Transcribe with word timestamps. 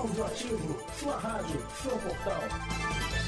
Audioativo, 0.00 0.78
sua 0.98 1.18
rádio, 1.18 1.62
seu 1.82 1.90
portal. 1.90 3.19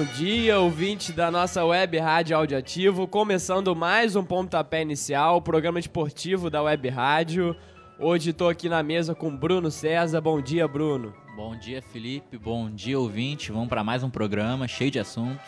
Bom 0.00 0.06
dia, 0.14 0.58
ouvinte 0.58 1.12
da 1.12 1.30
nossa 1.30 1.62
web 1.62 1.98
rádio 1.98 2.34
Audioativo, 2.34 3.06
começando 3.06 3.76
mais 3.76 4.16
um 4.16 4.24
pontapé 4.24 4.80
inicial, 4.80 5.42
programa 5.42 5.78
esportivo 5.78 6.48
da 6.48 6.62
web 6.62 6.88
rádio. 6.88 7.54
Hoje 7.98 8.30
estou 8.30 8.48
aqui 8.48 8.66
na 8.66 8.82
mesa 8.82 9.14
com 9.14 9.36
Bruno 9.36 9.70
César. 9.70 10.18
Bom 10.22 10.40
dia, 10.40 10.66
Bruno. 10.66 11.12
Bom 11.36 11.54
dia, 11.54 11.82
Felipe. 11.82 12.38
Bom 12.38 12.70
dia, 12.70 12.98
ouvinte. 12.98 13.52
Vamos 13.52 13.68
para 13.68 13.84
mais 13.84 14.02
um 14.02 14.08
programa 14.08 14.66
cheio 14.66 14.90
de 14.90 14.98
assuntos. 14.98 15.46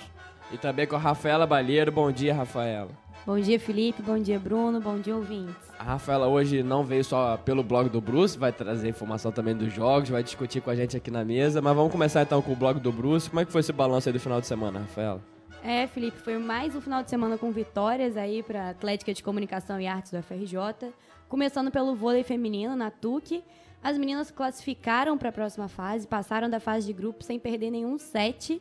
E 0.53 0.59
também 0.59 0.87
com 0.87 0.97
a 0.97 0.99
Rafaela 0.99 1.47
Balheiro. 1.47 1.91
Bom 1.91 2.13
dia, 2.13 2.35
Rafaela. 2.35 2.91
Bom 3.25 3.39
dia, 3.39 3.59
Felipe. 3.61 4.03
Bom 4.03 4.19
dia, 4.19 4.37
Bruno. 4.37 4.81
Bom 4.81 4.99
dia, 4.99 5.15
ouvintes. 5.15 5.55
A 5.79 5.85
Rafaela 5.85 6.27
hoje 6.27 6.61
não 6.63 6.83
veio 6.83 7.05
só 7.05 7.37
pelo 7.37 7.63
blog 7.63 7.89
do 7.89 8.01
Bruce, 8.01 8.37
vai 8.37 8.53
trazer 8.53 8.89
informação 8.89 9.31
também 9.31 9.55
dos 9.55 9.73
jogos, 9.73 10.09
vai 10.09 10.25
discutir 10.25 10.61
com 10.61 10.71
a 10.71 10.75
gente 10.75 10.97
aqui 10.97 11.09
na 11.09 11.25
mesa. 11.25 11.63
Mas 11.63 11.77
vamos 11.77 11.93
começar 11.93 12.23
então 12.23 12.43
com 12.43 12.53
o 12.53 12.57
blog 12.57 12.81
do 12.81 12.91
Bruce. 12.91 13.31
Como 13.31 13.41
é 13.41 13.45
que 13.45 13.53
foi 13.53 13.61
esse 13.61 13.73
balanço 13.73 14.09
aí 14.09 14.13
do 14.13 14.19
final 14.19 14.41
de 14.41 14.49
semana, 14.49 14.81
Rafaela? 14.81 15.21
É, 15.63 15.87
Felipe, 15.87 16.19
foi 16.19 16.37
mais 16.37 16.75
um 16.75 16.81
final 16.81 17.05
de 17.05 17.11
semana 17.11 17.39
com 17.39 17.53
vitórias 17.53 18.17
aí 18.17 18.43
para 18.43 18.71
Atlética 18.71 19.15
de 19.15 19.23
Comunicação 19.23 19.81
e 19.81 19.87
Artes 19.87 20.11
do 20.11 20.21
FRJ. 20.21 20.93
Começando 21.29 21.71
pelo 21.71 21.95
vôlei 21.95 22.25
feminino 22.25 22.75
na 22.75 22.91
TUC. 22.91 23.45
As 23.81 23.97
meninas 23.97 24.33
classificaram 24.33 25.17
para 25.17 25.29
a 25.29 25.33
próxima 25.33 25.69
fase, 25.69 26.09
passaram 26.09 26.51
da 26.51 26.59
fase 26.59 26.89
de 26.89 26.93
grupo 26.93 27.23
sem 27.23 27.39
perder 27.39 27.71
nenhum 27.71 27.97
set. 27.99 28.61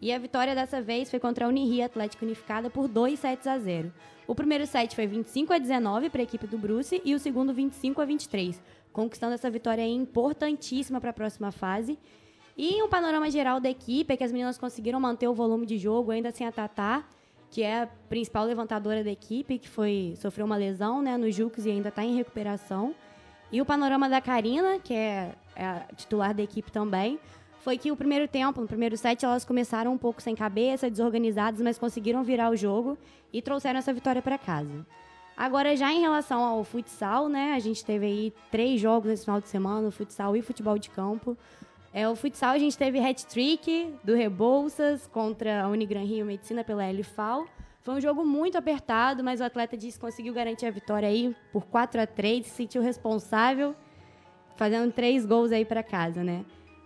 E 0.00 0.12
a 0.12 0.18
vitória 0.18 0.54
dessa 0.54 0.80
vez 0.80 1.10
foi 1.10 1.20
contra 1.20 1.44
a 1.44 1.48
Uniria 1.48 1.86
Atlética 1.86 2.24
Unificada 2.24 2.70
por 2.70 2.88
2 2.88 3.18
sets 3.18 3.46
a 3.46 3.58
0. 3.58 3.92
O 4.26 4.34
primeiro 4.34 4.66
set 4.66 4.94
foi 4.94 5.06
25 5.06 5.52
a 5.52 5.58
19 5.58 6.08
para 6.08 6.22
a 6.22 6.24
equipe 6.24 6.46
do 6.46 6.56
Bruce 6.56 7.02
e 7.04 7.14
o 7.14 7.18
segundo 7.18 7.52
25 7.52 8.00
a 8.00 8.04
23, 8.04 8.62
conquistando 8.92 9.34
essa 9.34 9.50
vitória 9.50 9.86
importantíssima 9.86 11.00
para 11.00 11.10
a 11.10 11.12
próxima 11.12 11.52
fase. 11.52 11.98
E 12.56 12.82
um 12.82 12.88
panorama 12.88 13.30
geral 13.30 13.60
da 13.60 13.68
equipe 13.68 14.14
é 14.14 14.16
que 14.16 14.24
as 14.24 14.32
meninas 14.32 14.56
conseguiram 14.56 14.98
manter 14.98 15.28
o 15.28 15.34
volume 15.34 15.66
de 15.66 15.76
jogo 15.76 16.10
ainda 16.10 16.30
sem 16.30 16.46
a 16.46 16.52
Tatá, 16.52 17.04
que 17.50 17.62
é 17.62 17.82
a 17.82 17.86
principal 18.08 18.44
levantadora 18.44 19.04
da 19.04 19.10
equipe, 19.10 19.58
que 19.58 19.68
foi 19.68 20.14
sofreu 20.16 20.46
uma 20.46 20.56
lesão 20.56 21.02
né, 21.02 21.16
no 21.16 21.30
Jux 21.30 21.66
e 21.66 21.70
ainda 21.70 21.88
está 21.88 22.04
em 22.04 22.16
recuperação. 22.16 22.94
E 23.52 23.60
o 23.60 23.66
panorama 23.66 24.08
da 24.08 24.20
Karina, 24.20 24.78
que 24.78 24.94
é, 24.94 25.34
é 25.56 25.64
a 25.64 25.86
titular 25.96 26.32
da 26.32 26.42
equipe 26.42 26.70
também, 26.70 27.18
foi 27.60 27.76
que 27.76 27.92
o 27.92 27.96
primeiro 27.96 28.26
tempo, 28.26 28.60
no 28.60 28.66
primeiro 28.66 28.96
set, 28.96 29.24
elas 29.24 29.44
começaram 29.44 29.92
um 29.92 29.98
pouco 29.98 30.20
sem 30.20 30.34
cabeça, 30.34 30.90
desorganizadas, 30.90 31.60
mas 31.60 31.78
conseguiram 31.78 32.22
virar 32.22 32.50
o 32.50 32.56
jogo 32.56 32.96
e 33.32 33.40
trouxeram 33.42 33.78
essa 33.78 33.92
vitória 33.92 34.22
para 34.22 34.38
casa. 34.38 34.86
Agora, 35.36 35.76
já 35.76 35.92
em 35.92 36.00
relação 36.00 36.42
ao 36.42 36.64
futsal, 36.64 37.28
né? 37.28 37.52
A 37.54 37.58
gente 37.58 37.84
teve 37.84 38.06
aí 38.06 38.34
três 38.50 38.80
jogos 38.80 39.08
nesse 39.08 39.24
final 39.24 39.40
de 39.40 39.48
semana, 39.48 39.90
futsal 39.90 40.36
e 40.36 40.42
futebol 40.42 40.78
de 40.78 40.90
campo. 40.90 41.36
É, 41.92 42.08
o 42.08 42.14
futsal 42.14 42.50
a 42.50 42.58
gente 42.58 42.78
teve 42.78 42.98
hat-trick 42.98 43.94
do 44.04 44.14
Rebouças 44.14 45.06
contra 45.06 45.64
a 45.64 45.68
Unigran 45.68 46.04
Rio 46.04 46.24
Medicina 46.24 46.62
pela 46.62 46.90
LFAL. 46.90 47.46
Foi 47.82 47.94
um 47.94 48.00
jogo 48.00 48.24
muito 48.24 48.56
apertado, 48.56 49.24
mas 49.24 49.40
o 49.40 49.44
atleta 49.44 49.76
disse 49.76 49.98
que 49.98 50.04
conseguiu 50.04 50.32
garantir 50.32 50.66
a 50.66 50.70
vitória 50.70 51.08
aí 51.08 51.34
por 51.52 51.64
4 51.66 52.02
a 52.02 52.06
3 52.06 52.46
se 52.46 52.52
sentiu 52.52 52.82
responsável, 52.82 53.74
fazendo 54.56 54.92
três 54.92 55.24
gols 55.26 55.50
aí 55.52 55.64
para 55.64 55.82
casa, 55.82 56.22
né? 56.22 56.44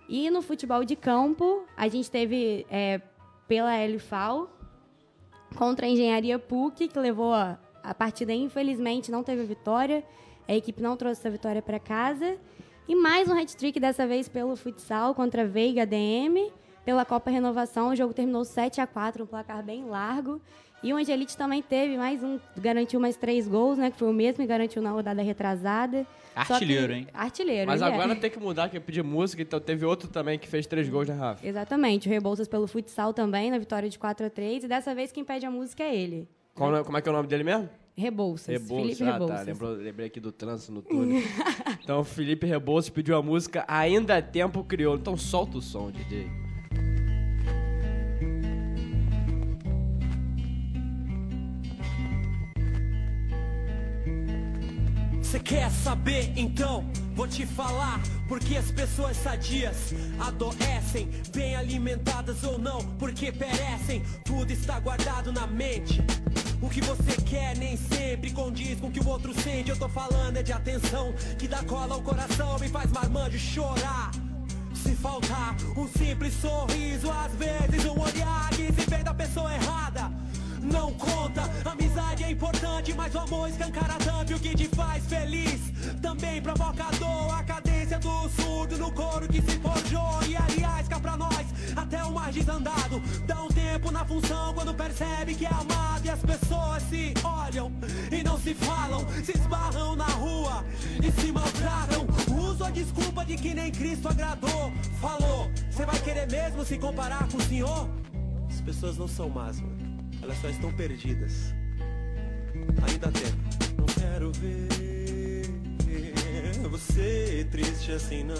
E 0.08 0.30
no 0.30 0.42
futebol 0.42 0.84
de 0.84 0.96
campo, 0.96 1.64
a 1.76 1.88
gente 1.88 2.10
teve 2.10 2.66
é, 2.70 3.00
pela 3.48 3.74
LFAL 3.86 4.50
contra 5.56 5.86
a 5.86 5.88
Engenharia 5.88 6.38
PUC, 6.38 6.88
que 6.88 6.98
levou 6.98 7.32
a, 7.32 7.58
a 7.82 7.94
partida, 7.94 8.32
infelizmente, 8.32 9.10
não 9.10 9.22
teve 9.22 9.44
vitória. 9.44 10.04
A 10.46 10.54
equipe 10.54 10.82
não 10.82 10.96
trouxe 10.96 11.20
essa 11.20 11.30
vitória 11.30 11.62
para 11.62 11.78
casa. 11.78 12.36
E 12.86 12.94
mais 12.94 13.28
um 13.28 13.38
hat-trick, 13.38 13.80
dessa 13.80 14.06
vez 14.06 14.28
pelo 14.28 14.56
futsal 14.56 15.14
contra 15.14 15.42
a 15.42 15.46
Veiga 15.46 15.86
DM. 15.86 16.52
Pela 16.84 17.04
Copa 17.06 17.30
Renovação, 17.30 17.88
o 17.88 17.96
jogo 17.96 18.12
terminou 18.12 18.44
7 18.44 18.78
a 18.80 18.86
4 18.86 19.24
um 19.24 19.26
placar 19.26 19.64
bem 19.64 19.86
largo. 19.86 20.38
E 20.84 20.92
o 20.92 20.96
Angelite 20.96 21.34
também 21.34 21.62
teve 21.62 21.96
mais 21.96 22.22
um, 22.22 22.38
garantiu 22.58 23.00
mais 23.00 23.16
três 23.16 23.48
gols, 23.48 23.78
né? 23.78 23.90
Que 23.90 23.98
foi 23.98 24.06
o 24.10 24.12
mesmo 24.12 24.44
e 24.44 24.46
garantiu 24.46 24.82
na 24.82 24.90
rodada 24.90 25.22
retrasada. 25.22 26.06
Artilheiro, 26.36 26.92
que, 26.92 26.98
hein? 26.98 27.06
Artilheiro. 27.14 27.66
Mas 27.66 27.80
ele 27.80 27.90
agora 27.90 28.12
é. 28.12 28.14
tem 28.16 28.30
que 28.30 28.38
mudar, 28.38 28.68
que 28.68 28.76
eu 28.76 28.82
pedi 28.82 29.02
música, 29.02 29.40
então 29.40 29.58
teve 29.58 29.86
outro 29.86 30.08
também 30.08 30.38
que 30.38 30.46
fez 30.46 30.66
três 30.66 30.86
gols, 30.86 31.08
né, 31.08 31.14
Rafa? 31.14 31.46
Exatamente. 31.46 32.06
O 32.06 32.12
Rebouças 32.12 32.46
pelo 32.46 32.66
futsal 32.66 33.14
também, 33.14 33.50
na 33.50 33.56
vitória 33.56 33.88
de 33.88 33.98
4 33.98 34.26
a 34.26 34.30
3 34.30 34.64
E 34.64 34.68
dessa 34.68 34.94
vez 34.94 35.10
quem 35.10 35.24
pede 35.24 35.46
a 35.46 35.50
música 35.50 35.82
é 35.82 35.96
ele. 35.96 36.28
Qual- 36.54 36.84
como 36.84 36.98
é 36.98 37.00
que 37.00 37.08
é 37.08 37.12
o 37.12 37.14
nome 37.14 37.28
dele 37.28 37.44
mesmo? 37.44 37.66
Rebouças. 37.96 38.48
Rebouças. 38.48 38.98
Felipe 38.98 39.04
Ah, 39.04 39.12
Rebouças. 39.12 39.36
tá. 39.38 39.42
Lembrou, 39.42 39.70
lembrei 39.72 40.06
aqui 40.08 40.20
do 40.20 40.32
trânsito 40.32 40.70
no 40.70 40.82
túnel. 40.82 41.22
então, 41.82 42.00
o 42.00 42.04
Felipe 42.04 42.46
Rebouças 42.46 42.90
pediu 42.90 43.16
a 43.16 43.22
música 43.22 43.64
Ainda 43.66 44.18
é 44.18 44.20
Tempo 44.20 44.62
Crioulo. 44.64 45.00
Então, 45.00 45.16
solta 45.16 45.56
o 45.56 45.62
som, 45.62 45.90
DJ. 45.90 46.26
Você 55.34 55.40
quer 55.40 55.68
saber? 55.68 56.32
Então 56.36 56.84
vou 57.16 57.26
te 57.26 57.44
falar 57.44 58.00
porque 58.28 58.56
as 58.56 58.70
pessoas 58.70 59.16
sadias 59.16 59.92
adoecem, 60.20 61.10
bem 61.34 61.56
alimentadas 61.56 62.44
ou 62.44 62.56
não, 62.56 62.78
porque 63.00 63.32
perecem. 63.32 64.04
Tudo 64.24 64.52
está 64.52 64.78
guardado 64.78 65.32
na 65.32 65.44
mente. 65.44 66.00
O 66.62 66.70
que 66.70 66.80
você 66.80 67.20
quer 67.22 67.56
nem 67.56 67.76
sempre 67.76 68.30
condiz 68.30 68.78
com 68.78 68.86
o 68.86 68.90
que 68.92 69.00
o 69.00 69.08
outro 69.08 69.34
sente. 69.34 69.70
Eu 69.70 69.76
tô 69.76 69.88
falando 69.88 70.36
é 70.36 70.42
de 70.44 70.52
atenção 70.52 71.12
que 71.36 71.48
dá 71.48 71.64
cola 71.64 71.96
ao 71.96 72.00
coração 72.00 72.56
e 72.64 72.68
faz 72.68 72.92
marmanjo 72.92 73.36
chorar. 73.36 74.12
Se 74.72 74.94
faltar 74.94 75.56
um 75.76 75.88
simples 75.88 76.32
sorriso, 76.34 77.10
às 77.10 77.32
vezes 77.32 77.84
um 77.86 77.98
olhar 78.00 78.50
que 78.50 78.72
se 78.72 78.88
vê 78.88 79.02
da 79.02 79.12
pessoa 79.12 79.52
errada. 79.52 80.12
Não 80.64 80.92
conta, 80.94 81.42
amizade 81.64 82.24
é 82.24 82.30
importante, 82.30 82.94
mas 82.94 83.14
o 83.14 83.18
amor 83.18 83.48
escancara 83.48 83.94
tanto 83.98 84.34
o 84.34 84.40
que 84.40 84.54
te 84.54 84.68
faz 84.68 85.04
feliz. 85.06 85.60
Também 86.00 86.40
provoca 86.40 86.84
dor, 86.98 87.34
a 87.34 87.42
cadência 87.42 87.98
do 87.98 88.28
surdo 88.30 88.78
no 88.78 88.90
couro 88.90 89.28
que 89.28 89.42
se 89.42 89.58
forjou. 89.58 90.22
E 90.26 90.36
aliás, 90.36 90.88
cá 90.88 90.98
pra 90.98 91.16
nós, 91.16 91.46
até 91.76 92.02
o 92.02 92.12
mais 92.12 92.34
desandado. 92.34 93.00
Dá 93.26 93.42
um 93.42 93.48
tempo 93.48 93.90
na 93.90 94.04
função 94.04 94.54
quando 94.54 94.74
percebe 94.74 95.34
que 95.34 95.44
é 95.44 95.50
amado. 95.50 96.04
E 96.04 96.10
as 96.10 96.20
pessoas 96.20 96.82
se 96.84 97.14
olham 97.22 97.70
e 98.10 98.22
não 98.22 98.38
se 98.38 98.54
falam, 98.54 99.06
se 99.22 99.32
esbarram 99.32 99.94
na 99.96 100.06
rua 100.06 100.64
e 101.02 101.20
se 101.20 101.30
maltratam. 101.30 102.06
Uso 102.38 102.64
a 102.64 102.70
desculpa 102.70 103.24
de 103.24 103.36
que 103.36 103.54
nem 103.54 103.70
Cristo 103.70 104.08
agradou. 104.08 104.72
Falou, 105.00 105.50
você 105.70 105.84
vai 105.84 105.98
querer 106.00 106.30
mesmo 106.30 106.64
se 106.64 106.78
comparar 106.78 107.28
com 107.28 107.36
o 107.36 107.42
Senhor? 107.42 107.88
As 108.48 108.60
pessoas 108.60 108.96
não 108.96 109.08
são 109.08 109.28
más, 109.28 109.60
mano. 109.60 109.83
Elas 110.24 110.38
só 110.40 110.48
estão 110.48 110.72
perdidas. 110.72 111.52
Ainda 112.88 113.08
há 113.08 113.12
tempo. 113.12 113.36
Não 113.76 113.84
quero 113.84 114.32
ver 114.32 115.44
você 116.70 117.46
triste 117.50 117.92
assim, 117.92 118.24
não. 118.24 118.36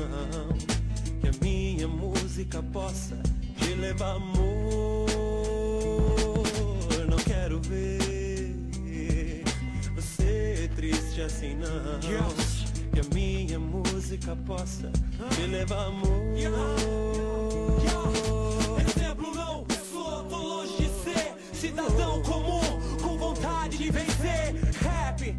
Que 1.20 1.28
a 1.28 1.32
minha 1.42 1.86
música 1.86 2.62
possa 2.62 3.20
te 3.58 3.74
levar 3.74 4.16
amor. 4.16 5.06
Não 7.06 7.18
quero 7.18 7.60
ver 7.60 9.44
você 9.94 10.70
triste 10.74 11.20
assim, 11.20 11.54
não. 11.54 12.00
Que 12.00 13.00
a 13.00 13.14
minha 13.14 13.58
música 13.58 14.34
possa 14.46 14.90
te 15.34 15.42
levar 15.42 15.88
amor. 15.88 17.23
Cidadão 21.64 22.20
comum 22.22 22.60
com 23.02 23.16
vontade 23.16 23.78
de 23.78 23.90
vencer. 23.90 24.54
Rap, 24.82 25.34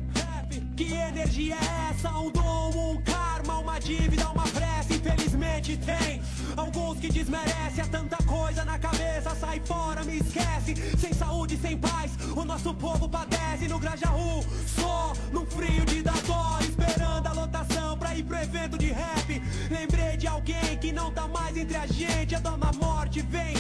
que 0.75 0.91
energia 0.91 1.55
é 1.55 1.91
essa? 1.91 2.09
Um 2.17 2.31
dom, 2.31 2.93
um 2.93 3.01
karma, 3.03 3.59
uma 3.59 3.77
dívida, 3.77 4.27
uma 4.29 4.47
pressa. 4.47 4.95
Infelizmente 4.95 5.77
tem 5.77 6.23
alguns 6.57 6.97
que 6.99 7.09
desmerecem. 7.09 7.83
Há 7.83 7.87
tanta 7.87 8.17
coisa 8.23 8.65
na 8.65 8.79
cabeça, 8.79 9.35
sai 9.35 9.61
fora, 9.65 10.03
me 10.03 10.17
esquece. 10.17 10.73
Sem 10.97 11.13
saúde, 11.13 11.57
sem 11.57 11.77
paz, 11.77 12.11
o 12.35 12.43
nosso 12.43 12.73
povo 12.73 13.07
padece 13.07 13.67
no 13.67 13.77
Grajaú. 13.77 14.43
Só 14.65 15.13
num 15.31 15.45
frio 15.45 15.85
de 15.85 16.01
dar 16.01 16.15
esperando 16.59 17.27
a 17.27 17.33
lotação 17.33 17.97
pra 17.97 18.15
ir 18.15 18.23
pro 18.23 18.37
evento 18.37 18.77
de 18.77 18.91
rap. 18.91 19.41
Lembrei 19.69 20.17
de 20.17 20.27
alguém 20.27 20.77
que 20.79 20.91
não 20.91 21.11
tá 21.11 21.27
mais 21.27 21.55
entre 21.55 21.77
a 21.77 21.85
gente. 21.85 22.35
A 22.35 22.39
dona 22.39 22.71
morte 22.73 23.21
vem, 23.21 23.55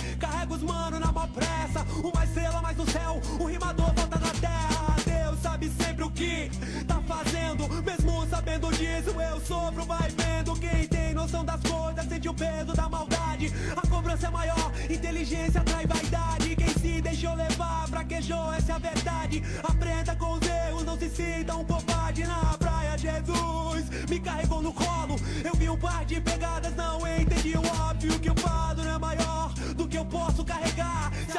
os 0.55 0.63
mano 0.63 0.99
na 0.99 1.11
mó 1.11 1.27
pressa. 1.27 1.85
Uma 2.01 2.23
estrela 2.23 2.61
mais 2.61 2.77
no 2.77 2.89
céu, 2.89 3.21
um 3.39 3.45
rimador 3.45 3.93
volta 3.93 4.19
na 4.19 4.31
terra. 4.39 4.95
Deus 5.05 5.39
sabe 5.41 5.69
sempre 5.69 6.03
o 6.03 6.11
que 6.11 6.49
tá 6.87 7.01
fazendo. 7.05 7.67
Mesmo 7.83 8.25
sabendo 8.27 8.71
disso, 8.71 9.09
eu 9.19 9.39
sofro, 9.41 9.85
vai 9.85 10.09
vendo. 10.09 10.57
Quem 10.59 10.87
tem 10.87 11.13
noção 11.13 11.43
das 11.43 11.61
coisas 11.61 12.07
sente 12.07 12.29
o 12.29 12.33
peso 12.33 12.73
da 12.73 12.87
maldade. 12.87 13.53
A 13.75 13.87
cobrança 13.87 14.27
é 14.27 14.29
maior, 14.29 14.71
inteligência 14.89 15.61
atrai 15.61 15.85
vaidade. 15.85 16.55
Quem 16.55 16.69
se 16.69 17.01
deixou 17.01 17.35
levar, 17.35 17.87
fraquejou, 17.89 18.53
essa 18.53 18.71
é 18.71 18.75
a 18.75 18.79
verdade. 18.79 19.43
Aprenda 19.63 20.15
com 20.15 20.33
os 20.33 20.47
erros, 20.47 20.85
não 20.85 20.97
se 20.97 21.09
sinta 21.09 21.55
um 21.55 21.65
covarde 21.65 22.25
na 22.25 22.57
praia. 22.57 22.97
Jesus 22.97 23.89
me 24.09 24.19
carregou 24.19 24.61
no 24.61 24.71
colo. 24.71 25.15
Eu 25.43 25.53
vi 25.55 25.69
um 25.69 25.77
par 25.77 26.05
de 26.05 26.21
pegadas, 26.21 26.73
não 26.75 27.05
entendi 27.05 27.57
o 27.57 27.67
óbvio 27.89 28.19
que 28.19 28.29
eu 28.29 28.35
falo 28.35 28.65
não 28.83 28.95
é 28.95 28.99
maior 28.99 29.53
do 29.75 29.87
que 29.87 29.97
eu 29.97 30.05
posso 30.05 30.44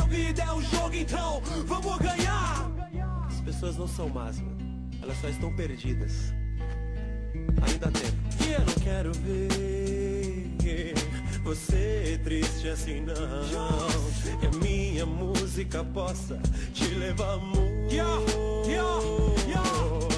a 0.06 0.08
vida 0.08 0.43
é 0.43 0.53
um 0.53 0.62
jogo, 0.62 0.94
então 0.94 1.43
vamos 1.67 1.99
ganhar. 1.99 2.70
As 3.26 3.41
pessoas 3.41 3.76
não 3.76 3.88
são 3.88 4.08
más, 4.08 4.41
mano. 4.41 4.56
Elas 5.03 5.20
só 5.20 5.29
estão 5.29 5.53
perdidas. 5.55 6.32
Ainda 7.67 7.88
há 7.88 7.91
tempo. 7.91 8.17
E 8.47 8.53
eu 8.53 8.61
não 8.61 8.75
quero 8.75 9.12
ver 9.12 10.94
você 11.43 12.20
triste 12.23 12.69
assim, 12.69 13.00
não. 13.00 13.17
Que 14.38 14.47
a 14.47 14.50
minha 14.61 15.05
música 15.05 15.82
possa 15.82 16.38
te 16.73 16.87
levar 16.87 17.35
amor. 17.35 17.67
Eu 17.91 18.25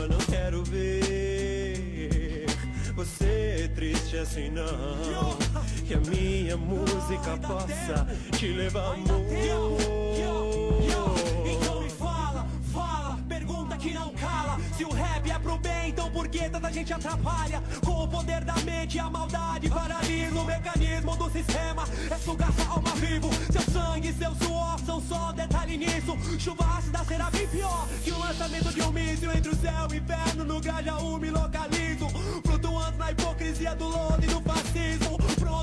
não 0.08 0.18
quero 0.30 0.62
ver 0.64 2.46
você 2.94 3.70
triste 3.74 4.18
assim, 4.18 4.50
não. 4.50 5.47
Que 5.88 5.94
a 5.94 6.00
minha 6.00 6.54
música 6.54 7.38
possa 7.38 8.06
te 8.36 8.48
levar 8.48 8.92
amor. 8.92 9.24
Então 11.46 11.80
me 11.80 11.88
fala, 11.88 12.46
fala, 12.70 13.18
pergunta 13.26 13.74
que 13.78 13.94
não 13.94 14.10
cala. 14.10 14.58
Se 14.76 14.84
o 14.84 14.92
rap 14.92 15.30
é 15.30 15.38
pro 15.38 15.56
bem, 15.56 15.88
então 15.88 16.10
por 16.10 16.28
que 16.28 16.46
tanta 16.50 16.70
gente 16.70 16.92
atrapalha? 16.92 17.62
Com 17.82 18.04
o 18.04 18.06
poder 18.06 18.44
da 18.44 18.54
mente, 18.56 18.98
a 18.98 19.08
maldade 19.08 19.70
paralisa 19.70 20.38
o 20.38 20.44
mecanismo 20.44 21.16
do 21.16 21.30
sistema. 21.30 21.84
É 22.10 22.18
sugar 22.18 22.52
sua 22.52 22.66
alma 22.66 22.94
vivo. 22.96 23.30
Seu 23.50 23.62
sangue, 23.72 24.12
seu 24.12 24.34
suor 24.34 24.78
são 24.84 25.00
só 25.00 25.32
detalhe 25.32 25.78
nisso. 25.78 26.18
Chuva 26.38 26.66
ácida 26.76 27.02
será 27.04 27.30
bem 27.30 27.48
pior 27.48 27.88
que 28.04 28.12
o 28.12 28.18
lançamento 28.18 28.74
de 28.74 28.82
um 28.82 28.92
míssil 28.92 29.32
entre 29.32 29.50
o 29.50 29.56
céu 29.56 29.88
e 29.90 29.94
o 29.94 29.96
inferno. 29.96 30.44
No 30.44 30.60
Grajaú 30.60 31.18
me 31.18 31.30
localizo. 31.30 32.10
Flutuando 32.44 32.98
na 32.98 33.10
hipocrisia 33.10 33.74
do 33.74 33.88
lodo 33.88 34.22
e 34.22 34.26
do 34.26 34.40
fascismo. 34.42 35.17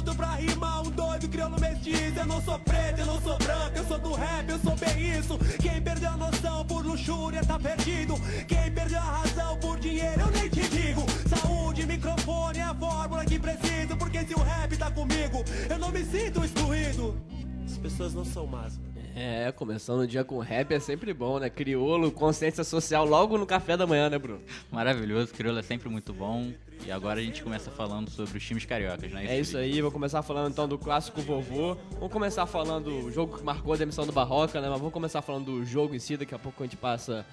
Pronto 0.06 0.18
pra 0.18 0.36
rimar 0.36 0.84
um 0.84 0.92
doido 0.92 1.28
crioulo 1.28 1.60
mestiço. 1.60 2.19
Eu 2.19 2.28
não 2.28 2.40
sou 2.40 2.60
preto, 2.60 3.00
eu 3.00 3.06
não 3.07 3.19
sou 3.22 3.36
branco, 3.40 3.72
eu 3.75 3.86
sou 3.86 3.98
do 3.98 4.13
rap, 4.13 4.50
eu 4.50 4.60
sou 4.60 4.75
bem 4.75 5.18
isso. 5.18 5.36
Quem 5.60 5.81
perdeu 5.81 6.10
a 6.10 6.18
noção 6.18 6.63
por 6.66 6.86
luxúria 6.86 7.44
tá 7.44 7.57
perdido. 7.57 8.13
Quem 8.48 8.72
perdeu 8.72 9.00
a 9.00 9.02
razão 9.02 9.57
por 9.57 9.80
dinheiro, 9.80 10.22
eu 10.22 10.31
nem 10.31 10.48
te 10.48 10.69
digo. 10.69 11.04
Saúde, 11.28 11.88
microfone 11.88 12.60
é 12.60 12.63
a 12.63 12.75
fórmula 12.75 13.25
que 13.25 13.40
preciso. 13.40 13.98
Porque 13.98 14.24
se 14.24 14.36
o 14.36 14.44
rap 14.44 14.78
tá 14.78 14.92
comigo, 14.92 15.44
eu 15.68 15.80
não 15.80 15.90
me 15.90 16.06
sinto 16.06 16.46
excluído. 16.46 17.19
As 17.66 17.78
pessoas 17.80 18.13
não 18.13 18.25
são 18.25 18.46
más. 18.46 18.80
É, 19.18 19.50
começando 19.54 20.02
o 20.02 20.08
dia 20.08 20.26
com 20.26 20.40
rap 20.40 20.74
é 20.74 20.80
sempre 20.80 21.14
bom, 21.14 21.40
né? 21.40 21.50
Criolo, 21.50 22.12
consciência 22.12 22.66
social 22.66 23.06
logo 23.06 23.38
no 23.38 23.46
café 23.46 23.78
da 23.78 23.88
manhã, 23.88 24.10
né, 24.10 24.20
Bruno? 24.20 24.42
Maravilhoso, 24.70 25.34
crioulo 25.34 25.58
é 25.58 25.62
sempre 25.64 25.88
muito 25.88 26.14
bom. 26.14 26.52
E 26.86 26.92
agora 26.92 27.22
a 27.22 27.24
gente 27.24 27.42
começa 27.42 27.72
falando 27.72 28.10
sobre 28.10 28.38
os 28.38 28.44
times 28.44 28.66
cariocas, 28.66 29.10
né? 29.14 29.26
É 29.26 29.40
isso 29.40 29.58
aí, 29.58 29.82
vou 29.82 29.90
começar 29.90 30.22
falando 30.22 30.52
então 30.52 30.68
do 30.68 30.78
clássico 30.78 31.22
vovô. 31.22 31.76
Vamos 31.92 32.12
começar 32.12 32.46
falando 32.46 33.04
do 33.04 33.10
jogo 33.10 33.38
que 33.38 33.44
marcou 33.44 33.74
a 33.74 33.78
demissão 33.78 34.06
do 34.06 34.12
Barroca, 34.12 34.60
né? 34.60 34.68
Mas 34.68 34.80
vamos 34.80 34.94
começar 34.94 35.22
falando 35.22 35.46
do 35.46 35.66
jogo 35.66 35.96
em 35.96 36.00
si, 36.00 36.18
daqui 36.18 36.36
a 36.36 36.40
pouco 36.40 36.62
a 36.62 36.66
gente 36.66 36.76
passa 36.76 37.26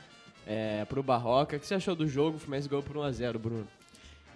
é, 0.46 0.84
pro 0.84 1.02
Barroca. 1.02 1.56
O 1.56 1.60
que 1.60 1.66
você 1.66 1.74
achou 1.74 1.96
do 1.96 2.06
jogo? 2.06 2.36
O 2.36 2.38
Fluminense 2.38 2.68
ganhou 2.68 2.84
por 2.84 2.94
1x0, 2.94 3.38
Bruno. 3.38 3.66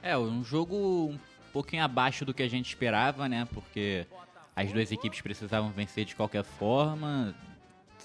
É, 0.02 0.18
um 0.18 0.42
jogo 0.42 0.74
um 1.12 1.18
pouquinho 1.52 1.84
abaixo 1.84 2.24
do 2.24 2.34
que 2.34 2.42
a 2.42 2.48
gente 2.48 2.66
esperava, 2.66 3.28
né? 3.28 3.46
Porque 3.54 4.04
as 4.56 4.72
duas 4.72 4.90
equipes 4.90 5.20
precisavam 5.20 5.70
vencer 5.70 6.06
de 6.06 6.16
qualquer 6.16 6.42
forma. 6.42 7.34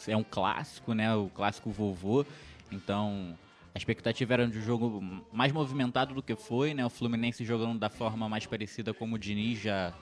É 0.05 0.17
um 0.17 0.23
clássico, 0.23 0.93
né? 0.93 1.15
O 1.15 1.29
clássico 1.29 1.71
vovô. 1.71 2.25
Então, 2.69 3.37
a 3.73 3.77
expectativa 3.77 4.33
era 4.33 4.47
de 4.47 4.57
um 4.57 4.61
jogo 4.61 5.23
mais 5.31 5.53
movimentado 5.53 6.13
do 6.13 6.21
que 6.21 6.35
foi, 6.35 6.73
né? 6.73 6.85
O 6.85 6.89
Fluminense 6.89 7.45
jogando 7.45 7.79
da 7.79 7.89
forma 7.89 8.27
mais 8.27 8.45
parecida 8.45 8.93
como 8.93 9.15
o 9.15 9.19
Diniz 9.19 9.59
já 9.59 9.93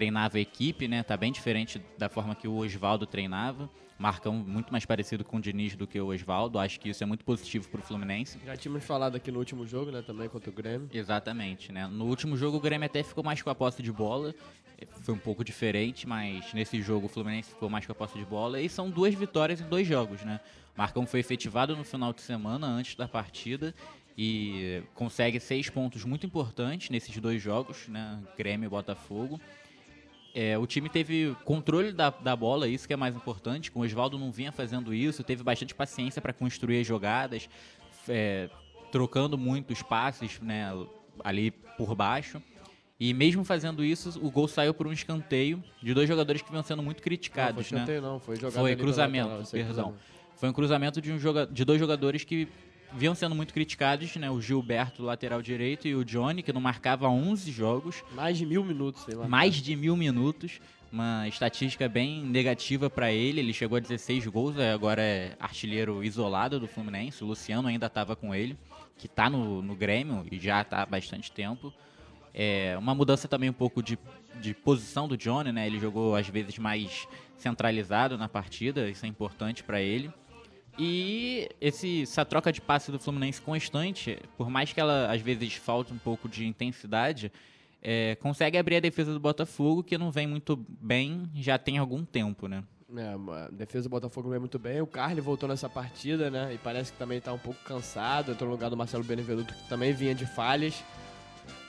treinava 0.00 0.38
a 0.38 0.40
equipe, 0.40 0.88
né? 0.88 1.02
Tá 1.02 1.14
bem 1.14 1.30
diferente 1.30 1.78
da 1.98 2.08
forma 2.08 2.34
que 2.34 2.48
o 2.48 2.56
Oswaldo 2.56 3.04
treinava. 3.04 3.68
Marcão 3.98 4.32
muito 4.32 4.72
mais 4.72 4.86
parecido 4.86 5.22
com 5.22 5.36
o 5.36 5.40
Diniz 5.42 5.76
do 5.76 5.86
que 5.86 6.00
o 6.00 6.06
Oswaldo. 6.06 6.58
Acho 6.58 6.80
que 6.80 6.88
isso 6.88 7.04
é 7.04 7.06
muito 7.06 7.22
positivo 7.22 7.68
pro 7.68 7.82
Fluminense. 7.82 8.38
Já 8.46 8.56
tínhamos 8.56 8.82
falado 8.82 9.16
aqui 9.16 9.30
no 9.30 9.38
último 9.38 9.66
jogo, 9.66 9.90
né? 9.90 10.00
Também 10.00 10.26
contra 10.26 10.48
o 10.48 10.54
Grêmio. 10.54 10.88
Exatamente, 10.90 11.70
né? 11.70 11.86
No 11.86 12.06
último 12.06 12.34
jogo 12.34 12.56
o 12.56 12.60
Grêmio 12.60 12.86
até 12.86 13.02
ficou 13.02 13.22
mais 13.22 13.42
com 13.42 13.50
a 13.50 13.54
posse 13.54 13.82
de 13.82 13.92
bola. 13.92 14.34
Foi 15.02 15.14
um 15.14 15.18
pouco 15.18 15.44
diferente, 15.44 16.08
mas 16.08 16.50
nesse 16.54 16.80
jogo 16.80 17.04
o 17.04 17.08
Fluminense 17.10 17.50
ficou 17.50 17.68
mais 17.68 17.84
com 17.84 17.92
a 17.92 17.94
posse 17.94 18.18
de 18.18 18.24
bola. 18.24 18.58
E 18.58 18.70
são 18.70 18.88
duas 18.88 19.14
vitórias 19.14 19.60
em 19.60 19.68
dois 19.68 19.86
jogos, 19.86 20.22
né? 20.22 20.40
Marcão 20.74 21.06
foi 21.06 21.20
efetivado 21.20 21.76
no 21.76 21.84
final 21.84 22.14
de 22.14 22.22
semana, 22.22 22.66
antes 22.66 22.94
da 22.94 23.06
partida, 23.06 23.74
e 24.16 24.82
consegue 24.94 25.38
seis 25.38 25.68
pontos 25.68 26.06
muito 26.06 26.24
importantes 26.24 26.88
nesses 26.88 27.14
dois 27.18 27.42
jogos, 27.42 27.86
né? 27.86 28.18
Grêmio 28.38 28.66
e 28.66 28.70
Botafogo. 28.70 29.38
É, 30.34 30.56
o 30.56 30.66
time 30.66 30.88
teve 30.88 31.36
controle 31.44 31.92
da, 31.92 32.10
da 32.10 32.36
bola, 32.36 32.68
isso 32.68 32.86
que 32.86 32.92
é 32.92 32.96
mais 32.96 33.16
importante. 33.16 33.70
Com 33.70 33.80
o 33.80 33.82
Oswaldo 33.82 34.18
não 34.18 34.30
vinha 34.30 34.52
fazendo 34.52 34.94
isso, 34.94 35.24
teve 35.24 35.42
bastante 35.42 35.74
paciência 35.74 36.22
para 36.22 36.32
construir 36.32 36.80
as 36.80 36.86
jogadas, 36.86 37.48
é, 38.08 38.48
trocando 38.92 39.36
muitos 39.36 39.82
passes 39.82 40.40
né, 40.40 40.70
ali 41.24 41.50
por 41.50 41.94
baixo. 41.94 42.40
E 42.98 43.14
mesmo 43.14 43.42
fazendo 43.44 43.82
isso, 43.82 44.20
o 44.22 44.30
gol 44.30 44.46
saiu 44.46 44.74
por 44.74 44.86
um 44.86 44.92
escanteio 44.92 45.62
de 45.82 45.94
dois 45.94 46.06
jogadores 46.06 46.42
que 46.42 46.50
vinham 46.50 46.62
sendo 46.62 46.82
muito 46.82 46.98
Não, 46.98 47.04
criticados. 47.04 47.66
foi 47.66 47.76
né? 47.76 47.82
escanteio, 47.82 48.02
não, 48.02 48.20
foi 48.20 48.36
jogada 48.36 48.60
Foi 48.60 48.76
cruzamento, 48.76 49.28
lateral, 49.28 49.50
perdão. 49.50 49.66
cruzamento. 49.66 50.00
Foi 50.36 50.48
um 50.48 50.52
cruzamento 50.52 51.00
de, 51.00 51.12
um 51.12 51.18
joga 51.18 51.46
de 51.46 51.64
dois 51.64 51.80
jogadores 51.80 52.24
que 52.24 52.46
vinham 52.92 53.14
sendo 53.14 53.34
muito 53.34 53.52
criticados, 53.54 54.14
né? 54.16 54.30
O 54.30 54.40
Gilberto, 54.40 55.02
lateral 55.02 55.42
direito, 55.42 55.86
e 55.86 55.94
o 55.94 56.04
Johnny, 56.04 56.42
que 56.42 56.52
não 56.52 56.60
marcava 56.60 57.06
há 57.06 57.10
11 57.10 57.50
jogos, 57.50 58.02
Mais 58.12 58.38
de 58.38 58.46
mil 58.46 58.64
minutos, 58.64 59.02
sei 59.04 59.14
lá. 59.14 59.28
mais 59.28 59.54
de 59.56 59.76
mil 59.76 59.96
minutos. 59.96 60.60
Uma 60.92 61.28
estatística 61.28 61.88
bem 61.88 62.24
negativa 62.24 62.90
para 62.90 63.12
ele. 63.12 63.38
Ele 63.40 63.52
chegou 63.52 63.76
a 63.76 63.80
16 63.80 64.26
gols, 64.26 64.58
é, 64.58 64.72
agora 64.72 65.00
é 65.00 65.36
artilheiro 65.38 66.02
isolado 66.02 66.58
do 66.58 66.66
Fluminense. 66.66 67.22
O 67.22 67.28
Luciano 67.28 67.68
ainda 67.68 67.86
estava 67.86 68.16
com 68.16 68.34
ele, 68.34 68.58
que 68.98 69.06
está 69.06 69.30
no, 69.30 69.62
no 69.62 69.76
Grêmio 69.76 70.26
e 70.30 70.38
já 70.40 70.62
está 70.62 70.82
há 70.82 70.86
bastante 70.86 71.30
tempo. 71.30 71.72
É, 72.34 72.76
uma 72.76 72.92
mudança 72.92 73.28
também 73.28 73.48
um 73.48 73.52
pouco 73.52 73.80
de, 73.80 73.96
de 74.40 74.52
posição 74.52 75.06
do 75.06 75.16
Johnny, 75.16 75.52
né? 75.52 75.64
Ele 75.64 75.78
jogou 75.78 76.16
às 76.16 76.28
vezes 76.28 76.58
mais 76.58 77.06
centralizado 77.36 78.18
na 78.18 78.28
partida, 78.28 78.88
isso 78.88 79.06
é 79.06 79.08
importante 79.08 79.62
para 79.62 79.80
ele. 79.80 80.12
E 80.82 81.46
esse, 81.60 82.04
essa 82.04 82.24
troca 82.24 82.50
de 82.50 82.58
passe 82.58 82.90
do 82.90 82.98
Fluminense 82.98 83.38
constante, 83.38 84.18
por 84.38 84.48
mais 84.48 84.72
que 84.72 84.80
ela 84.80 85.12
às 85.12 85.20
vezes 85.20 85.52
falte 85.52 85.92
um 85.92 85.98
pouco 85.98 86.26
de 86.26 86.46
intensidade, 86.46 87.30
é, 87.82 88.14
consegue 88.14 88.56
abrir 88.56 88.76
a 88.76 88.80
defesa 88.80 89.12
do 89.12 89.20
Botafogo, 89.20 89.82
que 89.82 89.98
não 89.98 90.10
vem 90.10 90.26
muito 90.26 90.56
bem 90.56 91.28
já 91.34 91.58
tem 91.58 91.76
algum 91.76 92.02
tempo, 92.02 92.48
né? 92.48 92.64
É, 92.96 93.44
a 93.44 93.48
defesa 93.50 93.90
do 93.90 93.90
Botafogo 93.90 94.30
não 94.30 94.36
é 94.36 94.38
muito 94.38 94.58
bem. 94.58 94.80
O 94.80 94.86
Carly 94.86 95.20
voltou 95.20 95.46
nessa 95.46 95.68
partida, 95.68 96.30
né? 96.30 96.54
E 96.54 96.56
parece 96.56 96.92
que 96.92 96.98
também 96.98 97.20
tá 97.20 97.30
um 97.30 97.38
pouco 97.38 97.62
cansado. 97.62 98.32
Entrou 98.32 98.48
no 98.48 98.56
lugar 98.56 98.70
do 98.70 98.76
Marcelo 98.76 99.04
Benevenuto, 99.04 99.52
que 99.52 99.68
também 99.68 99.92
vinha 99.92 100.14
de 100.14 100.24
falhas. 100.24 100.82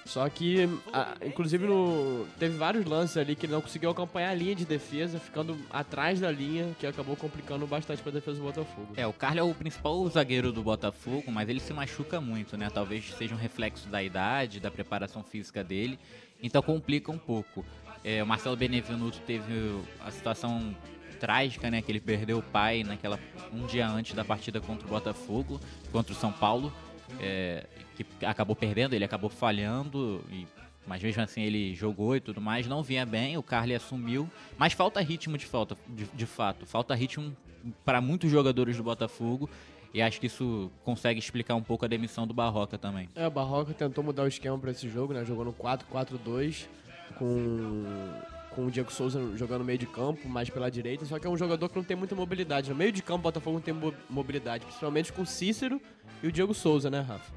Só 0.05 0.27
que, 0.29 0.67
a- 0.91 1.15
inclusive, 1.23 1.65
no, 1.65 2.25
teve 2.39 2.57
vários 2.57 2.85
lances 2.85 3.17
ali 3.17 3.35
que 3.35 3.45
ele 3.45 3.53
não 3.53 3.61
conseguiu 3.61 3.89
acompanhar 3.91 4.29
a 4.31 4.33
linha 4.33 4.55
de 4.55 4.65
defesa, 4.65 5.19
ficando 5.19 5.57
atrás 5.69 6.19
da 6.19 6.31
linha, 6.31 6.75
que 6.79 6.87
acabou 6.87 7.15
complicando 7.15 7.65
bastante 7.67 8.01
pra 8.01 8.11
defesa 8.11 8.37
do 8.37 8.43
Botafogo. 8.43 8.93
É, 8.97 9.05
o 9.05 9.13
Carlos 9.13 9.39
é 9.39 9.43
o 9.43 9.53
principal 9.53 10.07
zagueiro 10.09 10.51
do 10.51 10.63
Botafogo, 10.63 11.31
mas 11.31 11.47
ele 11.47 11.59
se 11.59 11.71
machuca 11.71 12.19
muito, 12.19 12.57
né? 12.57 12.69
Talvez 12.73 13.13
seja 13.17 13.33
um 13.35 13.37
reflexo 13.37 13.87
da 13.89 14.01
idade, 14.01 14.59
da 14.59 14.71
preparação 14.71 15.23
física 15.23 15.63
dele, 15.63 15.99
então 16.41 16.61
complica 16.61 17.11
um 17.11 17.17
pouco. 17.19 17.63
É, 18.03 18.23
o 18.23 18.25
Marcelo 18.27 18.57
Benevenuto 18.57 19.19
teve 19.27 19.79
a 20.03 20.09
situação 20.09 20.75
trágica, 21.19 21.69
né? 21.69 21.83
Que 21.83 21.91
ele 21.91 21.99
perdeu 21.99 22.39
o 22.39 22.43
pai 22.43 22.83
naquela 22.83 23.19
um 23.53 23.67
dia 23.67 23.87
antes 23.87 24.15
da 24.15 24.25
partida 24.25 24.59
contra 24.59 24.87
o 24.87 24.89
Botafogo, 24.89 25.59
contra 25.91 26.11
o 26.11 26.15
São 26.15 26.31
Paulo, 26.31 26.73
é, 27.19 27.65
que 27.95 28.25
acabou 28.25 28.55
perdendo, 28.55 28.93
ele 28.93 29.05
acabou 29.05 29.29
falhando 29.29 30.23
e 30.31 30.47
mas 30.87 31.01
mesmo 31.03 31.21
assim 31.21 31.43
ele 31.43 31.75
jogou 31.75 32.15
e 32.15 32.19
tudo 32.19 32.41
mais, 32.41 32.65
não 32.65 32.81
vinha 32.81 33.05
bem, 33.05 33.37
o 33.37 33.43
Carly 33.43 33.75
assumiu, 33.75 34.27
mas 34.57 34.73
falta 34.73 34.99
ritmo 34.99 35.37
de 35.37 35.45
falta, 35.45 35.77
de, 35.87 36.05
de 36.05 36.25
fato, 36.25 36.65
falta 36.65 36.95
ritmo 36.95 37.37
para 37.85 38.01
muitos 38.01 38.31
jogadores 38.31 38.75
do 38.77 38.83
Botafogo 38.83 39.47
E 39.93 40.01
acho 40.01 40.19
que 40.19 40.27
isso 40.27 40.71
consegue 40.83 41.19
explicar 41.19 41.55
um 41.55 41.61
pouco 41.61 41.85
a 41.85 41.87
demissão 41.87 42.25
do 42.25 42.33
Barroca 42.33 42.77
também. 42.77 43.09
É, 43.15 43.27
o 43.27 43.31
Barroca 43.31 43.73
tentou 43.73 44.03
mudar 44.03 44.23
o 44.23 44.27
esquema 44.27 44.57
pra 44.57 44.71
esse 44.71 44.87
jogo, 44.89 45.13
né? 45.13 45.25
Jogou 45.25 45.43
no 45.43 45.53
4-4-2 45.53 46.65
com, 47.17 47.83
com 48.55 48.65
o 48.65 48.71
Diego 48.71 48.91
Souza 48.91 49.19
jogando 49.37 49.59
no 49.59 49.65
meio 49.65 49.77
de 49.77 49.87
campo, 49.87 50.27
mais 50.27 50.49
pela 50.49 50.69
direita. 50.69 51.05
Só 51.05 51.17
que 51.19 51.27
é 51.27 51.29
um 51.29 51.37
jogador 51.37 51.69
que 51.69 51.75
não 51.75 51.83
tem 51.83 51.95
muita 51.97 52.15
mobilidade. 52.15 52.69
No 52.69 52.75
meio 52.75 52.91
de 52.91 53.01
campo, 53.01 53.19
o 53.19 53.23
Botafogo 53.23 53.55
não 53.55 53.61
tem 53.61 53.73
mo- 53.73 53.93
mobilidade, 54.09 54.65
principalmente 54.65 55.11
com 55.13 55.21
o 55.21 55.25
Cícero 55.25 55.81
e 56.21 56.27
o 56.27 56.31
Diego 56.31 56.53
Souza, 56.53 56.89
né, 56.89 57.01
Rafa? 57.01 57.33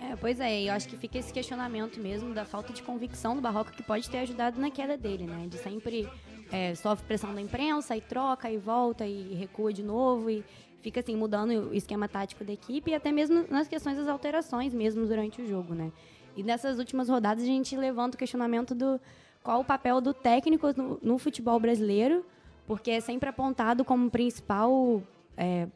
É, 0.00 0.14
pois 0.16 0.38
é, 0.38 0.62
eu 0.62 0.72
acho 0.72 0.88
que 0.88 0.96
fica 0.96 1.18
esse 1.18 1.32
questionamento 1.32 1.98
mesmo 2.00 2.32
da 2.32 2.44
falta 2.44 2.72
de 2.72 2.82
convicção 2.82 3.34
do 3.34 3.40
Barroca 3.42 3.72
que 3.72 3.82
pode 3.82 4.08
ter 4.08 4.18
ajudado 4.18 4.60
na 4.60 4.70
queda 4.70 4.96
dele, 4.96 5.24
né? 5.24 5.46
De 5.48 5.58
sempre 5.58 6.08
é, 6.52 6.74
sofre 6.74 7.04
pressão 7.06 7.34
da 7.34 7.40
imprensa, 7.40 7.96
e 7.96 8.00
troca, 8.00 8.50
e 8.50 8.56
volta, 8.56 9.06
e 9.06 9.34
recua 9.34 9.72
de 9.72 9.82
novo, 9.82 10.30
e 10.30 10.44
fica 10.80 11.00
assim, 11.00 11.16
mudando 11.16 11.70
o 11.70 11.74
esquema 11.74 12.08
tático 12.08 12.44
da 12.44 12.52
equipe, 12.52 12.92
e 12.92 12.94
até 12.94 13.10
mesmo 13.10 13.44
nas 13.50 13.66
questões 13.66 13.96
das 13.96 14.06
alterações 14.06 14.72
mesmo 14.72 15.04
durante 15.04 15.42
o 15.42 15.46
jogo, 15.46 15.74
né? 15.74 15.90
E 16.36 16.42
nessas 16.44 16.78
últimas 16.78 17.08
rodadas 17.08 17.42
a 17.42 17.46
gente 17.46 17.76
levanta 17.76 18.14
o 18.14 18.18
questionamento 18.18 18.76
do 18.76 19.00
qual 19.48 19.60
o 19.60 19.64
papel 19.64 19.98
do 20.02 20.12
técnico 20.12 20.66
no, 20.76 20.98
no 21.02 21.16
futebol 21.16 21.58
brasileiro, 21.58 22.22
porque 22.66 22.90
é 22.90 23.00
sempre 23.00 23.30
apontado 23.30 23.82
como 23.82 24.10
principal 24.10 25.02
é, 25.38 25.66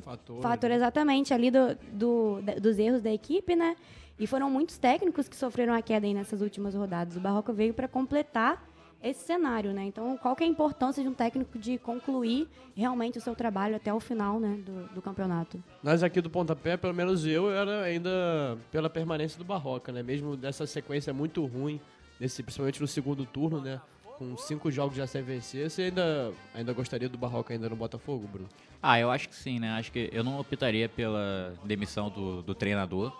Fator. 0.00 0.42
fator 0.42 0.70
exatamente 0.70 1.32
ali 1.32 1.50
do, 1.50 1.74
do- 1.90 2.42
dos 2.60 2.78
erros 2.78 3.00
da 3.00 3.10
equipe, 3.10 3.56
né? 3.56 3.76
E 4.18 4.26
foram 4.26 4.50
muitos 4.50 4.76
técnicos 4.76 5.26
que 5.26 5.34
sofreram 5.34 5.72
a 5.72 5.80
queda 5.80 6.06
aí 6.06 6.12
nessas 6.12 6.42
últimas 6.42 6.74
rodadas. 6.74 7.16
O 7.16 7.20
Barroca 7.20 7.50
veio 7.50 7.72
para 7.72 7.88
completar 7.88 8.68
esse 9.02 9.24
cenário, 9.24 9.72
né? 9.72 9.84
Então, 9.84 10.18
qual 10.18 10.36
que 10.36 10.44
é 10.44 10.46
a 10.46 10.50
importância 10.50 11.02
de 11.02 11.08
um 11.08 11.14
técnico 11.14 11.58
de 11.58 11.78
concluir 11.78 12.46
realmente 12.76 13.16
o 13.16 13.22
seu 13.22 13.34
trabalho 13.34 13.74
até 13.74 13.94
o 13.94 14.00
final, 14.00 14.38
né, 14.38 14.58
do, 14.66 14.94
do 14.96 15.00
campeonato? 15.00 15.58
Nós 15.82 16.02
aqui 16.02 16.20
do 16.20 16.28
Pontapé, 16.28 16.76
pelo 16.76 16.92
menos 16.92 17.24
eu, 17.24 17.50
era 17.50 17.84
ainda 17.84 18.58
pela 18.70 18.90
permanência 18.90 19.38
do 19.38 19.44
Barroca, 19.46 19.90
né? 19.92 20.02
Mesmo 20.02 20.36
dessa 20.36 20.66
sequência 20.66 21.14
muito 21.14 21.46
ruim, 21.46 21.80
nesse, 22.18 22.42
principalmente 22.42 22.80
no 22.80 22.86
segundo 22.86 23.24
turno, 23.24 23.60
né? 23.60 23.80
Com 24.18 24.36
cinco 24.36 24.70
jogos 24.70 24.96
já 24.96 25.06
sem 25.06 25.22
vencer, 25.22 25.70
você 25.70 25.82
ainda, 25.82 26.32
ainda 26.52 26.72
gostaria 26.72 27.08
do 27.08 27.16
Barroca 27.16 27.54
ainda 27.54 27.68
no 27.68 27.76
Botafogo, 27.76 28.26
Bruno? 28.26 28.48
Ah, 28.82 28.98
eu 28.98 29.10
acho 29.10 29.28
que 29.28 29.36
sim, 29.36 29.58
né? 29.58 29.70
Acho 29.72 29.92
que 29.92 30.10
eu 30.12 30.24
não 30.24 30.40
optaria 30.40 30.88
pela 30.88 31.54
demissão 31.64 32.10
do, 32.10 32.42
do 32.42 32.54
treinador. 32.54 33.12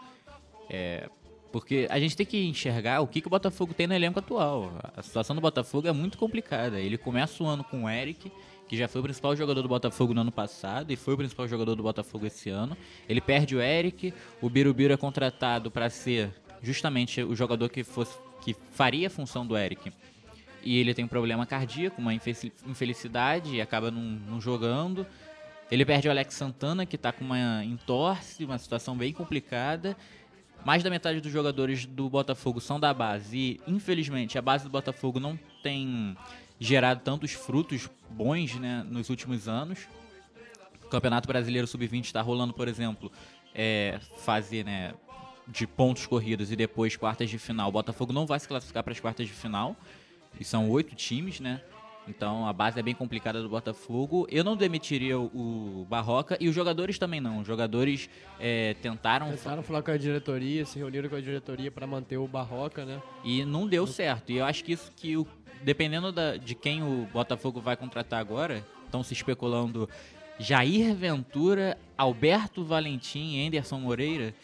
É, 0.69 1.09
porque 1.51 1.87
a 1.91 1.99
gente 1.99 2.17
tem 2.17 2.27
que 2.27 2.47
enxergar 2.47 3.01
o 3.01 3.07
que, 3.07 3.21
que 3.21 3.27
o 3.27 3.31
Botafogo 3.31 3.73
tem 3.73 3.87
no 3.87 3.95
elenco 3.95 4.19
atual. 4.19 4.73
A 4.97 5.03
situação 5.03 5.35
do 5.35 5.41
Botafogo 5.41 5.89
é 5.89 5.93
muito 5.93 6.19
complicada. 6.19 6.79
Ele 6.79 6.99
começa 6.99 7.43
o 7.43 7.47
ano 7.47 7.65
com 7.65 7.85
o 7.85 7.89
Eric, 7.89 8.31
que 8.69 8.77
já 8.77 8.87
foi 8.87 9.01
o 9.01 9.05
principal 9.05 9.35
jogador 9.35 9.63
do 9.63 9.69
Botafogo 9.69 10.13
no 10.13 10.21
ano 10.21 10.33
passado 10.33 10.93
e 10.93 10.97
foi 10.97 11.15
o 11.15 11.17
principal 11.17 11.49
jogador 11.49 11.75
do 11.75 11.83
Botafogo 11.83 12.27
esse 12.27 12.51
ano. 12.51 12.77
Ele 13.09 13.21
perde 13.21 13.57
o 13.57 13.61
Eric, 13.61 14.13
o 14.43 14.51
Birubiru 14.51 14.93
é 14.93 14.97
contratado 14.97 15.71
para 15.71 15.89
ser 15.89 16.31
justamente 16.63 17.23
o 17.23 17.35
jogador 17.35 17.69
que, 17.71 17.83
fosse, 17.83 18.19
que 18.43 18.55
faria 18.73 19.07
a 19.07 19.11
função 19.11 19.47
do 19.47 19.57
Eric. 19.57 19.93
E 20.63 20.79
ele 20.79 20.93
tem 20.93 21.05
um 21.05 21.09
problema 21.09 21.47
cardíaco, 21.47 22.01
uma 22.01 22.13
infe- 22.13 22.53
infelicidade 22.67 23.55
e 23.55 23.61
acaba 23.61 23.91
não, 23.91 24.41
jogando. 24.41 25.07
Ele 25.71 25.85
perde 25.85 26.09
o 26.09 26.11
Alex 26.11 26.35
Santana, 26.35 26.85
que 26.87 26.97
tá 26.99 27.13
com 27.13 27.25
uma 27.25 27.65
entorse, 27.65 28.45
uma 28.45 28.59
situação 28.59 28.97
bem 28.97 29.13
complicada. 29.13 29.97
Mais 30.65 30.83
da 30.83 30.91
metade 30.91 31.21
dos 31.21 31.31
jogadores 31.31 31.87
do 31.87 32.09
Botafogo 32.11 32.61
são 32.61 32.81
da 32.81 32.93
base. 32.93 33.37
E, 33.39 33.61
infelizmente, 33.67 34.37
a 34.37 34.43
base 34.43 34.65
do 34.65 34.71
Botafogo 34.71 35.21
não 35.21 35.39
tem 35.63 36.17
gerado 36.59 37.01
tantos 37.05 37.33
frutos 37.33 37.89
bons 38.11 38.57
né, 38.57 38.85
nos 38.91 39.09
últimos 39.11 39.47
anos. 39.47 39.87
O 40.85 40.89
Campeonato 40.89 41.29
Brasileiro 41.29 41.67
Sub-20 41.67 42.05
está 42.05 42.21
rolando, 42.23 42.53
por 42.53 42.67
exemplo, 42.67 43.13
é, 43.55 44.01
fase 44.17 44.65
né, 44.65 44.95
de 45.51 45.67
pontos 45.67 46.07
corridos 46.07 46.53
e 46.53 46.57
depois 46.57 46.97
quartas 46.97 47.31
de 47.31 47.39
final. 47.39 47.69
O 47.69 47.73
Botafogo 47.73 48.13
não 48.13 48.27
vai 48.27 48.39
se 48.39 48.47
classificar 48.47 48.83
para 48.83 48.93
as 48.93 49.01
quartas 49.01 49.27
de 49.27 49.33
final. 49.33 49.77
E 50.39 50.45
são 50.45 50.69
oito 50.71 50.95
times, 50.95 51.41
né? 51.41 51.61
Então 52.07 52.47
a 52.47 52.53
base 52.53 52.79
é 52.79 52.83
bem 52.83 52.95
complicada 52.95 53.43
do 53.43 53.49
Botafogo. 53.49 54.27
Eu 54.31 54.43
não 54.45 54.57
demitiria 54.57 55.19
o, 55.19 55.87
Barroca 55.89 56.37
e 56.41 56.49
os 56.49 56.55
jogadores 56.55 56.99
também 56.99 57.21
não. 57.21 57.41
Os 57.41 57.47
jogadores 57.47 58.09
é, 58.41 58.75
tentaram 58.81 59.31
Tentaram 59.31 59.63
falar 59.63 59.83
com 59.83 59.91
a 59.91 59.97
diretoria, 59.99 60.65
se 60.65 60.79
reuniram 60.79 61.09
com 61.09 61.17
a 61.17 61.21
diretoria 61.21 61.71
para 61.71 61.87
manter 61.87 62.17
o 62.17 62.27
Barroca, 62.27 62.85
né? 62.85 63.03
e 63.25 63.45
não 63.45 63.67
deu 63.67 63.87
certo. 63.87 64.33
E 64.33 64.37
eu 64.39 64.45
acho 64.47 64.65
que 64.65 64.73
isso 64.73 64.91
que 64.97 65.17
o, 65.17 65.27
dependendo 65.63 66.11
da- 66.13 66.37
de 66.37 66.55
quem 66.55 66.83
o 66.83 67.07
Botafogo 67.13 67.61
vai 67.61 67.77
contratar 67.77 68.21
agora, 68.21 68.65
estão 68.87 69.03
se 69.03 69.13
especulando 69.13 69.87
Jair 70.39 70.95
Ventura, 70.95 71.77
Alberto 71.97 72.65
Valentim 72.65 73.35
e 73.37 73.47
Anderson 73.47 73.81
Moreira. 73.81 74.35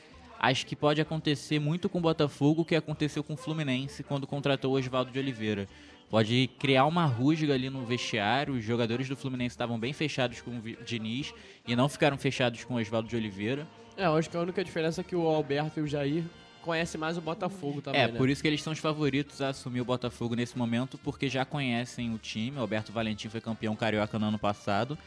Acho 0.45 0.67
que 0.67 0.77
pode 0.77 1.01
acontecer 1.01 1.59
muito 1.59 1.89
com 1.89 1.97
o 1.97 2.03
Botafogo 2.03 2.61
o 2.61 2.65
que 2.67 2.77
aconteceu 2.77 3.25
com 3.25 3.33
o 3.33 3.37
Fluminense 3.37 4.03
quando 4.03 4.27
contratou 4.27 4.75
o 4.75 4.79
Oswaldo 4.79 5.11
de 5.11 5.19
Oliveira. 5.19 5.67
Pode 6.11 6.51
criar 6.59 6.85
uma 6.85 7.07
rusga 7.07 7.55
ali 7.55 7.71
no 7.71 7.83
vestiário. 7.87 8.53
Os 8.53 8.63
jogadores 8.63 9.09
do 9.09 9.17
Fluminense 9.17 9.55
estavam 9.55 9.79
bem 9.79 9.95
fechados 9.95 10.43
com 10.43 10.51
o 10.51 10.61
Diniz 10.85 11.33
e 11.67 11.75
não 11.75 11.89
ficaram 11.89 12.19
fechados 12.19 12.63
com 12.63 12.75
o 12.75 12.77
Oswaldo 12.77 13.09
de 13.09 13.17
Oliveira. 13.17 13.67
É, 13.97 14.05
eu 14.05 14.15
acho 14.17 14.29
que 14.29 14.37
a 14.37 14.41
única 14.41 14.63
diferença 14.63 15.01
é 15.01 15.05
que 15.05 15.17
o 15.17 15.27
Alberto 15.27 15.81
e 15.81 15.83
o 15.83 15.87
Jair 15.87 16.25
conhecem 16.61 17.01
mais 17.01 17.17
o 17.17 17.23
Botafogo 17.23 17.81
também, 17.81 18.03
É, 18.03 18.09
né? 18.09 18.19
por 18.19 18.29
isso 18.29 18.43
que 18.43 18.49
eles 18.49 18.63
são 18.63 18.75
os 18.75 18.79
favoritos 18.79 19.41
a 19.41 19.49
assumir 19.49 19.81
o 19.81 19.85
Botafogo 19.87 20.35
nesse 20.35 20.59
momento, 20.59 20.99
porque 20.99 21.27
já 21.27 21.47
conhecem 21.47 22.13
o 22.13 22.19
time. 22.19 22.59
O 22.59 22.61
Alberto 22.61 22.93
Valentim 22.93 23.31
foi 23.31 23.41
campeão 23.41 23.75
carioca 23.75 24.19
no 24.19 24.27
ano 24.27 24.39
passado. 24.39 24.99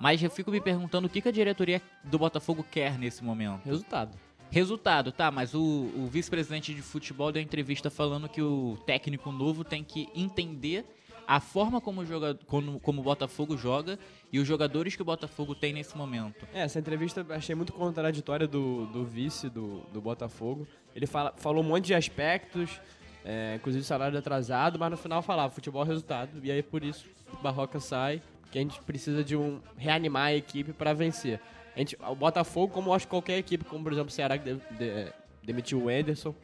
Mas 0.00 0.20
eu 0.20 0.30
fico 0.30 0.50
me 0.50 0.60
perguntando 0.60 1.06
o 1.06 1.08
que, 1.08 1.20
que 1.22 1.28
a 1.28 1.32
diretoria 1.32 1.80
do 2.02 2.18
Botafogo 2.18 2.66
quer 2.68 2.98
nesse 2.98 3.22
momento. 3.22 3.64
Resultado. 3.64 4.25
Resultado, 4.50 5.12
tá, 5.12 5.30
mas 5.30 5.54
o, 5.54 5.60
o 5.60 6.06
vice-presidente 6.10 6.72
de 6.72 6.82
futebol 6.82 7.30
deu 7.32 7.42
entrevista 7.42 7.90
falando 7.90 8.28
que 8.28 8.40
o 8.40 8.78
técnico 8.86 9.30
novo 9.32 9.64
tem 9.64 9.82
que 9.82 10.08
entender 10.14 10.84
a 11.26 11.40
forma 11.40 11.80
como 11.80 12.06
joga, 12.06 12.38
como, 12.46 12.78
como 12.78 13.00
o 13.00 13.04
Botafogo 13.04 13.56
joga 13.56 13.98
e 14.32 14.38
os 14.38 14.46
jogadores 14.46 14.94
que 14.94 15.02
o 15.02 15.04
Botafogo 15.04 15.54
tem 15.54 15.72
nesse 15.72 15.96
momento. 15.96 16.46
É, 16.54 16.62
essa 16.62 16.78
entrevista 16.78 17.26
achei 17.30 17.54
muito 17.54 17.72
contraditória 17.72 18.46
do, 18.46 18.86
do 18.86 19.04
vice 19.04 19.48
do, 19.48 19.80
do 19.92 20.00
Botafogo. 20.00 20.66
Ele 20.94 21.06
fala, 21.06 21.34
falou 21.36 21.64
um 21.64 21.66
monte 21.66 21.86
de 21.86 21.94
aspectos, 21.94 22.80
é, 23.24 23.56
inclusive 23.56 23.84
salário 23.84 24.16
atrasado, 24.16 24.78
mas 24.78 24.90
no 24.90 24.96
final 24.96 25.20
falava 25.20 25.52
futebol 25.52 25.82
é 25.82 25.86
resultado. 25.86 26.30
E 26.44 26.50
aí 26.50 26.62
por 26.62 26.84
isso 26.84 27.04
Barroca 27.42 27.80
sai, 27.80 28.22
que 28.52 28.58
a 28.58 28.62
gente 28.62 28.80
precisa 28.82 29.24
de 29.24 29.36
um 29.36 29.60
reanimar 29.76 30.28
a 30.28 30.34
equipe 30.34 30.72
para 30.72 30.92
vencer. 30.92 31.40
A 31.76 31.78
gente, 31.78 31.96
o 32.00 32.14
Botafogo, 32.14 32.72
como 32.72 32.88
eu 32.88 32.94
acho 32.94 33.06
que 33.06 33.10
qualquer 33.10 33.36
equipe, 33.36 33.62
como 33.66 33.84
por 33.84 33.92
exemplo 33.92 34.08
o 34.08 34.12
Ceará 34.12 34.38
que 34.38 34.44
de- 34.54 34.60
de- 34.78 35.12
demitiu 35.44 35.84
o 35.84 35.90
Enderson 35.90 36.34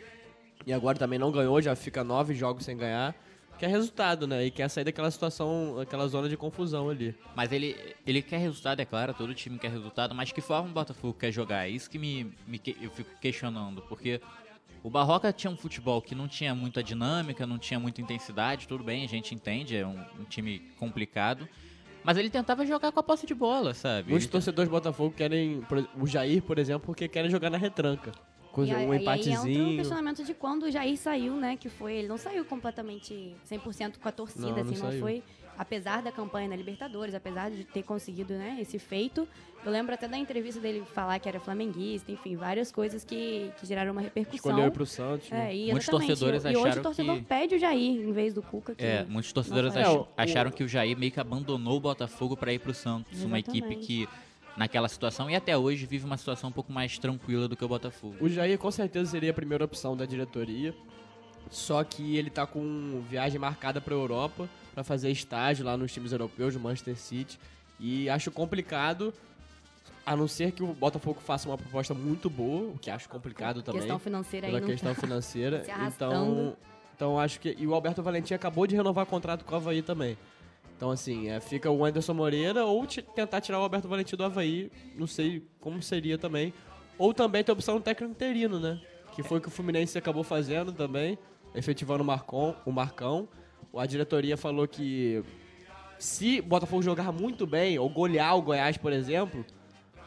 e 0.67 0.73
agora 0.73 0.99
também 0.99 1.19
não 1.19 1.33
ganhou, 1.33 1.61
já 1.61 1.75
fica 1.75 2.05
nove 2.05 2.35
jogos 2.35 2.65
sem 2.67 2.77
ganhar, 2.77 3.15
quer 3.59 3.69
resultado, 3.69 4.27
né? 4.27 4.45
E 4.45 4.51
quer 4.51 4.69
sair 4.69 4.85
daquela 4.85 5.11
situação, 5.11 5.77
daquela 5.79 6.07
zona 6.07 6.29
de 6.29 6.37
confusão 6.37 6.91
ali. 6.91 7.15
Mas 7.35 7.51
ele, 7.51 7.75
ele 8.07 8.21
quer 8.21 8.37
resultado, 8.39 8.81
é 8.81 8.85
claro, 8.85 9.15
todo 9.15 9.35
time 9.35 9.59
quer 9.59 9.71
resultado, 9.71 10.15
mas 10.15 10.31
que 10.31 10.43
forma 10.43 10.69
o 10.69 10.73
Botafogo 10.73 11.15
quer 11.15 11.33
jogar? 11.33 11.67
É 11.67 11.71
isso 11.71 11.89
que 11.89 11.99
me, 11.99 12.31
me 12.47 12.61
eu 12.81 12.91
fico 12.91 13.11
questionando, 13.19 13.81
porque 13.89 14.21
o 14.83 14.91
Barroca 14.91 15.33
tinha 15.33 15.51
um 15.51 15.57
futebol 15.57 16.03
que 16.03 16.15
não 16.15 16.29
tinha 16.29 16.55
muita 16.55 16.83
dinâmica, 16.83 17.47
não 17.47 17.59
tinha 17.59 17.81
muita 17.81 18.03
intensidade, 18.03 18.69
tudo 18.69 18.85
bem, 18.85 19.03
a 19.03 19.09
gente 19.09 19.35
entende, 19.35 19.77
é 19.77 19.87
um, 19.87 19.99
um 20.21 20.25
time 20.25 20.59
complicado, 20.79 21.49
mas 22.05 22.17
ele 22.17 22.31
tentava 22.31 22.65
jogar 22.67 22.91
com 22.93 23.01
a 23.01 23.03
posse 23.03 23.27
de 23.27 23.35
bola, 23.35 23.75
sabe? 23.75 24.11
Muitos 24.11 24.25
Ele- 24.27 24.33
torcedores 24.33 24.69
do 24.69 24.73
Botafogo 24.73 25.15
querem. 25.17 25.63
O 26.01 26.07
Jair, 26.07 26.43
por 26.43 26.59
exemplo, 26.59 26.87
porque 26.87 27.09
querem 27.09 27.31
jogar 27.31 27.51
na 27.51 27.59
retranca. 27.59 28.13
Com 28.53 28.65
E 28.65 28.71
aí- 28.71 28.87
um 28.87 28.93
e 28.93 28.97
aí 28.99 29.01
entra 29.01 29.13
o 29.13 29.15
empatezinho. 29.17 29.77
questionamento 29.77 30.25
de 30.25 30.35
quando 30.35 30.65
o 30.65 30.71
Jair 30.71 30.99
saiu, 30.99 31.35
né? 31.37 31.57
Que 31.57 31.71
foi. 31.71 31.95
Ele 31.95 32.09
não 32.09 32.19
saiu 32.19 32.45
completamente 32.45 33.35
100% 33.45 33.99
com 33.99 34.09
a 34.09 34.13
torcida, 34.13 34.47
Não, 34.49 34.57
não 34.57 34.61
assim, 34.63 34.71
não, 34.83 34.91
saiu. 34.91 35.01
foi. 35.01 35.23
Apesar 35.59 36.03
da 36.03 36.11
campanha 36.11 36.49
na 36.49 36.57
Libertadores, 36.57 37.15
apesar 37.15 37.51
de 37.51 37.65
ter 37.65 37.83
conseguido 37.83 38.33
né, 38.35 38.59
esse 38.61 38.79
feito. 38.79 39.29
Eu 39.65 39.71
lembro 39.71 39.95
até 39.95 40.09
da 40.09 40.17
entrevista 40.19 40.61
dele 40.61 40.83
falar 40.93 41.19
que 41.21 41.29
era 41.29 41.39
flamenguista, 41.39 42.11
enfim, 42.11 42.35
várias 42.35 42.73
coisas 42.73 43.05
que, 43.05 43.53
que 43.61 43.67
geraram 43.67 43.93
uma 43.93 44.01
repercussão. 44.01 44.51
Escolheu 44.51 44.67
ir 44.67 44.71
pro 44.73 44.85
Santos. 44.85 45.31
né? 45.31 45.51
É, 45.51 45.55
e 45.57 45.71
Muitos 45.71 45.85
exatamente. 45.89 46.09
torcedores 46.09 46.45
e 46.45 46.49
hoje 46.49 46.59
acharam 46.59 46.81
o 46.81 46.83
torcedor 46.83 47.17
que- 47.17 47.23
pede 47.23 47.55
o 47.55 47.59
Jair 47.61 48.01
em 48.09 48.13
vez 48.13 48.35
do 48.35 48.43
Cuca. 48.43 48.75
Que 48.75 48.85
É, 48.85 49.05
muitos 49.05 49.33
torcedores 49.33 49.73
não 49.75 49.81
ach-. 49.83 49.89
É, 49.89 49.99
o- 49.99 50.09
acharam 50.17 50.51
que 50.51 50.65
o 50.65 50.69
Jair 50.69 50.99
meio 50.99 51.13
que 51.13 51.21
abandonou 51.21 51.77
o 51.77 51.81
Botafogo 51.81 52.37
para 52.37 52.53
ir 52.53 52.59
pro 52.59 52.75
Santos, 52.75 53.23
uma 53.23 53.39
equipe 53.39 53.59
Exatamente. 53.59 53.87
que 53.87 54.09
naquela 54.57 54.89
situação 54.89 55.31
e 55.31 55.37
até 55.37 55.57
hoje 55.57 55.87
vive 55.87 56.05
uma 56.05 56.17
situação 56.17 56.51
um 56.51 56.53
pouco 56.53 56.73
mais 56.73 56.99
tranquila 56.99 57.47
do 57.47 57.55
que 57.57 57.65
o 57.65 57.69
Botafogo. 57.69 58.17
O 58.21 58.29
Jair 58.29 58.59
com 58.59 58.71
certeza 58.71 59.11
seria 59.13 59.31
a 59.31 59.35
primeira 59.35 59.65
opção 59.65 59.97
da 59.97 60.05
diretoria. 60.07 60.75
Só 61.51 61.85
que 61.85 62.17
ele 62.17 62.31
tá 62.31 62.47
com 62.47 63.03
viagem 63.09 63.39
marcada 63.39 63.81
pra 63.81 63.95
Europa 63.95 64.49
pra 64.75 64.83
fazer 64.83 65.11
estágio 65.11 65.65
lá 65.65 65.77
nos 65.77 65.93
times 65.93 66.13
europeus, 66.13 66.55
no 66.55 66.61
Manchester 66.61 66.97
City. 66.97 67.39
E 67.79 68.09
acho 68.09 68.31
complicado, 68.31 69.13
a 70.05 70.17
não 70.17 70.29
ser 70.29 70.53
que 70.53 70.63
o 70.63 70.69
Botafogo 70.69 71.21
faça 71.21 71.49
uma 71.49 71.59
proposta 71.59 71.95
muito 71.95 72.29
boa, 72.31 72.73
o 72.73 72.79
que 72.79 72.91
acho 72.91 73.09
complicado 73.09 73.63
também. 73.63 73.81
questão 73.81 73.99
financeira 73.99 74.47
aí 74.47 74.53
pela 74.53 74.67
questão 74.67 74.95
tá 74.95 75.01
financeira. 75.01 75.65
se 75.65 75.71
então, 75.71 76.57
então 76.95 77.19
acho 77.19 77.41
que. 77.41 77.57
E 77.59 77.67
o 77.67 77.75
Alberto 77.75 78.03
Valentim 78.03 78.35
acabou 78.35 78.67
de 78.67 78.77
renovar 78.77 79.07
contrato 79.07 79.45
com 79.45 79.53
o 79.53 79.57
Havaí 79.57 79.83
também. 79.83 80.17
Então, 80.77 80.91
assim, 80.91 81.29
é, 81.29 81.39
fica 81.39 81.71
o 81.71 81.85
Anderson 81.85 82.13
Moreira 82.13 82.65
ou 82.65 82.85
tentar 82.87 83.41
tirar 83.41 83.61
o 83.61 83.63
Alberto 83.63 83.87
Valentim 83.87 84.17
do 84.17 84.25
Havaí. 84.25 84.71
Não 84.97 85.07
sei 85.07 85.47
como 85.61 85.81
seria 85.81 86.19
também. 86.19 86.53
Ou 86.99 87.15
também 87.15 87.45
ter 87.45 87.53
a 87.53 87.55
opção 87.55 87.77
do 87.77 87.83
técnico 87.83 88.13
interino, 88.13 88.59
né? 88.59 88.81
Que 89.15 89.23
foi 89.23 89.39
o 89.39 89.41
que 89.41 89.47
o 89.47 89.51
Fluminense 89.51 89.97
acabou 89.97 90.25
fazendo 90.25 90.73
também, 90.73 91.17
efetivando 91.55 92.03
o, 92.03 92.07
Marcon, 92.07 92.57
o 92.67 92.73
Marcão. 92.73 93.29
A 93.77 93.87
diretoria 93.87 94.37
falou 94.37 94.69
que 94.69 95.23
se 95.99 96.41
Botafogo 96.41 96.83
jogar 96.83 97.13
muito 97.13 97.47
bem, 97.47 97.79
ou 97.79 97.89
golear 97.89 98.37
o 98.37 98.43
Goiás, 98.43 98.77
por 98.77 98.93
exemplo, 98.93 99.45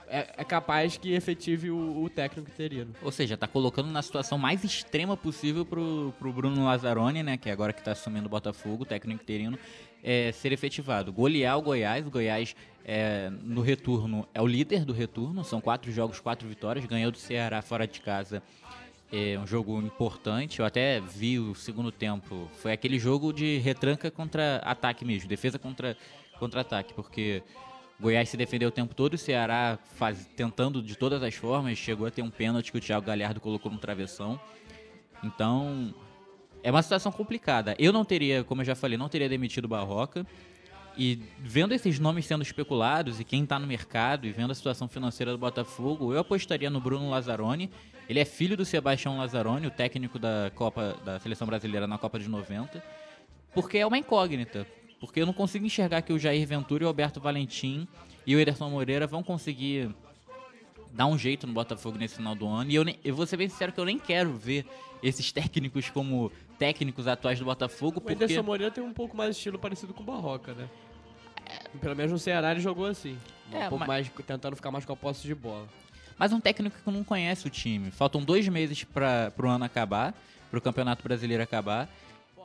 é, 0.07 0.33
é 0.37 0.43
capaz 0.43 0.97
que 0.97 1.13
efetive 1.13 1.71
o, 1.71 2.03
o 2.03 2.09
técnico 2.09 2.49
interino. 2.49 2.93
Ou 3.01 3.11
seja, 3.11 3.37
tá 3.37 3.47
colocando 3.47 3.89
na 3.89 4.01
situação 4.01 4.37
mais 4.37 4.63
extrema 4.63 5.17
possível 5.17 5.65
pro, 5.65 6.13
pro 6.19 6.31
Bruno 6.31 6.65
Lazzaroni, 6.65 7.23
né? 7.23 7.37
Que 7.37 7.49
agora 7.49 7.73
que 7.73 7.83
tá 7.83 7.91
assumindo 7.91 8.27
o 8.27 8.29
Botafogo, 8.29 8.83
o 8.83 8.85
técnico 8.85 9.23
interino, 9.23 9.57
é, 10.03 10.31
ser 10.31 10.51
efetivado. 10.51 11.11
Golear 11.11 11.57
o 11.57 11.61
Goiás. 11.61 12.05
O 12.05 12.11
Goiás, 12.11 12.55
é, 12.83 13.31
no 13.41 13.61
retorno, 13.61 14.27
é 14.33 14.41
o 14.41 14.47
líder 14.47 14.85
do 14.85 14.93
retorno. 14.93 15.43
São 15.43 15.59
quatro 15.59 15.91
jogos, 15.91 16.19
quatro 16.19 16.47
vitórias. 16.47 16.85
Ganhou 16.85 17.11
do 17.11 17.17
Ceará 17.17 17.61
fora 17.61 17.87
de 17.87 17.99
casa. 18.01 18.43
É 19.11 19.37
um 19.39 19.45
jogo 19.45 19.79
importante. 19.81 20.59
Eu 20.59 20.65
até 20.65 20.99
vi 20.99 21.39
o 21.39 21.53
segundo 21.55 21.91
tempo. 21.91 22.49
Foi 22.57 22.71
aquele 22.71 22.99
jogo 22.99 23.31
de 23.31 23.57
retranca 23.59 24.09
contra 24.11 24.57
ataque 24.57 25.05
mesmo. 25.05 25.29
Defesa 25.29 25.59
contra, 25.59 25.95
contra 26.39 26.61
ataque. 26.61 26.93
Porque 26.93 27.43
Goiás 27.99 28.27
se 28.27 28.35
defendeu 28.35 28.69
o 28.69 28.71
tempo 28.71 28.93
todo, 28.93 29.13
o 29.13 29.17
Ceará 29.17 29.79
faz, 29.95 30.27
tentando 30.35 30.81
de 30.81 30.97
todas 30.97 31.23
as 31.23 31.33
formas, 31.33 31.77
chegou 31.77 32.05
a 32.05 32.11
ter 32.11 32.21
um 32.21 32.29
pênalti 32.29 32.71
que 32.71 32.77
o 32.77 32.81
Thiago 32.81 33.05
Galhardo 33.05 33.39
colocou 33.39 33.71
no 33.71 33.77
travessão. 33.77 34.39
Então, 35.23 35.93
é 36.61 36.69
uma 36.69 36.81
situação 36.81 37.11
complicada. 37.11 37.73
Eu 37.79 37.93
não 37.93 38.03
teria, 38.03 38.43
como 38.43 38.61
eu 38.61 38.65
já 38.65 38.75
falei, 38.75 38.97
não 38.97 39.07
teria 39.07 39.29
demitido 39.29 39.65
o 39.65 39.67
Barroca. 39.69 40.25
E 40.97 41.21
vendo 41.39 41.73
esses 41.73 41.99
nomes 41.99 42.25
sendo 42.25 42.41
especulados 42.41 43.19
e 43.19 43.23
quem 43.23 43.43
está 43.43 43.59
no 43.59 43.67
mercado 43.67 44.25
e 44.25 44.31
vendo 44.31 44.51
a 44.51 44.55
situação 44.55 44.87
financeira 44.87 45.31
do 45.31 45.37
Botafogo, 45.37 46.13
eu 46.13 46.19
apostaria 46.19 46.69
no 46.69 46.79
Bruno 46.79 47.09
Lazzaroni. 47.09 47.69
Ele 48.07 48.19
é 48.19 48.25
filho 48.25 48.55
do 48.55 48.63
Sebastião 48.63 49.17
Lazzaroni, 49.17 49.67
o 49.67 49.71
técnico 49.71 50.17
da 50.17 50.51
Copa 50.55 50.95
da 51.03 51.19
Seleção 51.19 51.47
Brasileira 51.47 51.87
na 51.87 51.97
Copa 51.97 52.19
de 52.19 52.29
90, 52.29 52.83
porque 53.53 53.77
é 53.77 53.85
uma 53.85 53.97
incógnita. 53.97 54.65
Porque 54.99 55.21
eu 55.21 55.25
não 55.25 55.33
consigo 55.33 55.65
enxergar 55.65 56.01
que 56.01 56.13
o 56.13 56.19
Jair 56.19 56.47
Ventura 56.47 56.83
e 56.83 56.85
o 56.85 56.87
Alberto 56.87 57.19
Valentim 57.19 57.87
e 58.25 58.35
o 58.35 58.39
Ederson 58.39 58.69
Moreira 58.69 59.05
vão 59.05 59.21
conseguir 59.21 59.93
dar 60.95 61.05
um 61.07 61.17
jeito 61.17 61.45
no 61.45 61.53
Botafogo 61.53 61.97
nesse 61.97 62.15
final 62.15 62.33
do 62.33 62.47
ano. 62.47 62.71
E 62.71 62.75
eu, 62.75 62.83
nem, 62.83 62.97
eu 63.03 63.13
vou 63.15 63.25
ser 63.27 63.37
bem 63.37 63.49
sincero 63.49 63.71
que 63.71 63.79
eu 63.79 63.85
nem 63.85 63.99
quero 63.99 64.33
ver 64.33 64.65
esses 65.03 65.31
técnicos 65.31 65.89
como 65.89 66.31
técnicos 66.57 67.05
atuais 67.07 67.37
do 67.37 67.45
Botafogo, 67.45 67.97
O 67.97 68.01
porque... 68.01 68.13
Anderson 68.23 68.41
Moreira 68.43 68.71
tem 68.73 68.83
um 68.83 68.93
pouco 68.93 69.15
mais 69.15 69.31
de 69.31 69.37
estilo 69.37 69.59
parecido 69.59 69.93
com 69.93 70.01
o 70.01 70.05
Barroca, 70.05 70.53
né? 70.53 70.69
Pelo 71.79 71.95
menos 71.95 72.11
no 72.11 72.17
Ceará 72.17 72.51
ele 72.51 72.61
jogou 72.61 72.85
assim. 72.85 73.17
Um 73.51 73.57
É, 73.57 73.69
pouco 73.69 73.79
mas- 73.79 73.87
mais, 73.87 74.11
tentando 74.25 74.55
ficar 74.55 74.71
mais 74.71 74.85
com 74.85 74.93
a 74.93 74.95
posse 74.95 75.21
de 75.27 75.35
bola. 75.35 75.67
Mas 76.17 76.31
um 76.31 76.39
técnico 76.39 76.77
que 76.83 76.89
não 76.91 77.03
conhece 77.03 77.45
o 77.45 77.49
time. 77.49 77.91
Faltam 77.91 78.23
dois 78.23 78.47
meses 78.47 78.83
para 78.85 79.31
o 79.37 79.47
ano 79.47 79.65
acabar, 79.65 80.13
para 80.49 80.57
o 80.57 80.61
Campeonato 80.61 81.03
Brasileiro 81.03 81.43
acabar. 81.43 81.89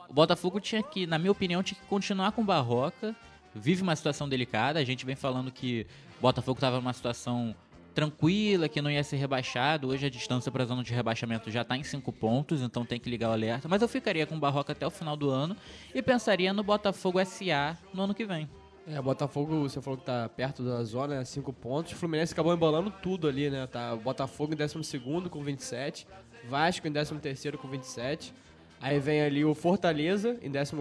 O 0.09 0.13
Botafogo 0.13 0.59
tinha 0.59 0.83
que, 0.83 1.07
na 1.07 1.17
minha 1.17 1.31
opinião, 1.31 1.63
tinha 1.63 1.79
que 1.79 1.87
continuar 1.87 2.33
com 2.33 2.41
o 2.41 2.45
Barroca. 2.45 3.15
Vive 3.55 3.81
uma 3.81 3.95
situação 3.95 4.27
delicada. 4.27 4.77
A 4.77 4.83
gente 4.83 5.05
vem 5.05 5.15
falando 5.15 5.49
que 5.51 5.87
o 6.19 6.21
Botafogo 6.21 6.57
estava 6.57 6.75
numa 6.77 6.91
situação 6.91 7.55
tranquila, 7.93 8.67
que 8.69 8.81
não 8.81 8.89
ia 8.89 9.03
ser 9.03 9.17
rebaixado. 9.17 9.89
Hoje 9.89 10.05
a 10.05 10.09
distância 10.09 10.51
para 10.51 10.63
a 10.63 10.65
zona 10.65 10.83
de 10.83 10.93
rebaixamento 10.93 11.51
já 11.51 11.61
está 11.61 11.77
em 11.77 11.83
cinco 11.83 12.11
pontos, 12.11 12.61
então 12.61 12.85
tem 12.85 12.99
que 12.99 13.09
ligar 13.09 13.29
o 13.29 13.33
alerta. 13.33 13.67
Mas 13.67 13.81
eu 13.81 13.87
ficaria 13.87 14.25
com 14.25 14.35
o 14.35 14.39
Barroca 14.39 14.71
até 14.71 14.85
o 14.85 14.91
final 14.91 15.15
do 15.15 15.29
ano 15.29 15.55
e 15.93 16.01
pensaria 16.01 16.53
no 16.53 16.63
Botafogo 16.63 17.23
SA 17.25 17.77
no 17.93 18.03
ano 18.03 18.13
que 18.13 18.25
vem. 18.25 18.49
É, 18.87 18.99
Botafogo, 19.01 19.69
você 19.69 19.79
falou 19.81 19.97
que 19.99 20.05
tá 20.05 20.27
perto 20.27 20.63
da 20.63 20.83
zona, 20.83 21.19
né? 21.19 21.25
5 21.25 21.53
pontos. 21.53 21.93
O 21.93 21.95
Fluminense 21.95 22.33
acabou 22.33 22.53
embolando 22.53 22.89
tudo 22.89 23.27
ali, 23.27 23.49
né? 23.49 23.67
Tá 23.67 23.95
Botafogo 23.95 24.53
em 24.53 24.57
12 24.57 24.99
com 25.29 25.43
27, 25.43 26.07
Vasco 26.49 26.87
em 26.87 26.91
13 26.91 27.57
com 27.57 27.67
27. 27.67 28.33
Aí 28.81 28.99
vem 28.99 29.21
ali 29.21 29.45
o 29.45 29.53
Fortaleza 29.53 30.37
em 30.41 30.51
14 30.51 30.75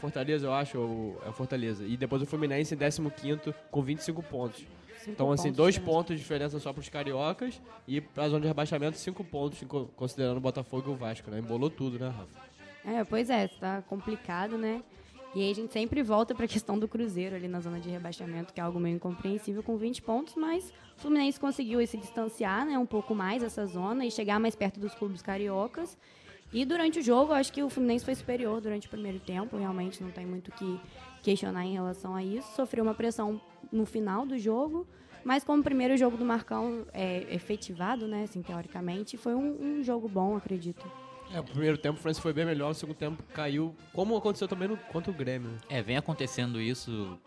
Fortaleza, 0.00 0.46
eu 0.46 0.52
acho, 0.52 0.76
é 1.24 1.28
o 1.28 1.32
Fortaleza. 1.32 1.84
E 1.84 1.96
depois 1.96 2.22
o 2.22 2.26
Fluminense 2.26 2.74
em 2.74 2.78
15 2.78 3.54
com 3.70 3.82
25 3.82 4.22
pontos. 4.22 4.64
Então, 5.06 5.30
assim, 5.32 5.50
dois 5.52 5.78
pontos 5.78 6.14
de 6.16 6.22
diferença 6.22 6.58
só 6.60 6.72
pros 6.72 6.88
cariocas 6.88 7.60
e 7.88 8.00
pra 8.00 8.28
zona 8.28 8.40
de 8.42 8.46
rebaixamento, 8.48 8.96
cinco 8.98 9.24
pontos, 9.24 9.60
co- 9.66 9.86
considerando 9.96 10.36
o 10.36 10.40
Botafogo 10.40 10.90
e 10.90 10.94
o 10.94 10.96
Vasco, 10.96 11.30
né? 11.30 11.38
Embolou 11.38 11.68
tudo, 11.70 11.98
né, 11.98 12.08
Rafa? 12.08 12.28
É, 12.84 13.04
pois 13.04 13.30
é, 13.30 13.48
tá 13.48 13.82
complicado, 13.82 14.56
né? 14.58 14.82
E 15.34 15.40
aí 15.42 15.50
a 15.50 15.54
gente 15.54 15.72
sempre 15.72 16.02
volta 16.02 16.34
pra 16.34 16.46
questão 16.48 16.78
do 16.78 16.86
Cruzeiro 16.86 17.34
ali 17.36 17.48
na 17.48 17.60
zona 17.60 17.80
de 17.80 17.88
rebaixamento, 17.88 18.52
que 18.52 18.60
é 18.60 18.62
algo 18.62 18.78
meio 18.78 18.96
incompreensível 18.96 19.62
com 19.62 19.76
20 19.76 20.02
pontos, 20.02 20.34
mas 20.36 20.72
o 20.96 21.00
Fluminense 21.00 21.38
conseguiu 21.40 21.84
se 21.86 21.96
distanciar, 21.96 22.66
né, 22.66 22.78
um 22.78 22.86
pouco 22.86 23.14
mais 23.14 23.42
dessa 23.42 23.64
zona 23.66 24.04
e 24.06 24.10
chegar 24.10 24.38
mais 24.38 24.54
perto 24.54 24.78
dos 24.78 24.94
clubes 24.94 25.22
cariocas. 25.22 25.96
E 26.52 26.66
durante 26.66 26.98
o 26.98 27.02
jogo, 27.02 27.32
eu 27.32 27.36
acho 27.36 27.50
que 27.50 27.62
o 27.62 27.70
Fluminense 27.70 28.04
foi 28.04 28.14
superior 28.14 28.60
durante 28.60 28.86
o 28.86 28.90
primeiro 28.90 29.18
tempo, 29.18 29.56
realmente 29.56 30.02
não 30.02 30.10
tem 30.10 30.26
muito 30.26 30.48
o 30.48 30.52
que 30.52 30.78
questionar 31.22 31.64
em 31.64 31.72
relação 31.72 32.14
a 32.14 32.22
isso. 32.22 32.54
Sofreu 32.54 32.84
uma 32.84 32.94
pressão 32.94 33.40
no 33.70 33.86
final 33.86 34.26
do 34.26 34.38
jogo, 34.38 34.86
mas 35.24 35.44
como 35.44 35.60
o 35.60 35.64
primeiro 35.64 35.96
jogo 35.96 36.16
do 36.16 36.24
Marcão 36.24 36.84
é 36.92 37.26
efetivado, 37.34 38.06
né, 38.06 38.24
assim, 38.24 38.42
teoricamente, 38.42 39.16
foi 39.16 39.34
um, 39.34 39.78
um 39.78 39.82
jogo 39.82 40.08
bom, 40.08 40.36
acredito. 40.36 40.84
É, 41.32 41.40
o 41.40 41.44
primeiro 41.44 41.78
tempo 41.78 41.98
o 41.98 42.00
Fluminense 42.02 42.20
foi 42.20 42.32
bem 42.32 42.44
melhor, 42.44 42.70
o 42.70 42.74
segundo 42.74 42.96
tempo 42.96 43.22
caiu, 43.32 43.74
como 43.92 44.16
aconteceu 44.16 44.46
também 44.46 44.68
no, 44.68 44.76
contra 44.76 45.10
o 45.10 45.14
Grêmio. 45.14 45.50
É, 45.68 45.80
vem 45.80 45.96
acontecendo 45.96 46.60
isso 46.60 47.18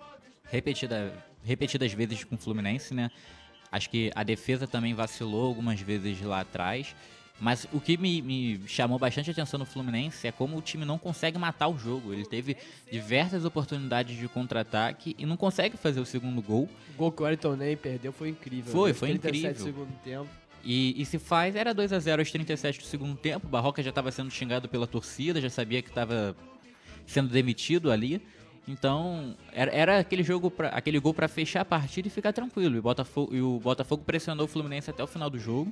repetida, 0.43 1.11
repetidas 1.43 1.91
vezes 1.91 2.23
com 2.23 2.35
o 2.35 2.37
Fluminense, 2.37 2.93
né? 2.93 3.09
Acho 3.71 3.89
que 3.89 4.11
a 4.15 4.23
defesa 4.23 4.67
também 4.67 4.93
vacilou 4.93 5.47
algumas 5.47 5.81
vezes 5.81 6.21
lá 6.21 6.41
atrás. 6.41 6.95
Mas 7.39 7.67
o 7.73 7.81
que 7.81 7.97
me, 7.97 8.21
me 8.21 8.61
chamou 8.65 8.97
bastante 8.97 9.29
atenção 9.29 9.59
no 9.59 9.65
Fluminense 9.65 10.25
é 10.25 10.31
como 10.31 10.57
o 10.57 10.61
time 10.61 10.85
não 10.85 10.97
consegue 10.97 11.37
matar 11.37 11.67
o 11.67 11.77
jogo. 11.77 12.13
Ele 12.13 12.25
teve 12.25 12.55
diversas 12.89 13.43
oportunidades 13.43 14.17
de 14.17 14.27
contra-ataque 14.27 15.15
e 15.17 15.25
não 15.25 15.35
consegue 15.35 15.75
fazer 15.75 15.99
o 15.99 16.05
segundo 16.05 16.41
gol. 16.41 16.69
O 16.93 16.97
gol 16.97 17.11
que 17.11 17.21
o 17.21 17.25
Wellington 17.25 17.55
Ney 17.55 17.75
perdeu 17.75 18.13
foi 18.13 18.29
incrível. 18.29 18.71
Foi, 18.71 18.91
né? 18.91 18.93
foi 18.93 19.09
37 19.09 19.37
incrível. 19.37 19.65
segundo 19.65 19.99
tempo. 20.01 20.29
E, 20.63 20.99
e 20.99 21.05
se 21.05 21.19
faz, 21.19 21.55
era 21.55 21.73
2 21.73 21.93
a 21.93 21.99
0 21.99 22.21
aos 22.21 22.31
37 22.31 22.79
do 22.79 22.85
segundo 22.85 23.15
tempo. 23.15 23.47
O 23.47 23.49
Barroca 23.49 23.83
já 23.83 23.89
estava 23.89 24.11
sendo 24.11 24.31
xingado 24.31 24.69
pela 24.69 24.87
torcida, 24.87 25.39
já 25.41 25.49
sabia 25.49 25.81
que 25.81 25.89
estava 25.89 26.35
sendo 27.05 27.29
demitido 27.29 27.91
ali. 27.91 28.21
Então, 28.67 29.35
era, 29.53 29.71
era 29.71 29.99
aquele 29.99 30.23
jogo 30.23 30.49
pra, 30.49 30.69
aquele 30.69 30.99
gol 30.99 31.13
para 31.13 31.27
fechar 31.27 31.61
a 31.61 31.65
partida 31.65 32.07
e 32.07 32.11
ficar 32.11 32.33
tranquilo. 32.33 32.75
E 32.75 32.79
o, 32.79 32.81
Botafogo, 32.81 33.35
e 33.35 33.41
o 33.41 33.59
Botafogo 33.59 34.03
pressionou 34.03 34.45
o 34.45 34.47
Fluminense 34.47 34.89
até 34.89 35.03
o 35.03 35.07
final 35.07 35.29
do 35.29 35.37
jogo, 35.37 35.71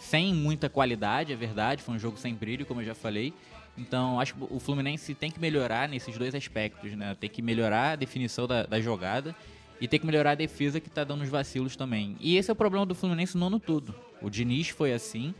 sem 0.00 0.34
muita 0.34 0.68
qualidade, 0.68 1.32
é 1.32 1.36
verdade. 1.36 1.82
Foi 1.82 1.94
um 1.94 1.98
jogo 1.98 2.16
sem 2.16 2.34
brilho, 2.34 2.66
como 2.66 2.80
eu 2.80 2.86
já 2.86 2.94
falei. 2.94 3.32
Então, 3.76 4.18
acho 4.18 4.34
que 4.34 4.40
o 4.50 4.58
Fluminense 4.58 5.14
tem 5.14 5.30
que 5.30 5.38
melhorar 5.38 5.88
nesses 5.88 6.16
dois 6.18 6.34
aspectos, 6.34 6.92
né? 6.96 7.16
Tem 7.20 7.30
que 7.30 7.40
melhorar 7.40 7.92
a 7.92 7.96
definição 7.96 8.46
da, 8.46 8.64
da 8.64 8.80
jogada 8.80 9.36
e 9.80 9.86
tem 9.86 10.00
que 10.00 10.06
melhorar 10.06 10.32
a 10.32 10.34
defesa 10.34 10.80
que 10.80 10.90
tá 10.90 11.04
dando 11.04 11.22
os 11.22 11.28
vacilos 11.28 11.76
também. 11.76 12.16
E 12.18 12.36
esse 12.36 12.50
é 12.50 12.52
o 12.52 12.56
problema 12.56 12.84
do 12.84 12.94
Fluminense 12.94 13.36
no 13.36 13.46
ano 13.46 13.60
todo. 13.60 13.94
O 14.20 14.28
Diniz 14.28 14.68
foi 14.68 14.92
assim. 14.92 15.34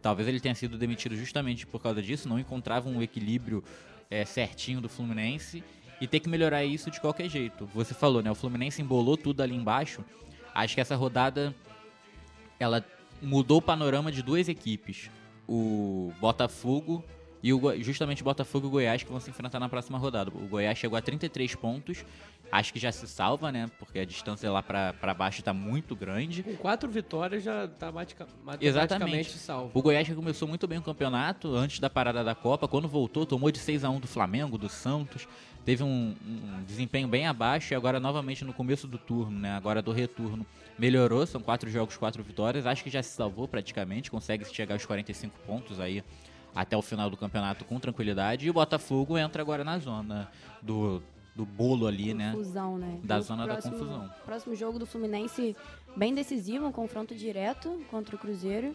Talvez 0.00 0.28
ele 0.28 0.40
tenha 0.40 0.54
sido 0.54 0.78
demitido 0.78 1.16
justamente 1.16 1.66
por 1.66 1.82
causa 1.82 2.00
disso. 2.00 2.28
Não 2.28 2.38
encontrava 2.38 2.88
um 2.88 3.02
equilíbrio 3.02 3.62
é, 4.10 4.24
certinho 4.24 4.80
do 4.80 4.88
Fluminense. 4.88 5.62
E 6.00 6.06
tem 6.06 6.20
que 6.20 6.28
melhorar 6.28 6.64
isso 6.64 6.90
de 6.90 7.00
qualquer 7.00 7.28
jeito. 7.28 7.66
Você 7.74 7.92
falou, 7.92 8.22
né? 8.22 8.30
O 8.30 8.34
Fluminense 8.34 8.80
embolou 8.80 9.16
tudo 9.16 9.42
ali 9.42 9.54
embaixo. 9.54 10.04
Acho 10.54 10.74
que 10.74 10.80
essa 10.80 10.96
rodada 10.96 11.54
ela 12.58 12.84
mudou 13.22 13.58
o 13.58 13.62
panorama 13.62 14.10
de 14.10 14.22
duas 14.22 14.48
equipes. 14.48 15.10
O 15.48 16.12
Botafogo 16.20 17.04
e 17.42 17.52
o, 17.52 17.82
justamente 17.82 18.24
Botafogo 18.24 18.66
e 18.66 18.70
Goiás 18.70 19.02
que 19.02 19.10
vão 19.10 19.20
se 19.20 19.30
enfrentar 19.30 19.60
na 19.60 19.68
próxima 19.68 19.98
rodada. 19.98 20.30
O 20.34 20.48
Goiás 20.48 20.76
chegou 20.76 20.98
a 20.98 21.02
33 21.02 21.54
pontos. 21.54 22.04
Acho 22.50 22.72
que 22.72 22.78
já 22.78 22.92
se 22.92 23.06
salva, 23.08 23.50
né? 23.50 23.68
Porque 23.78 23.98
a 23.98 24.04
distância 24.04 24.50
lá 24.50 24.62
pra 24.62 25.14
baixo 25.14 25.42
tá 25.42 25.52
muito 25.52 25.94
grande. 25.96 26.42
Com 26.42 26.56
quatro 26.56 26.88
vitórias 26.90 27.42
já 27.42 27.66
tá 27.68 27.90
matica- 27.90 28.26
matematicamente 28.44 28.66
Exatamente. 28.66 29.30
salvo. 29.38 29.70
O 29.78 29.82
Goiás 29.82 30.06
que 30.08 30.14
começou 30.14 30.46
muito 30.46 30.66
bem 30.66 30.78
o 30.78 30.82
campeonato 30.82 31.54
antes 31.54 31.80
da 31.80 31.90
parada 31.90 32.22
da 32.22 32.34
Copa. 32.34 32.68
Quando 32.68 32.88
voltou, 32.88 33.26
tomou 33.26 33.50
de 33.50 33.58
6 33.58 33.84
a 33.84 33.90
1 33.90 34.00
do 34.00 34.06
Flamengo, 34.06 34.56
do 34.56 34.68
Santos. 34.68 35.26
Teve 35.64 35.82
um, 35.82 36.14
um 36.24 36.62
desempenho 36.64 37.08
bem 37.08 37.26
abaixo 37.26 37.74
e 37.74 37.76
agora 37.76 37.98
novamente 37.98 38.44
no 38.44 38.52
começo 38.52 38.86
do 38.86 38.98
turno, 38.98 39.36
né? 39.38 39.56
Agora 39.56 39.82
do 39.82 39.90
retorno. 39.90 40.46
Melhorou, 40.78 41.26
são 41.26 41.40
quatro 41.40 41.68
jogos, 41.68 41.96
quatro 41.96 42.22
vitórias. 42.22 42.66
Acho 42.66 42.84
que 42.84 42.90
já 42.90 43.02
se 43.02 43.10
salvou 43.10 43.48
praticamente, 43.48 44.10
consegue 44.10 44.44
chegar 44.44 44.76
aos 44.76 44.86
45 44.86 45.36
pontos 45.46 45.80
aí 45.80 46.04
até 46.54 46.76
o 46.76 46.82
final 46.82 47.10
do 47.10 47.16
campeonato 47.16 47.64
com 47.64 47.80
tranquilidade. 47.80 48.46
E 48.46 48.50
o 48.50 48.52
Botafogo 48.52 49.18
entra 49.18 49.42
agora 49.42 49.64
na 49.64 49.78
zona 49.78 50.30
do, 50.62 51.02
do 51.36 51.44
bolo 51.44 51.86
ali, 51.86 52.14
né? 52.14 52.32
confusão, 52.32 52.78
né? 52.78 52.98
Da 53.04 53.18
O 53.18 53.22
zona 53.22 53.46
da 53.46 53.60
confusão. 53.60 54.10
Próximo 54.24 54.54
jogo 54.56 54.78
do 54.78 54.86
Fluminense 54.86 55.54
bem 55.94 56.14
decisivo, 56.14 56.66
um 56.66 56.72
confronto 56.72 57.14
direto 57.14 57.84
contra 57.90 58.16
o 58.16 58.18
Cruzeiro. 58.18 58.74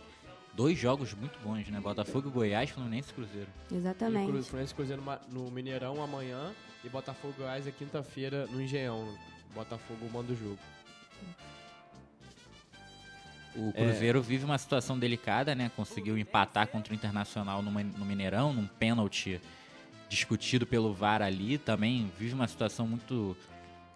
Dois 0.54 0.78
jogos 0.78 1.14
muito 1.14 1.40
bons, 1.40 1.68
né? 1.70 1.80
Botafogo 1.80 2.30
e 2.30 2.32
Goiás, 2.32 2.70
Fluminense 2.70 3.10
e 3.10 3.14
Cruzeiro. 3.14 3.48
E 3.72 3.74
o 3.74 3.78
Exatamente. 3.78 4.32
Cru- 4.32 4.44
Fluminense 4.44 4.74
e 4.74 4.76
Cruzeiro 4.76 5.04
no 5.30 5.50
Mineirão 5.50 6.04
amanhã. 6.04 6.54
E 6.84 6.90
Botafogo 6.90 7.34
e 7.38 7.42
Goiás 7.42 7.66
é 7.66 7.72
quinta-feira 7.72 8.46
no 8.48 8.62
Engenhão. 8.62 9.08
Botafogo 9.56 10.08
manda 10.14 10.32
o 10.32 10.36
jogo. 10.36 10.60
O 13.56 13.74
Cruzeiro 13.74 14.22
vive 14.22 14.46
uma 14.46 14.58
situação 14.58 14.98
delicada, 14.98 15.54
né? 15.54 15.70
Conseguiu 15.76 16.18
empatar 16.18 16.68
contra 16.68 16.94
o 16.94 16.96
Internacional 16.96 17.62
no 17.62 18.06
Mineirão, 18.06 18.54
num 18.54 18.66
pênalti 18.66 19.42
discutido 20.12 20.68
pelo 20.68 20.94
VAR 20.94 21.22
ali. 21.22 21.58
Também 21.58 22.12
vive 22.20 22.34
uma 22.36 22.48
situação 22.48 22.86
muito 22.86 23.36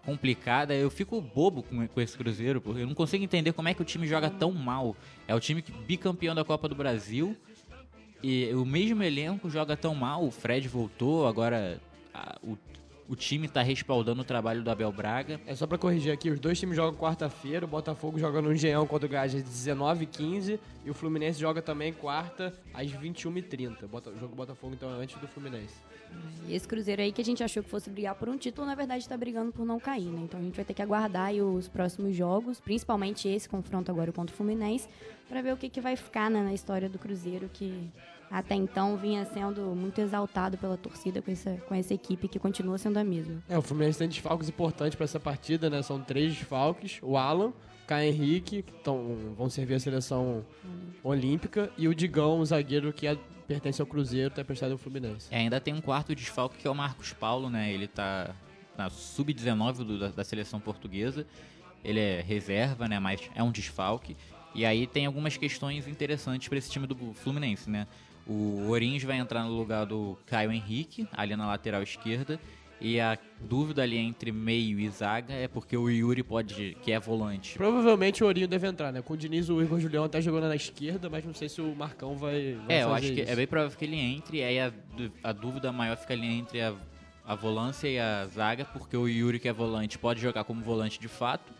complicada. 0.04 0.74
Eu 0.74 0.90
fico 0.90 1.20
bobo 1.20 1.62
com, 1.62 1.86
com 1.86 2.00
esse 2.00 2.16
Cruzeiro, 2.16 2.58
porque 2.60 2.80
eu 2.82 2.86
não 2.86 2.94
consigo 2.94 3.22
entender 3.22 3.52
como 3.52 3.68
é 3.68 3.74
que 3.74 3.82
o 3.82 3.84
time 3.84 4.06
joga 4.06 4.30
tão 4.30 4.50
mal. 4.50 4.96
É 5.28 5.34
o 5.34 5.40
time 5.40 5.60
que 5.60 5.70
bicampeão 5.70 6.34
da 6.34 6.44
Copa 6.44 6.68
do 6.68 6.74
Brasil 6.74 7.36
e 8.22 8.50
o 8.54 8.64
mesmo 8.64 9.02
elenco 9.02 9.50
joga 9.50 9.76
tão 9.76 9.94
mal. 9.94 10.24
O 10.24 10.30
Fred 10.30 10.66
voltou, 10.68 11.26
agora 11.28 11.78
a- 12.14 12.38
o, 12.42 12.56
o 13.08 13.14
time 13.14 13.46
tá 13.48 13.62
respaldando 13.62 14.22
o 14.22 14.24
trabalho 14.24 14.62
do 14.62 14.70
Abel 14.70 14.90
Braga. 14.92 15.40
É 15.46 15.54
só 15.54 15.66
pra 15.66 15.78
corrigir 15.78 16.12
aqui, 16.12 16.28
os 16.30 16.40
dois 16.40 16.58
times 16.58 16.74
jogam 16.76 16.98
quarta-feira, 16.98 17.64
o 17.64 17.68
Botafogo 17.68 18.18
joga 18.18 18.42
no 18.42 18.52
Engenhão 18.52 18.86
contra 18.86 19.06
o 19.06 19.08
Goiás 19.08 19.34
às 19.34 19.42
19h15 19.44 20.58
e 20.84 20.90
o 20.90 20.94
Fluminense 20.94 21.38
joga 21.40 21.62
também 21.62 21.92
quarta 21.92 22.52
às 22.74 22.90
21h30. 22.90 23.86
Bota- 23.86 24.10
O 24.10 24.14
jogo 24.14 24.28
do 24.28 24.36
Botafogo 24.36 24.74
então 24.74 24.90
é 24.90 25.02
antes 25.02 25.20
do 25.20 25.28
Fluminense. 25.28 25.74
E 26.48 26.54
esse 26.54 26.66
Cruzeiro 26.66 27.02
aí 27.02 27.10
que 27.12 27.20
a 27.20 27.24
gente 27.24 27.42
achou 27.42 27.62
que 27.62 27.68
fosse 27.68 27.90
brigar 27.90 28.14
por 28.14 28.28
um 28.28 28.36
título, 28.38 28.66
na 28.66 28.74
verdade 28.74 29.06
tá 29.08 29.16
brigando 29.16 29.52
por 29.52 29.66
não 29.66 29.78
cair, 29.78 30.06
né? 30.06 30.20
Então 30.22 30.38
a 30.38 30.42
gente 30.42 30.54
vai 30.54 30.64
ter 30.64 30.72
que 30.74 30.80
aguardar 30.82 31.26
aí 31.26 31.42
os 31.42 31.68
próximos 31.68 32.14
jogos, 32.14 32.60
principalmente 32.60 33.28
esse 33.28 33.48
confronto 33.48 33.90
agora 33.90 34.12
contra 34.12 34.32
o 34.32 34.36
Fluminense, 34.36 34.88
pra 35.28 35.42
ver 35.42 35.52
o 35.52 35.56
que, 35.56 35.68
que 35.68 35.80
vai 35.80 35.96
ficar 35.96 36.30
né, 36.30 36.42
na 36.42 36.54
história 36.54 36.88
do 36.88 36.98
Cruzeiro, 36.98 37.50
que 37.52 37.88
até 38.30 38.54
então 38.54 38.96
vinha 38.96 39.24
sendo 39.24 39.60
muito 39.74 40.00
exaltado 40.00 40.56
pela 40.58 40.76
torcida 40.76 41.22
com 41.22 41.30
essa, 41.30 41.52
com 41.68 41.74
essa 41.74 41.94
equipe 41.94 42.28
que 42.28 42.38
continua 42.38 42.76
sendo 42.78 42.98
a 42.98 43.04
mesma. 43.04 43.42
É, 43.48 43.56
o 43.56 43.62
Fluminense 43.62 43.98
tem 43.98 44.08
desfalques 44.08 44.48
importantes 44.48 44.96
pra 44.96 45.04
essa 45.04 45.20
partida, 45.20 45.70
né? 45.70 45.80
São 45.82 46.00
três 46.00 46.34
desfalques: 46.34 46.98
o 47.02 47.16
Alan, 47.16 47.48
o 47.48 47.86
Caio 47.86 48.08
Henrique, 48.08 48.62
que 48.62 48.72
tão, 48.82 49.34
vão 49.36 49.48
servir 49.48 49.74
a 49.74 49.80
seleção 49.80 50.44
olímpica, 51.02 51.70
e 51.76 51.88
o 51.88 51.94
Digão, 51.94 52.40
o 52.40 52.44
zagueiro 52.46 52.92
que 52.92 53.06
é- 53.06 53.16
pertence 53.46 53.80
ao 53.80 53.86
Cruzeiro, 53.86 54.30
tá 54.34 54.42
emprestado 54.42 54.72
ao 54.72 54.78
Fluminense. 54.78 55.28
E 55.30 55.34
ainda 55.36 55.60
tem 55.60 55.72
um 55.72 55.80
quarto 55.80 56.14
desfalque 56.16 56.58
que 56.58 56.66
é 56.66 56.70
o 56.70 56.74
Marcos 56.74 57.12
Paulo, 57.12 57.48
né? 57.48 57.72
Ele 57.72 57.86
tá 57.86 58.34
na 58.76 58.90
sub-19 58.90 59.84
do- 59.84 59.98
da, 60.00 60.08
da 60.08 60.24
seleção 60.24 60.58
portuguesa. 60.58 61.24
Ele 61.84 62.00
é 62.00 62.20
reserva, 62.20 62.88
né? 62.88 62.98
Mas 62.98 63.20
é 63.36 63.42
um 63.44 63.52
desfalque. 63.52 64.16
E 64.52 64.66
aí 64.66 64.84
tem 64.86 65.06
algumas 65.06 65.36
questões 65.36 65.86
interessantes 65.86 66.48
para 66.48 66.58
esse 66.58 66.68
time 66.70 66.86
do 66.88 66.96
Fluminense, 67.14 67.70
né? 67.70 67.86
O 68.26 68.68
Orins 68.70 69.02
vai 69.04 69.18
entrar 69.18 69.44
no 69.44 69.56
lugar 69.56 69.86
do 69.86 70.18
Caio 70.26 70.50
Henrique, 70.50 71.06
ali 71.12 71.36
na 71.36 71.46
lateral 71.46 71.82
esquerda. 71.82 72.40
E 72.78 73.00
a 73.00 73.16
dúvida 73.40 73.82
ali 73.82 73.96
entre 73.96 74.30
meio 74.30 74.78
e 74.78 74.86
zaga 74.90 75.32
é 75.32 75.48
porque 75.48 75.74
o 75.74 75.88
Yuri 75.88 76.22
pode, 76.22 76.76
que 76.82 76.92
é 76.92 77.00
volante, 77.00 77.56
Provavelmente 77.56 78.22
o 78.22 78.26
Ourinho 78.26 78.46
deve 78.46 78.66
entrar, 78.66 78.92
né? 78.92 79.00
Com 79.00 79.14
o 79.14 79.16
Diniz, 79.16 79.48
o 79.48 79.62
Igor 79.62 79.80
Julião 79.80 80.04
até 80.04 80.20
jogando 80.20 80.46
na 80.48 80.56
esquerda, 80.56 81.08
mas 81.08 81.24
não 81.24 81.32
sei 81.32 81.48
se 81.48 81.58
o 81.62 81.74
Marcão 81.74 82.18
vai, 82.18 82.58
vai 82.66 82.76
É, 82.76 82.82
eu 82.82 82.92
acho 82.92 83.12
que 83.14 83.22
isso. 83.22 83.32
é 83.32 83.34
bem 83.34 83.46
provável 83.46 83.78
que 83.78 83.84
ele 83.84 83.96
entre, 83.96 84.38
e 84.38 84.42
aí 84.44 84.60
a, 84.60 84.70
a 85.24 85.32
dúvida 85.32 85.72
maior 85.72 85.96
fica 85.96 86.12
ali 86.12 86.26
entre 86.26 86.60
a, 86.60 86.74
a 87.26 87.34
volância 87.34 87.88
e 87.88 87.98
a 87.98 88.26
zaga, 88.26 88.66
porque 88.66 88.94
o 88.94 89.08
Yuri, 89.08 89.38
que 89.38 89.48
é 89.48 89.54
volante, 89.54 89.98
pode 89.98 90.20
jogar 90.20 90.44
como 90.44 90.60
volante 90.60 91.00
de 91.00 91.08
fato, 91.08 91.50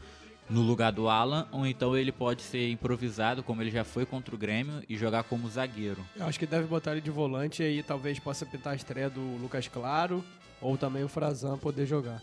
no 0.48 0.62
lugar 0.62 0.92
do 0.92 1.08
Alan, 1.08 1.48
ou 1.50 1.66
então 1.66 1.96
ele 1.96 2.12
pode 2.12 2.42
ser 2.42 2.70
improvisado, 2.70 3.42
como 3.42 3.60
ele 3.62 3.70
já 3.70 3.82
foi 3.84 4.06
contra 4.06 4.34
o 4.34 4.38
Grêmio, 4.38 4.82
e 4.88 4.96
jogar 4.96 5.24
como 5.24 5.48
zagueiro. 5.48 6.04
Eu 6.14 6.26
acho 6.26 6.38
que 6.38 6.46
deve 6.46 6.66
botar 6.66 6.92
ele 6.92 7.00
de 7.00 7.10
volante 7.10 7.62
e 7.62 7.66
aí 7.66 7.82
talvez 7.82 8.18
possa 8.18 8.46
pintar 8.46 8.72
a 8.72 8.76
estreia 8.76 9.10
do 9.10 9.20
Lucas 9.40 9.66
Claro 9.68 10.24
ou 10.60 10.76
também 10.78 11.02
o 11.02 11.08
Frazan 11.08 11.58
poder 11.58 11.86
jogar. 11.86 12.22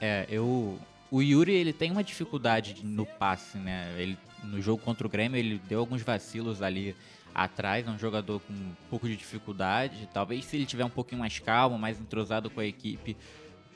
É, 0.00 0.26
eu. 0.30 0.78
O 1.10 1.20
Yuri, 1.20 1.52
ele 1.52 1.72
tem 1.72 1.90
uma 1.90 2.04
dificuldade 2.04 2.72
de- 2.72 2.86
no 2.86 3.04
passe, 3.04 3.58
né? 3.58 3.92
Ele, 3.98 4.16
no 4.44 4.62
jogo 4.62 4.80
contra 4.82 5.04
o 5.04 5.10
Grêmio, 5.10 5.36
ele 5.36 5.60
deu 5.68 5.80
alguns 5.80 6.02
vacilos 6.02 6.62
ali 6.62 6.94
atrás. 7.34 7.84
É 7.84 7.90
um 7.90 7.98
jogador 7.98 8.40
com 8.40 8.52
um 8.52 8.72
pouco 8.88 9.08
de 9.08 9.16
dificuldade. 9.16 10.08
Talvez 10.14 10.44
se 10.44 10.56
ele 10.56 10.64
tiver 10.66 10.84
um 10.84 10.90
pouquinho 10.90 11.18
mais 11.20 11.40
calmo, 11.40 11.76
mais 11.76 11.98
entrosado 12.00 12.48
com 12.48 12.60
a 12.60 12.64
equipe, 12.64 13.16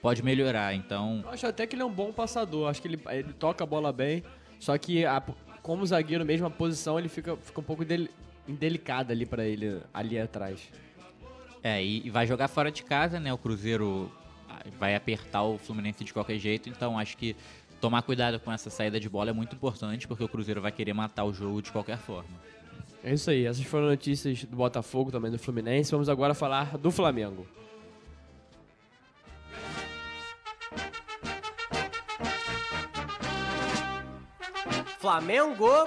pode 0.04 0.22
melhorar. 0.22 0.74
Então, 0.74 1.20
Eu 1.24 1.30
acho 1.30 1.46
até 1.46 1.66
que 1.66 1.74
ele 1.74 1.80
é 1.82 1.84
um 1.86 1.90
bom 1.90 2.12
passador, 2.12 2.68
acho 2.68 2.82
que 2.82 2.88
ele, 2.88 3.00
ele 3.10 3.32
toca 3.32 3.64
a 3.64 3.66
bola 3.66 3.90
bem, 3.90 4.22
só 4.60 4.76
que 4.76 5.02
a- 5.06 5.22
como 5.62 5.84
zagueiro 5.86 6.26
mesmo, 6.26 6.46
a 6.46 6.50
posição 6.50 6.98
ele 6.98 7.08
fica, 7.08 7.34
fica 7.38 7.58
um 7.58 7.64
pouco 7.64 7.86
dele- 7.86 8.10
indelicada 8.46 9.14
ali 9.14 9.24
pra 9.24 9.46
ele, 9.46 9.80
ali 9.94 10.18
atrás. 10.20 10.60
é, 11.62 11.82
e, 11.82 12.06
e 12.06 12.10
vai 12.10 12.26
jogar 12.26 12.48
fora 12.48 12.70
de 12.70 12.82
casa, 12.84 13.18
né? 13.18 13.32
O 13.32 13.38
Cruzeiro 13.38 14.12
ah, 14.50 14.60
vai 14.78 14.94
apertar 14.94 15.42
o 15.42 15.56
Fluminense 15.56 16.04
de 16.04 16.12
qualquer 16.12 16.38
jeito. 16.38 16.68
Então, 16.68 16.98
acho 16.98 17.16
que 17.16 17.34
tomar 17.80 18.02
cuidado 18.02 18.38
com 18.38 18.52
essa 18.52 18.68
saída 18.68 19.00
de 19.00 19.08
bola 19.08 19.30
é 19.30 19.32
muito 19.32 19.56
importante, 19.56 20.06
porque 20.06 20.22
o 20.22 20.28
Cruzeiro 20.28 20.60
vai 20.60 20.70
querer 20.70 20.92
matar 20.92 21.24
o 21.24 21.32
jogo 21.32 21.62
de 21.62 21.72
qualquer 21.72 21.96
forma. 21.96 22.28
É 23.02 23.14
isso 23.14 23.30
aí, 23.30 23.46
essas 23.46 23.64
foram 23.64 23.86
notícias 23.86 24.44
do 24.44 24.54
Botafogo, 24.58 25.10
também 25.10 25.30
do 25.30 25.38
Fluminense. 25.38 25.90
Vamos 25.90 26.10
agora 26.10 26.34
falar 26.34 26.76
do 26.76 26.90
Flamengo. 26.90 27.46
Flamengo. 35.04 35.86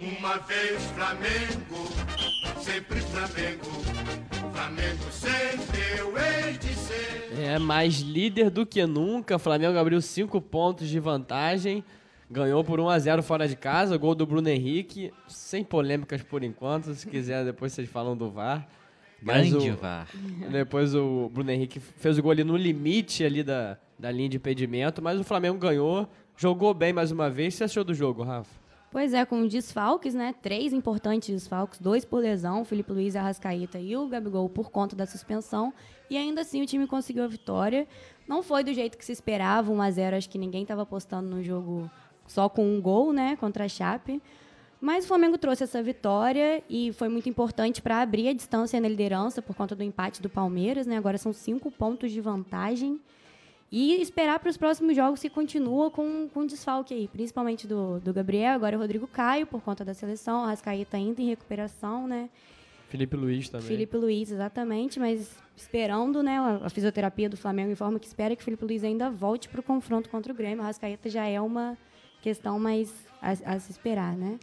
Uma 0.00 0.38
vez 0.38 0.82
Flamengo, 0.96 1.86
sempre 2.60 3.00
Flamengo. 3.00 3.64
Flamengo 4.52 5.04
sempre 5.12 5.78
eu 5.96 6.18
hei 6.18 6.58
de 6.58 6.74
ser. 6.74 7.38
É, 7.40 7.60
mais 7.60 8.00
líder 8.00 8.50
do 8.50 8.66
que 8.66 8.84
nunca. 8.84 9.38
Flamengo 9.38 9.78
abriu 9.78 10.02
5 10.02 10.40
pontos 10.40 10.88
de 10.88 10.98
vantagem. 10.98 11.84
Ganhou 12.28 12.64
por 12.64 12.80
1 12.80 12.88
a 12.88 12.98
0 12.98 13.22
fora 13.22 13.46
de 13.46 13.54
casa. 13.54 13.96
Gol 13.96 14.16
do 14.16 14.26
Bruno 14.26 14.48
Henrique. 14.48 15.12
Sem 15.28 15.62
polêmicas 15.62 16.24
por 16.24 16.42
enquanto. 16.42 16.92
Se 16.92 17.06
quiser, 17.06 17.44
depois 17.44 17.72
vocês 17.72 17.88
falam 17.88 18.16
do 18.16 18.28
VAR. 18.28 18.66
Mas 19.20 19.50
Grande 19.50 19.70
o- 19.70 19.76
VAR. 19.76 20.08
Depois 20.50 20.94
o 20.94 21.28
Bruno 21.32 21.50
Henrique 21.50 21.80
fez 21.80 22.18
o 22.18 22.22
gol 22.22 22.30
ali 22.30 22.44
no 22.44 22.56
limite 22.56 23.24
ali 23.24 23.42
da, 23.42 23.76
da 23.98 24.10
linha 24.10 24.28
de 24.28 24.36
impedimento. 24.36 25.02
Mas 25.02 25.18
o 25.18 25.24
Flamengo 25.24 25.58
ganhou. 25.58 26.08
Jogou 26.36 26.72
bem 26.72 26.92
mais 26.92 27.10
uma 27.10 27.28
vez. 27.28 27.48
O 27.48 27.56
que 27.56 27.58
você 27.58 27.64
achou 27.64 27.82
do 27.84 27.92
jogo, 27.92 28.22
Rafa? 28.22 28.50
Pois 28.90 29.12
é, 29.12 29.24
com 29.26 29.46
desfalques, 29.46 30.14
né? 30.14 30.34
Três 30.40 30.72
importantes 30.72 31.28
desfalques, 31.28 31.78
dois 31.78 32.06
por 32.06 32.20
lesão, 32.22 32.62
o 32.62 32.64
Felipe 32.64 32.90
Luiz, 32.92 33.14
a 33.16 33.20
Arrascaeta 33.20 33.78
e 33.78 33.94
o 33.94 34.08
Gabigol 34.08 34.48
por 34.48 34.70
conta 34.70 34.96
da 34.96 35.04
suspensão. 35.04 35.74
E 36.08 36.16
ainda 36.16 36.40
assim 36.40 36.62
o 36.62 36.66
time 36.66 36.86
conseguiu 36.86 37.24
a 37.24 37.26
vitória. 37.26 37.86
Não 38.26 38.42
foi 38.42 38.64
do 38.64 38.72
jeito 38.72 38.96
que 38.96 39.04
se 39.04 39.12
esperava, 39.12 39.70
1 39.70 39.82
a 39.82 39.90
0 39.90 40.16
acho 40.16 40.30
que 40.30 40.38
ninguém 40.38 40.62
estava 40.62 40.82
apostando 40.82 41.28
no 41.28 41.42
jogo 41.42 41.90
só 42.26 42.48
com 42.48 42.64
um 42.64 42.80
gol, 42.80 43.12
né, 43.12 43.36
contra 43.36 43.64
a 43.64 43.68
Chape. 43.68 44.22
Mas 44.80 45.04
o 45.04 45.08
Flamengo 45.08 45.36
trouxe 45.36 45.64
essa 45.64 45.82
vitória 45.82 46.62
e 46.70 46.92
foi 46.92 47.08
muito 47.08 47.28
importante 47.28 47.82
para 47.82 48.00
abrir 48.00 48.28
a 48.28 48.32
distância 48.32 48.80
na 48.80 48.88
liderança 48.88 49.42
por 49.42 49.56
conta 49.56 49.74
do 49.74 49.82
empate 49.82 50.22
do 50.22 50.30
Palmeiras, 50.30 50.86
né? 50.86 50.96
Agora 50.96 51.18
são 51.18 51.32
cinco 51.32 51.70
pontos 51.70 52.12
de 52.12 52.20
vantagem. 52.20 53.00
E 53.70 54.00
esperar 54.00 54.38
para 54.38 54.48
os 54.48 54.56
próximos 54.56 54.96
jogos 54.96 55.20
se 55.20 55.28
continua 55.28 55.90
com, 55.90 56.28
com 56.32 56.46
desfalque 56.46 56.94
aí, 56.94 57.06
principalmente 57.06 57.66
do, 57.66 58.00
do 58.00 58.14
Gabriel, 58.14 58.54
agora 58.54 58.76
o 58.76 58.80
Rodrigo 58.80 59.06
Caio, 59.06 59.46
por 59.46 59.60
conta 59.60 59.84
da 59.84 59.92
seleção, 59.92 60.42
o 60.42 60.46
Rascaeta 60.46 60.96
ainda 60.96 61.20
em 61.20 61.26
recuperação, 61.26 62.06
né? 62.06 62.30
Felipe 62.88 63.14
Luiz 63.14 63.50
também. 63.50 63.66
Felipe 63.66 63.96
Luiz, 63.96 64.30
exatamente, 64.30 64.98
mas 64.98 65.36
esperando, 65.54 66.22
né? 66.22 66.38
A, 66.38 66.70
fisioterapia 66.70 67.28
do 67.28 67.36
Flamengo 67.36 67.70
informa 67.70 67.98
que 67.98 68.06
espera 68.06 68.34
que 68.34 68.42
Felipe 68.42 68.64
Luiz 68.64 68.82
ainda 68.82 69.10
volte 69.10 69.50
para 69.50 69.60
o 69.60 69.62
confronto 69.62 70.08
contra 70.08 70.32
o 70.32 70.36
Grêmio. 70.36 70.60
O 70.60 70.62
Rascaeta 70.64 71.10
já 71.10 71.26
é 71.26 71.38
uma 71.38 71.76
questão 72.22 72.58
mais 72.58 72.90
a, 73.20 73.32
a 73.32 73.60
se 73.60 73.70
esperar, 73.70 74.16
né? 74.16 74.38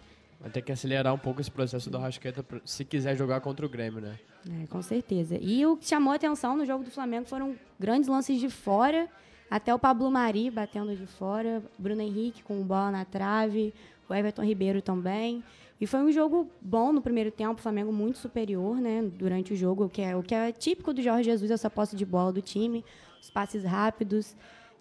Vai 0.45 0.51
ter 0.51 0.61
que 0.61 0.71
acelerar 0.71 1.11
um 1.11 1.17
pouco 1.17 1.41
esse 1.41 1.49
processo 1.49 1.89
do 1.89 1.97
pra- 2.43 2.61
se 2.63 2.85
quiser 2.85 3.17
jogar 3.17 3.41
contra 3.41 3.65
o 3.65 3.69
Grêmio, 3.69 3.99
né? 3.99 4.19
É, 4.61 4.67
com 4.67 4.79
certeza. 4.79 5.39
E 5.41 5.65
o 5.65 5.75
que 5.75 5.87
chamou 5.87 6.13
a 6.13 6.17
atenção 6.17 6.55
no 6.55 6.63
jogo 6.63 6.83
do 6.83 6.91
Flamengo 6.91 7.25
foram 7.25 7.55
grandes 7.79 8.07
lances 8.07 8.39
de 8.39 8.47
fora, 8.47 9.09
até 9.49 9.73
o 9.73 9.79
Pablo 9.79 10.11
Mari 10.11 10.51
batendo 10.51 10.95
de 10.95 11.07
fora, 11.07 11.63
Bruno 11.79 11.99
Henrique 11.99 12.43
com 12.43 12.61
bola 12.61 12.91
na 12.91 13.03
trave, 13.03 13.73
o 14.07 14.13
Everton 14.13 14.43
Ribeiro 14.43 14.83
também. 14.83 15.43
E 15.81 15.87
foi 15.87 16.01
um 16.01 16.11
jogo 16.11 16.47
bom 16.61 16.93
no 16.93 17.01
primeiro 17.01 17.31
tempo, 17.31 17.55
o 17.59 17.63
Flamengo 17.63 17.91
muito 17.91 18.19
superior, 18.19 18.75
né, 18.79 19.01
durante 19.17 19.51
o 19.51 19.55
jogo, 19.55 19.85
o 19.85 19.89
que 19.89 20.03
é, 20.03 20.15
o 20.15 20.21
que 20.21 20.35
é 20.35 20.51
típico 20.51 20.93
do 20.93 21.01
Jorge 21.01 21.23
Jesus, 21.23 21.49
essa 21.49 21.71
posse 21.71 21.95
de 21.95 22.05
bola 22.05 22.31
do 22.31 22.39
time, 22.43 22.85
os 23.19 23.31
passes 23.31 23.63
rápidos. 23.63 24.35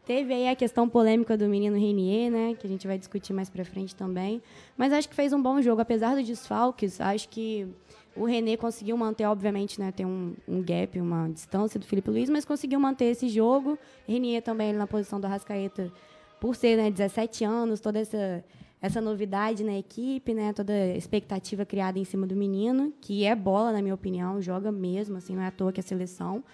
Teve 0.06 0.34
aí 0.34 0.48
a 0.48 0.54
questão 0.54 0.88
polêmica 0.88 1.36
do 1.36 1.48
menino 1.48 1.78
Renier, 1.78 2.30
né, 2.30 2.54
que 2.54 2.66
a 2.66 2.70
gente 2.70 2.86
vai 2.86 2.98
discutir 2.98 3.32
mais 3.32 3.48
pra 3.48 3.64
frente 3.64 3.96
também. 3.96 4.42
Mas 4.76 4.92
acho 4.92 5.08
que 5.08 5.14
fez 5.14 5.32
um 5.32 5.40
bom 5.40 5.62
jogo, 5.62 5.80
apesar 5.80 6.14
dos 6.14 6.26
desfalques, 6.26 7.00
acho 7.00 7.28
que 7.30 7.66
o 8.14 8.24
René 8.24 8.56
conseguiu 8.56 8.96
manter, 8.96 9.24
obviamente, 9.24 9.80
né, 9.80 9.90
tem 9.90 10.04
um, 10.04 10.34
um 10.46 10.62
gap, 10.62 11.00
uma 11.00 11.28
distância 11.28 11.80
do 11.80 11.86
Felipe 11.86 12.10
Luiz, 12.10 12.28
mas 12.28 12.44
conseguiu 12.44 12.78
manter 12.78 13.06
esse 13.06 13.28
jogo. 13.28 13.78
Renier 14.06 14.42
também 14.42 14.72
na 14.72 14.86
posição 14.86 15.18
do 15.18 15.26
Arrascaeta, 15.26 15.90
por 16.38 16.54
ser, 16.54 16.76
né, 16.76 16.90
17 16.90 17.44
anos, 17.44 17.80
toda 17.80 17.98
essa 17.98 18.44
essa 18.84 19.00
novidade 19.00 19.64
na 19.64 19.78
equipe, 19.78 20.34
né? 20.34 20.52
Toda 20.52 20.70
a 20.74 20.94
expectativa 20.94 21.64
criada 21.64 21.98
em 21.98 22.04
cima 22.04 22.26
do 22.26 22.36
menino, 22.36 22.92
que 23.00 23.24
é 23.24 23.34
bola, 23.34 23.72
na 23.72 23.80
minha 23.80 23.94
opinião, 23.94 24.42
joga 24.42 24.70
mesmo, 24.70 25.16
assim, 25.16 25.34
não 25.34 25.42
é 25.42 25.46
à 25.46 25.50
toa 25.50 25.72
que 25.72 25.80
é 25.80 25.82
seleção. 25.82 26.44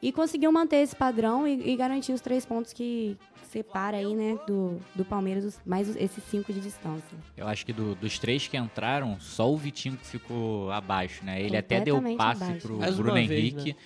E 0.00 0.12
conseguiu 0.12 0.52
manter 0.52 0.76
esse 0.76 0.94
padrão 0.94 1.46
e, 1.46 1.70
e 1.72 1.76
garantir 1.76 2.12
os 2.12 2.20
três 2.20 2.46
pontos 2.46 2.72
que 2.72 3.16
separa 3.50 3.96
aí, 3.96 4.14
né, 4.14 4.38
do, 4.46 4.78
do 4.94 5.04
Palmeiras, 5.04 5.58
mais 5.66 5.96
esses 5.96 6.22
cinco 6.24 6.52
de 6.52 6.60
distância. 6.60 7.16
Eu 7.36 7.48
acho 7.48 7.64
que 7.64 7.72
do- 7.72 7.94
dos 7.94 8.18
três 8.18 8.46
que 8.46 8.56
entraram, 8.56 9.18
só 9.18 9.50
o 9.50 9.56
Vitinho 9.56 9.96
que 9.96 10.06
ficou 10.06 10.70
abaixo, 10.70 11.24
né? 11.24 11.40
Ele 11.42 11.56
até 11.56 11.80
deu 11.80 12.00
passe 12.16 12.44
abaixo. 12.44 12.66
pro 12.66 12.76
Mais 12.78 12.94
Bruno 12.96 13.10
uma 13.12 13.26
vez, 13.26 13.30
Henrique. 13.30 13.72
né? 13.72 13.78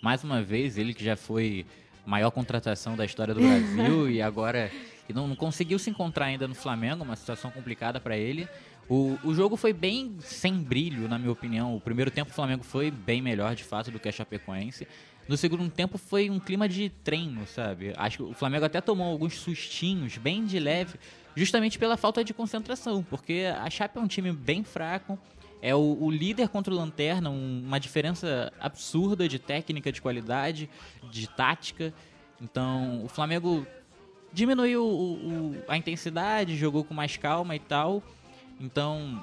Mais 0.00 0.22
uma 0.24 0.40
vez, 0.42 0.78
ele 0.78 0.94
que 0.94 1.04
já 1.04 1.16
foi 1.16 1.66
maior 2.06 2.30
contratação 2.30 2.96
da 2.96 3.04
história 3.04 3.34
do 3.34 3.40
Brasil 3.40 4.08
e 4.08 4.22
agora 4.22 4.70
e 5.08 5.12
não, 5.12 5.26
não 5.26 5.34
conseguiu 5.36 5.78
se 5.78 5.90
encontrar 5.90 6.26
ainda 6.26 6.46
no 6.46 6.54
Flamengo, 6.54 7.02
uma 7.02 7.16
situação 7.16 7.50
complicada 7.50 7.98
para 7.98 8.16
ele. 8.16 8.48
O, 8.88 9.18
o 9.24 9.34
jogo 9.34 9.56
foi 9.56 9.72
bem 9.72 10.16
sem 10.20 10.54
brilho, 10.62 11.08
na 11.08 11.18
minha 11.18 11.30
opinião. 11.32 11.74
O 11.76 11.80
primeiro 11.80 12.10
tempo 12.10 12.30
o 12.30 12.34
Flamengo 12.34 12.62
foi 12.64 12.90
bem 12.90 13.20
melhor, 13.20 13.54
de 13.54 13.64
fato, 13.64 13.90
do 13.90 13.98
que 13.98 14.08
a 14.08 14.12
Chapecoense. 14.12 14.86
No 15.28 15.36
segundo 15.36 15.68
tempo 15.70 15.98
foi 15.98 16.30
um 16.30 16.40
clima 16.40 16.66
de 16.68 16.88
treino, 16.88 17.46
sabe? 17.46 17.92
Acho 17.96 18.16
que 18.16 18.22
o 18.22 18.32
Flamengo 18.32 18.64
até 18.64 18.80
tomou 18.80 19.06
alguns 19.12 19.34
sustinhos, 19.38 20.16
bem 20.16 20.46
de 20.46 20.58
leve, 20.58 20.98
justamente 21.36 21.78
pela 21.78 21.96
falta 21.98 22.24
de 22.24 22.32
concentração, 22.32 23.02
porque 23.02 23.44
a 23.60 23.68
Chape 23.68 23.98
é 23.98 24.00
um 24.00 24.06
time 24.06 24.32
bem 24.32 24.64
fraco, 24.64 25.18
é 25.60 25.74
o, 25.74 25.98
o 26.00 26.10
líder 26.10 26.48
contra 26.48 26.72
o 26.72 26.76
Lanterna, 26.76 27.28
um- 27.30 27.62
uma 27.66 27.78
diferença 27.78 28.50
absurda 28.58 29.28
de 29.28 29.38
técnica, 29.38 29.92
de 29.92 30.00
qualidade, 30.00 30.70
de 31.10 31.26
tática. 31.28 31.92
Então, 32.40 33.04
o 33.04 33.08
Flamengo 33.08 33.66
diminuiu 34.32 34.82
o- 34.84 35.14
o- 35.52 35.56
a 35.68 35.76
intensidade, 35.76 36.56
jogou 36.56 36.84
com 36.84 36.94
mais 36.94 37.16
calma 37.18 37.54
e 37.54 37.58
tal. 37.58 38.02
Então, 38.60 39.22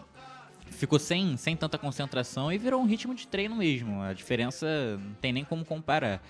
ficou 0.71 0.99
sem, 0.99 1.38
sem 1.38 1.56
tanta 1.56 1.78
concentração 1.78 2.51
e 2.51 2.58
virou 2.58 2.82
um 2.82 2.86
ritmo 2.86 3.13
de 3.15 3.28
treino 3.28 3.56
mesmo. 3.56 4.01
A 4.01 4.13
diferença 4.13 4.97
não 4.97 5.13
tem 5.15 5.32
nem 5.34 5.43
como 5.43 5.63
comparar. 5.65 6.21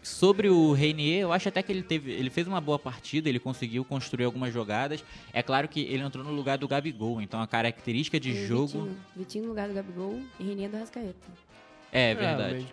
Sobre 0.00 0.48
o 0.48 0.72
Reinier, 0.72 1.22
eu 1.22 1.32
acho 1.32 1.48
até 1.48 1.62
que 1.62 1.72
ele 1.72 1.82
teve, 1.82 2.12
ele 2.12 2.30
fez 2.30 2.46
uma 2.46 2.60
boa 2.60 2.78
partida, 2.78 3.28
ele 3.28 3.38
conseguiu 3.38 3.84
construir 3.84 4.24
algumas 4.24 4.54
jogadas. 4.54 5.04
É 5.32 5.42
claro 5.42 5.68
que 5.68 5.80
ele 5.80 6.02
entrou 6.02 6.24
no 6.24 6.30
lugar 6.32 6.56
do 6.56 6.68
Gabigol, 6.68 7.20
então 7.20 7.40
a 7.42 7.46
característica 7.46 8.18
de 8.18 8.30
E 8.30 8.46
jogo 8.46 8.66
Vitinho, 8.66 8.96
Vitinho 9.16 9.44
no 9.44 9.50
lugar 9.50 9.68
do 9.68 9.74
Gabigol 9.74 10.20
e 10.38 10.44
Renier 10.44 10.70
do 10.70 10.78
Rascaeta. 10.78 11.14
é 11.92 12.14
o 12.14 12.16
verdade. 12.16 12.54
aí. 12.54 12.66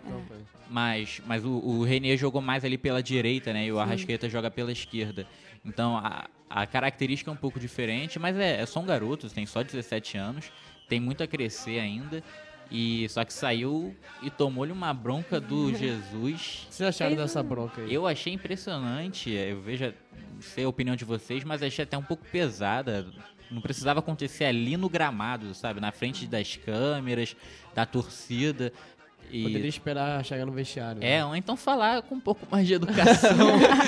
Mas, 0.70 1.20
mas 1.26 1.44
o, 1.44 1.50
o 1.50 1.82
Renier 1.84 2.16
jogou 2.16 2.40
mais 2.40 2.64
ali 2.64 2.78
pela 2.78 3.02
direita, 3.02 3.52
né? 3.52 3.66
E 3.66 3.72
o 3.72 3.78
Arrascaeta 3.78 4.28
joga 4.28 4.50
pela 4.50 4.72
esquerda. 4.72 5.26
Então 5.66 5.96
a, 5.96 6.28
a 6.48 6.66
característica 6.66 7.30
é 7.30 7.34
um 7.34 7.36
pouco 7.36 7.58
diferente, 7.58 8.18
mas 8.18 8.36
é, 8.36 8.60
é 8.62 8.66
só 8.66 8.80
um 8.80 8.86
garoto, 8.86 9.28
tem 9.28 9.44
só 9.44 9.62
17 9.62 10.16
anos, 10.16 10.52
tem 10.88 11.00
muito 11.00 11.22
a 11.22 11.26
crescer 11.26 11.80
ainda. 11.80 12.22
E 12.70 13.08
só 13.08 13.24
que 13.24 13.32
saiu 13.32 13.94
e 14.22 14.28
tomou-lhe 14.28 14.72
uma 14.72 14.92
bronca 14.92 15.40
do 15.40 15.70
Jesus. 15.74 16.64
O 16.64 16.68
que 16.68 16.74
vocês 16.74 16.88
acharam 16.88 17.14
dessa 17.16 17.42
bronca 17.42 17.82
aí? 17.82 17.92
Eu 17.94 18.06
achei 18.06 18.32
impressionante, 18.32 19.30
eu 19.30 19.60
vejo, 19.60 19.94
não 20.34 20.40
sei 20.40 20.64
a 20.64 20.68
opinião 20.68 20.96
de 20.96 21.04
vocês, 21.04 21.44
mas 21.44 21.62
achei 21.62 21.84
até 21.84 21.96
um 21.96 22.02
pouco 22.02 22.24
pesada. 22.26 23.06
Não 23.48 23.62
precisava 23.62 24.00
acontecer 24.00 24.46
ali 24.46 24.76
no 24.76 24.88
gramado, 24.88 25.54
sabe? 25.54 25.80
Na 25.80 25.92
frente 25.92 26.26
das 26.26 26.56
câmeras, 26.56 27.36
da 27.72 27.86
torcida. 27.86 28.72
E 29.30 29.42
Poderia 29.42 29.68
esperar 29.68 30.24
chegar 30.24 30.46
no 30.46 30.52
vestiário. 30.52 31.00
né? 31.00 31.16
é, 31.16 31.24
ou 31.24 31.34
então 31.34 31.56
falar 31.56 32.02
com 32.02 32.14
um 32.14 32.20
pouco 32.20 32.46
mais 32.50 32.66
de 32.66 32.74
educação. 32.74 33.36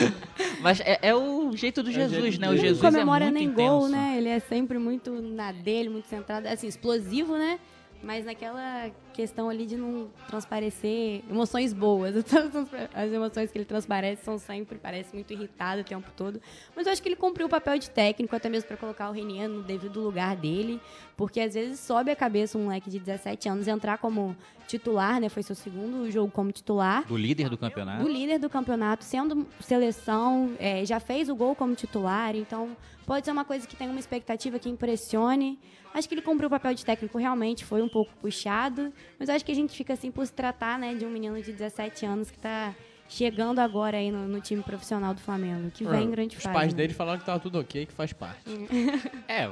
Mas 0.60 0.80
é, 0.80 0.98
é 1.02 1.14
o 1.14 1.54
jeito 1.56 1.82
do 1.82 1.88
É 1.90 1.92
o 1.92 1.94
Jesus, 1.94 2.22
jeito 2.22 2.40
né? 2.40 2.48
O. 2.50 2.56
Jesus 2.56 2.82
não 2.82 2.90
comemora 2.90 3.24
é 3.24 3.30
muito 3.30 3.38
nem 3.38 3.48
intenso. 3.48 3.68
gol, 3.68 3.88
né? 3.88 4.14
Ele 4.18 4.28
é 4.28 4.38
sempre 4.40 4.78
muito 4.78 5.10
na 5.22 5.52
dele, 5.52 5.88
muito 5.88 6.06
centrado, 6.08 6.48
assim, 6.48 6.66
explosivo, 6.66 7.36
né? 7.36 7.58
Mas 8.02 8.24
naquela 8.24 8.90
questão 9.18 9.50
ali 9.50 9.66
de 9.66 9.76
não 9.76 10.08
transparecer 10.28 11.24
emoções 11.28 11.72
boas. 11.72 12.14
As 12.94 13.10
emoções 13.10 13.50
que 13.50 13.58
ele 13.58 13.64
transparece 13.64 14.22
são 14.22 14.38
sempre, 14.38 14.78
parece 14.78 15.12
muito 15.12 15.32
irritado 15.32 15.80
o 15.80 15.84
tempo 15.84 16.08
todo. 16.16 16.40
Mas 16.76 16.86
eu 16.86 16.92
acho 16.92 17.02
que 17.02 17.08
ele 17.08 17.16
cumpriu 17.16 17.48
o 17.48 17.50
papel 17.50 17.76
de 17.80 17.90
técnico, 17.90 18.36
até 18.36 18.48
mesmo 18.48 18.68
para 18.68 18.76
colocar 18.76 19.10
o 19.10 19.12
Renier 19.12 19.48
no 19.48 19.64
devido 19.64 20.00
lugar 20.00 20.36
dele. 20.36 20.80
Porque 21.16 21.40
às 21.40 21.54
vezes 21.54 21.80
sobe 21.80 22.12
a 22.12 22.16
cabeça 22.16 22.56
um 22.56 22.64
moleque 22.64 22.88
de 22.88 23.00
17 23.00 23.48
anos 23.48 23.66
entrar 23.66 23.98
como 23.98 24.36
titular, 24.68 25.20
né? 25.20 25.28
Foi 25.28 25.42
seu 25.42 25.56
segundo 25.56 26.08
jogo 26.10 26.30
como 26.30 26.52
titular 26.52 27.04
Do 27.06 27.16
líder 27.16 27.48
do 27.48 27.58
campeonato. 27.58 28.04
do 28.04 28.08
líder 28.08 28.38
do 28.38 28.48
campeonato, 28.48 29.02
sendo 29.02 29.46
seleção, 29.60 30.52
é, 30.60 30.84
já 30.84 31.00
fez 31.00 31.28
o 31.28 31.34
gol 31.34 31.56
como 31.56 31.74
titular, 31.74 32.36
então 32.36 32.76
pode 33.06 33.24
ser 33.24 33.32
uma 33.32 33.44
coisa 33.44 33.66
que 33.66 33.74
tem 33.74 33.88
uma 33.88 33.98
expectativa 33.98 34.58
que 34.58 34.68
impressione. 34.68 35.58
Acho 35.94 36.06
que 36.06 36.14
ele 36.14 36.22
cumpriu 36.22 36.48
o 36.48 36.50
papel 36.50 36.74
de 36.74 36.84
técnico, 36.84 37.16
realmente 37.18 37.64
foi 37.64 37.80
um 37.80 37.88
pouco 37.88 38.12
puxado, 38.20 38.92
mas 39.18 39.28
acho 39.28 39.44
que 39.44 39.52
a 39.52 39.54
gente 39.54 39.76
fica 39.76 39.92
assim 39.92 40.10
por 40.10 40.26
se 40.26 40.32
tratar, 40.32 40.78
né, 40.78 40.94
de 40.94 41.04
um 41.06 41.10
menino 41.10 41.40
de 41.40 41.52
17 41.52 42.04
anos 42.06 42.30
que 42.30 42.36
está 42.36 42.74
chegando 43.08 43.58
agora 43.58 43.96
aí 43.96 44.10
no, 44.10 44.28
no 44.28 44.40
time 44.40 44.62
profissional 44.62 45.14
do 45.14 45.20
Flamengo, 45.20 45.70
que 45.70 45.84
vem 45.84 46.04
em 46.04 46.10
grande 46.10 46.36
Os 46.36 46.42
fase. 46.42 46.54
pais 46.54 46.72
né? 46.74 46.76
dele 46.78 46.92
falaram 46.94 47.18
que 47.18 47.24
tava 47.24 47.40
tudo 47.40 47.58
ok, 47.58 47.86
que 47.86 47.92
faz 47.92 48.12
parte. 48.12 48.40
É, 49.26 49.50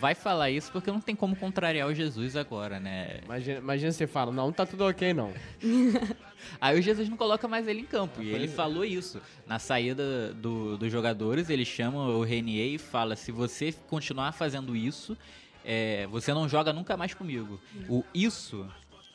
vai 0.00 0.14
falar 0.14 0.50
isso 0.50 0.70
porque 0.72 0.90
não 0.90 1.00
tem 1.00 1.14
como 1.16 1.34
contrariar 1.36 1.88
o 1.88 1.94
Jesus 1.94 2.36
agora, 2.36 2.78
né? 2.80 3.20
Imagina, 3.24 3.58
imagina 3.58 3.92
você 3.92 4.06
fala, 4.06 4.30
não, 4.32 4.52
tá 4.52 4.64
tudo 4.66 4.84
ok 4.84 5.12
não. 5.14 5.32
Aí 6.60 6.78
o 6.78 6.82
Jesus 6.82 7.08
não 7.08 7.16
coloca 7.16 7.46
mais 7.48 7.66
ele 7.66 7.80
em 7.80 7.84
campo. 7.84 8.20
E 8.22 8.30
Pois 8.30 8.34
ele 8.42 8.44
é. 8.44 8.48
falou 8.48 8.84
isso. 8.84 9.20
Na 9.46 9.58
saída 9.58 10.32
do- 10.34 10.76
dos 10.78 10.90
jogadores, 10.90 11.50
ele 11.50 11.64
chama 11.64 11.98
o 12.08 12.22
Renier 12.22 12.74
e 12.74 12.78
fala: 12.78 13.16
se 13.16 13.30
você 13.32 13.72
continuar 13.88 14.32
fazendo 14.32 14.74
isso, 14.76 15.16
é, 15.64 16.06
você 16.08 16.32
não 16.32 16.48
joga 16.48 16.72
nunca 16.72 16.96
mais 16.96 17.12
comigo. 17.12 17.60
O 17.88 18.04
isso 18.14 18.66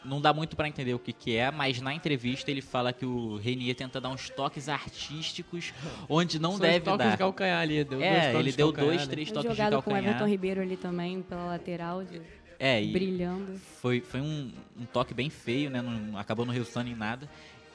não 0.06 0.20
dá 0.20 0.34
muito 0.34 0.56
pra 0.56 0.68
entender 0.68 0.94
o 0.94 1.00
que, 1.00 1.14
que 1.14 1.36
é, 1.36 1.50
mas 1.52 1.80
na 1.82 1.94
entrevista 1.94 2.50
ele 2.52 2.62
fala 2.62 2.92
que 2.92 3.06
o 3.06 3.38
Renier 3.38 3.76
tenta 3.76 4.00
dar 4.02 4.10
uns 4.10 4.30
toques 4.30 4.68
artísticos 4.70 5.74
onde 6.10 6.40
não 6.40 6.54
Só 6.54 6.60
deve 6.60 6.80
os 6.80 6.84
toques 6.86 7.06
de 7.06 7.12
dar. 7.12 7.18
calcanhar 7.18 7.62
ali, 7.62 7.84
deu 7.84 8.00
dois 8.00 8.04
É, 8.04 8.22
toques 8.32 8.40
ele 8.40 8.52
de 8.52 8.58
deu 8.58 8.68
calcanhar, 8.74 8.96
dois, 8.98 9.08
três 9.08 9.32
toques 9.32 9.52
de 9.52 9.58
jogado 9.58 9.72
com 9.72 9.78
o 9.78 9.84
calcanhar. 9.84 10.06
Everton 10.16 10.28
Ribeiro 10.30 10.62
ali 10.62 10.78
também, 10.78 11.22
pela 11.22 11.46
lateral, 11.46 12.04
de- 12.04 12.22
É, 12.60 12.82
e, 12.84 12.92
brilhando. 12.92 13.60
Foi, 13.82 14.00
foi 14.02 14.22
um, 14.22 14.52
um 14.80 14.86
toque 14.86 15.14
bem 15.14 15.30
feio, 15.30 15.70
né? 15.70 15.82
Não, 15.82 16.18
acabou 16.18 16.46
não 16.46 16.54
resultando 16.54 16.90
em 16.90 16.96
nada. 16.96 17.30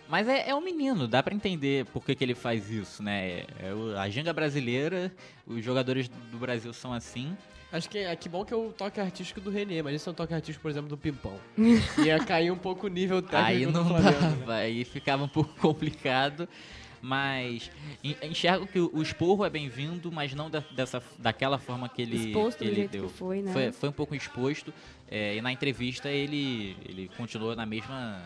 Mas 0.09 0.27
é, 0.27 0.49
é 0.49 0.55
um 0.55 0.61
menino, 0.63 1.07
dá 1.07 1.23
pra 1.23 1.35
entender 1.35 1.85
por 1.87 2.03
que, 2.03 2.15
que 2.15 2.25
ele 2.25 2.35
faz 2.35 2.71
isso, 2.71 3.03
né? 3.03 3.45
É 3.59 3.75
o- 3.75 3.99
a 3.99 4.09
ginga 4.09 4.33
brasileira, 4.33 5.13
os 5.47 5.63
jogadores 5.63 6.09
do 6.09 6.39
Brasil 6.39 6.73
são 6.73 6.93
assim. 6.95 7.37
Acho 7.71 7.89
que 7.91 7.99
é 7.99 8.17
que 8.17 8.29
bom 8.29 8.45
que 8.45 8.55
é 8.55 8.57
o 8.57 8.73
toque 8.73 8.99
artístico 8.99 9.41
do 9.43 9.51
Renê, 9.51 9.83
mas 9.83 9.95
esse 9.95 10.09
é 10.09 10.13
um 10.13 10.15
toque 10.15 10.33
artístico, 10.33 10.63
por 10.63 10.71
exemplo, 10.71 10.89
do 10.89 10.97
Pimpão. 10.97 11.39
Ia 12.03 12.19
cair 12.19 12.51
um 12.51 12.57
pouco 12.57 12.87
o 12.87 12.89
nível 12.89 13.21
técnico 13.21 13.45
aí 13.47 13.67
do 13.67 13.73
não 13.73 13.85
né? 13.91 14.11
dava, 14.11 14.55
aí 14.57 14.85
ficava 14.85 15.25
um 15.25 15.29
pouco 15.29 15.53
complicado. 15.61 16.49
Mas 17.01 17.71
en- 18.03 18.17
enxergo 18.23 18.67
que 18.67 18.81
o 18.81 19.01
esporro 19.01 19.45
é 19.45 19.51
bem-vindo, 19.51 20.11
mas 20.11 20.35
não 20.35 20.51
da, 20.51 20.65
dessa, 20.73 21.01
daquela 21.19 21.57
forma 21.57 21.89
que 21.89 22.03
ele, 22.03 22.17
Exposto 22.17 22.59
que 22.59 22.65
do 22.65 22.69
ele 22.71 22.75
jeito 22.77 22.91
deu. 22.91 23.07
que 23.07 23.13
foi, 23.13 23.41
né? 23.41 23.53
Foi, 23.53 23.71
foi 23.71 23.89
um 23.89 23.93
pouco 23.93 24.15
exposto. 24.17 24.75
é, 25.09 25.37
e 25.37 25.41
na 25.41 25.53
entrevista 25.53 26.09
ele, 26.11 26.77
ele 26.85 27.09
continuou 27.17 27.55
na 27.55 27.65
mesma. 27.65 28.21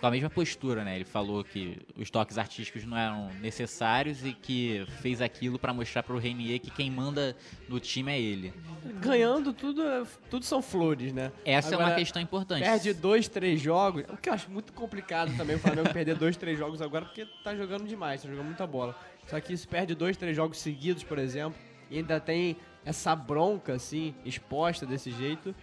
Com 0.00 0.06
a 0.06 0.10
mesma 0.10 0.30
postura, 0.30 0.82
né? 0.82 0.96
Ele 0.96 1.04
falou 1.04 1.44
que 1.44 1.76
os 1.94 2.08
toques 2.10 2.38
artísticos 2.38 2.84
não 2.86 2.96
eram 2.96 3.28
necessários 3.40 4.24
e 4.24 4.32
que 4.32 4.86
fez 5.02 5.20
aquilo 5.20 5.58
pra 5.58 5.74
mostrar 5.74 6.02
pro 6.02 6.16
Renier 6.18 6.58
que 6.58 6.70
quem 6.70 6.90
manda 6.90 7.36
no 7.68 7.78
time 7.78 8.10
é 8.10 8.18
ele. 8.18 8.54
Ganhando 8.98 9.52
tudo, 9.52 9.82
é- 9.82 10.04
tudo 10.30 10.44
são 10.46 10.62
flores, 10.62 11.12
né? 11.12 11.30
Essa 11.44 11.72
é 11.72 11.74
Agora, 11.74 11.90
uma 11.90 11.96
questão 11.96 12.22
importante. 12.22 12.62
Perde 12.62 12.94
dois, 12.94 13.28
três 13.28 13.60
jogos, 13.60 14.04
o 14.08 14.16
que 14.16 14.30
eu 14.30 14.32
acho 14.32 14.50
muito 14.50 14.72
complicado 14.72 15.36
também 15.36 15.56
o 15.56 15.58
Flamengo 15.58 15.92
perder 15.92 16.16
dois, 16.16 16.34
três 16.34 16.58
jogos 16.58 16.80
agora, 16.80 17.04
porque 17.04 17.26
tá 17.44 17.54
jogando 17.54 17.86
demais, 17.86 18.22
tá 18.22 18.28
jogando 18.28 18.46
muita 18.46 18.66
bola. 18.66 18.98
Só 19.26 19.38
que 19.38 19.54
se 19.54 19.68
perde 19.68 19.94
dois, 19.94 20.16
três 20.16 20.34
jogos 20.34 20.58
seguidos, 20.58 21.04
por 21.04 21.18
exemplo, 21.18 21.60
e 21.90 21.98
ainda 21.98 22.18
tem 22.18 22.56
essa 22.86 23.14
bronca, 23.14 23.74
assim, 23.74 24.14
exposta 24.24 24.86
desse 24.86 25.10
jeito, 25.10 25.54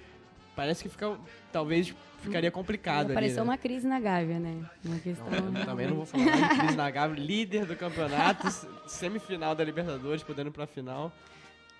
parece 0.57 0.81
que 0.81 0.89
fica, 0.89 1.15
talvez 1.51 1.93
ficaria 2.23 2.49
complicado 2.49 3.05
ali, 3.05 3.11
Apareceu 3.11 3.45
né? 3.45 3.51
uma 3.51 3.57
crise 3.59 3.87
na 3.87 3.99
Gávea, 3.99 4.39
né? 4.39 4.65
Uma 4.83 4.97
questão... 4.97 5.27
Eu 5.27 5.65
também 5.65 5.87
não 5.87 5.97
vou 5.97 6.05
falar 6.07 6.25
de 6.25 6.59
Cris 6.59 6.75
Nagave, 6.75 7.21
líder 7.21 7.67
do 7.67 7.75
campeonato, 7.75 8.47
semifinal 8.87 9.53
da 9.53 9.63
Libertadores, 9.63 10.23
podendo 10.23 10.47
ir 10.47 10.51
pra 10.51 10.65
final. 10.65 11.13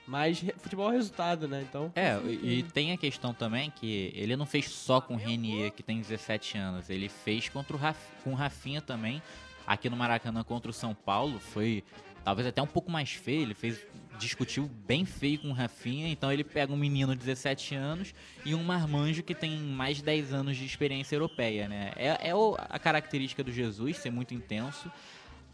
Mas 0.08 0.42
futebol 0.60 0.90
é 0.92 0.96
resultado, 0.96 1.48
né? 1.48 1.66
Então. 1.68 1.92
É, 1.96 2.18
e, 2.24 2.60
e 2.60 2.64
tem 2.64 2.94
a 2.94 2.98
questão 2.98 3.34
também 3.34 3.70
que 3.72 4.14
ele 4.16 4.38
não 4.38 4.46
fez 4.46 4.70
só 4.70 5.02
com 5.02 5.16
o 5.16 5.18
Renier, 5.18 5.72
que 5.72 5.84
tem 5.84 6.00
17 6.00 6.58
anos. 6.58 6.90
Ele 6.90 7.10
fez 7.10 7.50
contra 7.50 7.76
o 7.76 7.80
Raf, 7.80 7.98
com 8.24 8.32
o 8.32 8.36
Rafinha 8.36 8.80
também, 8.80 9.22
aqui 9.66 9.90
no 9.90 9.98
Maracanã 9.98 10.44
contra 10.44 10.70
o 10.72 10.74
São 10.74 10.94
Paulo. 10.94 11.40
Foi 11.40 11.84
talvez 12.28 12.46
até 12.46 12.62
um 12.62 12.68
pouco 12.68 12.92
mais 12.92 13.10
feio. 13.14 13.44
Ele 13.44 13.54
fez 13.54 13.80
discutiu 14.20 14.70
bem 14.86 15.06
feio 15.06 15.40
com 15.40 15.48
o 15.50 15.54
Rafinha. 15.54 16.10
Então 16.10 16.30
ele 16.30 16.44
pega 16.44 16.74
um 16.74 16.76
menino 16.76 17.14
de 17.14 17.20
17 17.20 17.74
anos 17.76 18.14
e 18.44 18.54
um 18.54 18.62
marmanjo 18.64 19.24
que 19.24 19.34
tem 19.34 19.58
mais 19.58 19.98
de 19.98 20.04
10 20.04 20.34
anos 20.34 20.58
de 20.58 20.66
experiência 20.66 21.16
europeia, 21.16 21.70
né? 21.70 21.94
É, 21.96 22.30
é 22.30 22.36
o- 22.36 22.58
a 22.58 22.78
característica 22.78 23.42
do 23.46 23.52
Jesus 23.52 23.96
ser 23.98 24.10
muito 24.12 24.34
intenso. 24.34 24.92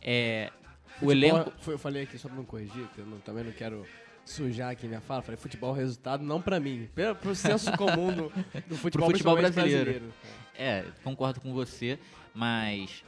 É, 0.02 0.50
o 0.96 1.06
futebol- 1.06 1.12
elenco. 1.12 1.54
foi- 1.60 1.74
eu 1.76 1.78
falei 1.80 2.04
aqui 2.04 2.18
só 2.18 2.28
pra 2.28 2.38
não 2.38 2.44
corrigir, 2.46 2.88
que 2.96 3.00
eu 3.02 3.06
não- 3.06 3.20
também 3.20 3.44
não 3.44 3.52
quero 3.52 3.86
sujar 4.26 4.72
aqui 4.72 4.88
minha 4.88 5.02
fala, 5.02 5.22
falei 5.22 5.38
futebol 5.38 5.76
é 5.76 5.80
resultado, 5.80 6.24
não 6.24 6.42
pra 6.42 6.60
mim, 6.60 6.90
pelo, 6.96 7.14
pro 7.16 7.36
senso 7.36 7.70
comum 7.78 8.08
do, 8.08 8.24
do 8.24 8.32
futebol, 8.78 8.80
futebol 8.80 9.10
principalmente 9.10 9.54
brasileiro. 9.54 10.14
É, 10.58 10.86
concordo 11.04 11.40
com 11.40 11.54
você, 11.54 12.00
mas 12.34 13.04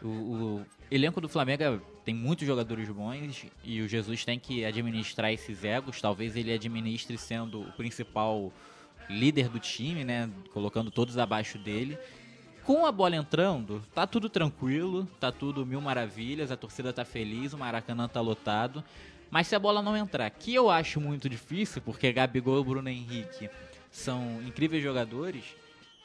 o, 0.00 0.06
o 0.08 0.66
elenco 0.90 1.20
do 1.20 1.28
Flamengo 1.28 1.62
é- 1.62 1.91
tem 2.04 2.14
muitos 2.14 2.46
jogadores 2.46 2.88
bons 2.88 3.46
e 3.62 3.80
o 3.80 3.88
Jesus 3.88 4.24
tem 4.24 4.38
que 4.38 4.64
administrar 4.64 5.32
esses 5.32 5.62
egos. 5.64 6.00
Talvez 6.00 6.36
ele 6.36 6.52
administre 6.52 7.16
sendo 7.16 7.62
o 7.62 7.72
principal 7.72 8.52
líder 9.08 9.48
do 9.48 9.58
time, 9.58 10.04
né? 10.04 10.28
Colocando 10.52 10.90
todos 10.90 11.16
abaixo 11.18 11.58
dele. 11.58 11.96
Com 12.64 12.86
a 12.86 12.92
bola 12.92 13.16
entrando, 13.16 13.82
tá 13.92 14.06
tudo 14.06 14.28
tranquilo, 14.28 15.08
tá 15.18 15.32
tudo 15.32 15.66
mil 15.66 15.80
maravilhas, 15.80 16.52
a 16.52 16.56
torcida 16.56 16.92
tá 16.92 17.04
feliz, 17.04 17.52
o 17.52 17.58
Maracanã 17.58 18.06
tá 18.06 18.20
lotado. 18.20 18.84
Mas 19.30 19.48
se 19.48 19.56
a 19.56 19.58
bola 19.58 19.82
não 19.82 19.96
entrar, 19.96 20.28
que 20.30 20.54
eu 20.54 20.70
acho 20.70 21.00
muito 21.00 21.28
difícil, 21.28 21.82
porque 21.82 22.12
Gabigol 22.12 22.60
e 22.60 22.64
Bruno 22.64 22.88
Henrique 22.88 23.48
são 23.90 24.40
incríveis 24.46 24.82
jogadores, 24.82 25.42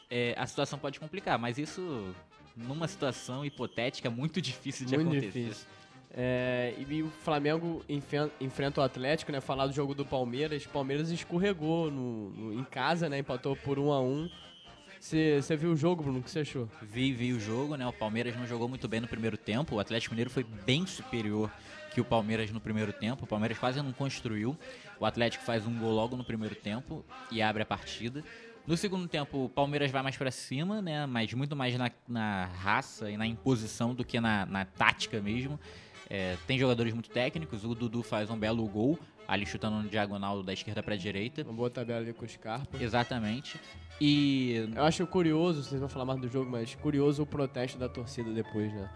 é, 0.10 0.34
a 0.38 0.48
situação 0.48 0.80
pode 0.80 1.00
complicar. 1.00 1.38
Mas 1.38 1.58
isso, 1.58 2.16
numa 2.56 2.88
situação 2.88 3.46
hipotética, 3.46 4.08
é 4.08 4.12
muito 4.12 4.42
difícil 4.42 4.86
de 4.86 4.96
Muito 4.96 5.10
acontecer. 5.12 5.40
difícil. 5.44 5.68
É, 6.14 6.74
e 6.90 7.04
o 7.04 7.10
Flamengo 7.10 7.84
enfrenta 8.40 8.82
o 8.82 8.84
Atlético, 8.84 9.32
né? 9.32 9.40
Falar 9.42 9.68
do 9.68 9.74
jogo 9.74 9.94
do 9.94 10.06
Palmeiras. 10.06 10.66
Palmeiras 10.66 11.10
escorregou 11.12 11.92
no, 11.92 12.30
no- 12.30 12.54
em 12.60 12.64
casa, 12.64 13.10
né? 13.10 13.20
Empatou 13.20 13.56
por 13.56 13.78
1 13.78 13.92
a 13.92 14.02
1 14.02 14.30
Você 15.00 15.56
viu 15.58 15.72
o 15.72 15.78
jogo, 15.78 16.02
Bruno? 16.04 16.20
O 16.20 16.24
que 16.24 16.32
você 16.32 16.40
achou? 16.40 16.68
Vi, 16.82 17.12
vi 17.14 17.34
o 17.34 17.40
jogo, 17.40 17.76
né? 17.76 17.86
O 17.86 17.94
Palmeiras 17.94 18.36
não 18.36 18.48
jogou 18.48 18.68
muito 18.68 18.88
bem 18.88 19.00
no 19.02 19.08
primeiro 19.08 19.38
tempo. 19.38 19.76
O 19.76 19.80
Atlético 19.80 20.14
Mineiro 20.14 20.30
foi 20.30 20.44
bem 20.44 20.86
superior 20.88 21.52
que 21.94 22.02
o 22.02 22.06
Palmeiras 22.06 22.50
no 22.52 22.60
primeiro 22.60 22.94
tempo. 22.94 23.26
O 23.26 23.28
Palmeiras 23.28 23.58
quase 23.58 23.82
não 23.82 23.92
construiu. 23.94 24.58
O 25.00 25.06
Atlético 25.06 25.44
faz 25.44 25.68
um 25.68 25.78
gol 25.78 25.92
logo 25.92 26.16
no 26.16 26.24
primeiro 26.24 26.56
tempo 26.56 27.06
e 27.32 27.42
abre 27.42 27.62
a 27.64 27.66
partida. 27.66 28.24
No 28.66 28.76
segundo 28.76 29.08
tempo, 29.08 29.46
o 29.46 29.50
Palmeiras 29.50 29.92
vai 29.92 30.02
mais 30.04 30.18
pra 30.18 30.30
cima, 30.32 30.82
né? 30.82 31.06
Mas 31.06 31.34
muito 31.34 31.56
mais 31.56 31.78
na, 31.78 31.90
na 32.08 32.46
raça 32.46 33.10
e 33.12 33.16
na 33.16 33.26
imposição 33.26 33.94
do 33.94 34.04
que 34.04 34.20
na, 34.20 34.46
na 34.46 34.66
tática 34.66 35.22
mesmo. 35.22 35.60
É, 36.10 36.38
tem 36.48 36.58
jogadores 36.58 36.94
muito 36.94 37.10
técnicos. 37.10 37.64
O 37.66 37.76
Dudu 37.76 38.02
faz 38.02 38.30
um 38.30 38.38
belo 38.38 38.66
gol, 38.68 38.98
ali 39.28 39.46
chutando 39.46 39.82
no 39.82 39.90
diagonal 39.90 40.42
da 40.42 40.54
esquerda 40.54 40.82
pra 40.82 40.96
direita. 40.96 41.44
Uma 41.44 41.54
boa 41.54 41.70
tabela 41.70 42.00
ali 42.00 42.14
com 42.14 42.24
o 42.26 42.30
Scarpa. 42.30 42.82
Exatamente. 42.82 43.60
E 44.00 44.70
Eu 44.76 44.84
acho 44.84 45.06
curioso, 45.08 45.64
vocês 45.64 45.80
vão 45.80 45.90
falar 45.90 46.06
mais 46.06 46.20
do 46.22 46.28
jogo, 46.30 46.50
mas 46.50 46.76
curioso 46.76 47.24
o 47.24 47.26
protesto 47.26 47.78
da 47.78 47.90
torcida 47.90 48.32
depois, 48.32 48.72
né? 48.74 48.90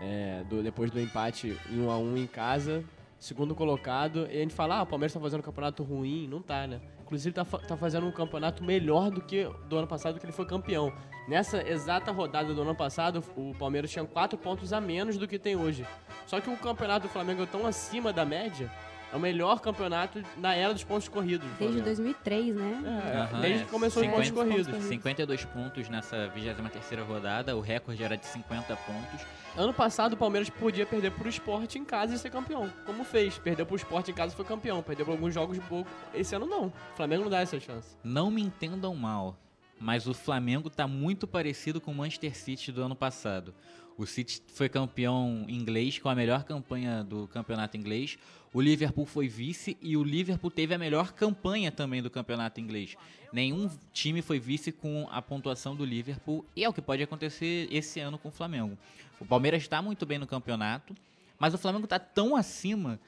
É, 0.00 0.44
do- 0.48 0.62
depois 0.62 0.90
do 0.90 1.00
empate 1.00 1.56
em 1.70 1.80
1 1.80 1.90
a 1.90 1.98
1 1.98 2.16
em 2.18 2.26
casa, 2.26 2.84
segundo 3.18 3.54
colocado, 3.54 4.28
e 4.30 4.36
a 4.36 4.40
gente 4.40 4.54
fala, 4.54 4.76
ah, 4.78 4.82
o 4.82 4.86
Palmeiras 4.86 5.12
tá 5.12 5.18
fazendo 5.20 5.40
um 5.40 5.42
campeonato 5.42 5.82
ruim, 5.82 6.28
não 6.28 6.40
tá, 6.42 6.66
né? 6.66 6.80
Inclusive 7.08 7.34
tá, 7.34 7.42
tá 7.42 7.74
fazendo 7.74 8.06
um 8.06 8.12
campeonato 8.12 8.62
melhor 8.62 9.10
do 9.10 9.22
que 9.22 9.50
do 9.66 9.78
ano 9.78 9.86
passado 9.86 10.20
que 10.20 10.26
ele 10.26 10.32
foi 10.32 10.44
campeão. 10.44 10.92
Nessa 11.26 11.66
exata 11.66 12.12
rodada 12.12 12.52
do 12.52 12.60
ano 12.60 12.74
passado, 12.74 13.24
o 13.34 13.54
Palmeiras 13.54 13.90
tinha 13.90 14.04
4 14.04 14.36
pontos 14.36 14.74
a 14.74 14.80
menos 14.80 15.16
do 15.16 15.26
que 15.26 15.38
tem 15.38 15.56
hoje. 15.56 15.86
Só 16.26 16.38
que 16.38 16.50
o 16.50 16.56
campeonato 16.58 17.06
do 17.06 17.10
Flamengo 17.10 17.44
é 17.44 17.46
tão 17.46 17.66
acima 17.66 18.12
da 18.12 18.26
média, 18.26 18.70
é 19.12 19.16
o 19.16 19.20
melhor 19.20 19.60
campeonato 19.60 20.22
na 20.36 20.54
era 20.54 20.72
dos 20.74 20.84
pontos 20.84 21.08
corridos. 21.08 21.46
do 21.48 21.58
Desde 21.58 21.78
Flamengo. 21.78 21.84
2003, 21.84 22.56
né? 22.56 22.82
É, 22.84 23.16
Aham, 23.18 23.40
desde 23.40 23.62
é. 23.62 23.64
que 23.64 23.70
começou 23.70 24.02
os 24.02 24.08
pontos 24.08 24.26
50 24.26 24.50
corridos. 24.50 24.84
52 24.84 25.44
pontos 25.46 25.88
nessa 25.88 26.32
23ª 26.36 27.06
rodada, 27.06 27.56
o 27.56 27.60
recorde 27.60 28.02
era 28.02 28.16
de 28.16 28.26
50 28.26 28.76
pontos. 28.76 29.26
Ano 29.56 29.72
passado 29.72 30.12
o 30.12 30.16
Palmeiras 30.16 30.50
podia 30.50 30.86
perder 30.86 31.10
pro 31.12 31.28
Sport 31.28 31.74
em 31.76 31.84
casa 31.84 32.14
e 32.14 32.18
ser 32.18 32.30
campeão. 32.30 32.70
Como 32.84 33.02
fez? 33.02 33.38
Perdeu 33.38 33.64
pro 33.66 33.76
Sport 33.76 34.08
em 34.08 34.14
casa 34.14 34.32
e 34.32 34.36
foi 34.36 34.44
campeão. 34.44 34.82
Perdeu 34.82 35.04
por 35.06 35.12
alguns 35.12 35.34
jogos 35.34 35.58
pouco. 35.68 35.90
Esse 36.14 36.34
ano 36.36 36.46
não. 36.46 36.66
O 36.66 36.72
Flamengo 36.96 37.24
não 37.24 37.30
dá 37.30 37.40
essa 37.40 37.58
chance. 37.58 37.96
Não 38.04 38.30
me 38.30 38.42
entendam 38.42 38.94
mal, 38.94 39.36
mas 39.80 40.06
o 40.06 40.14
Flamengo 40.14 40.68
tá 40.70 40.86
muito 40.86 41.26
parecido 41.26 41.80
com 41.80 41.90
o 41.90 41.94
Manchester 41.94 42.36
City 42.36 42.70
do 42.70 42.82
ano 42.82 42.94
passado. 42.94 43.54
O 43.96 44.06
City 44.06 44.40
foi 44.54 44.68
campeão 44.68 45.44
inglês 45.48 45.98
com 45.98 46.08
a 46.08 46.14
melhor 46.14 46.44
campanha 46.44 47.02
do 47.02 47.26
campeonato 47.26 47.76
inglês. 47.76 48.16
O 48.52 48.60
Liverpool 48.60 49.04
foi 49.04 49.28
vice 49.28 49.76
e 49.82 49.96
o 49.96 50.02
Liverpool 50.02 50.50
teve 50.50 50.74
a 50.74 50.78
melhor 50.78 51.12
campanha 51.12 51.70
também 51.70 52.02
do 52.02 52.08
campeonato 52.08 52.60
inglês. 52.60 52.96
Nenhum 53.32 53.70
time 53.92 54.22
foi 54.22 54.38
vice 54.38 54.72
com 54.72 55.06
a 55.10 55.20
pontuação 55.20 55.76
do 55.76 55.84
Liverpool 55.84 56.44
e 56.56 56.64
é 56.64 56.68
o 56.68 56.72
que 56.72 56.80
pode 56.80 57.02
acontecer 57.02 57.68
esse 57.70 58.00
ano 58.00 58.16
com 58.16 58.28
o 58.28 58.32
Flamengo. 58.32 58.78
O 59.20 59.26
Palmeiras 59.26 59.62
está 59.62 59.82
muito 59.82 60.06
bem 60.06 60.18
no 60.18 60.26
campeonato, 60.26 60.94
mas 61.38 61.52
o 61.52 61.58
Flamengo 61.58 61.84
está 61.84 61.98
tão 61.98 62.34
acima 62.34 62.98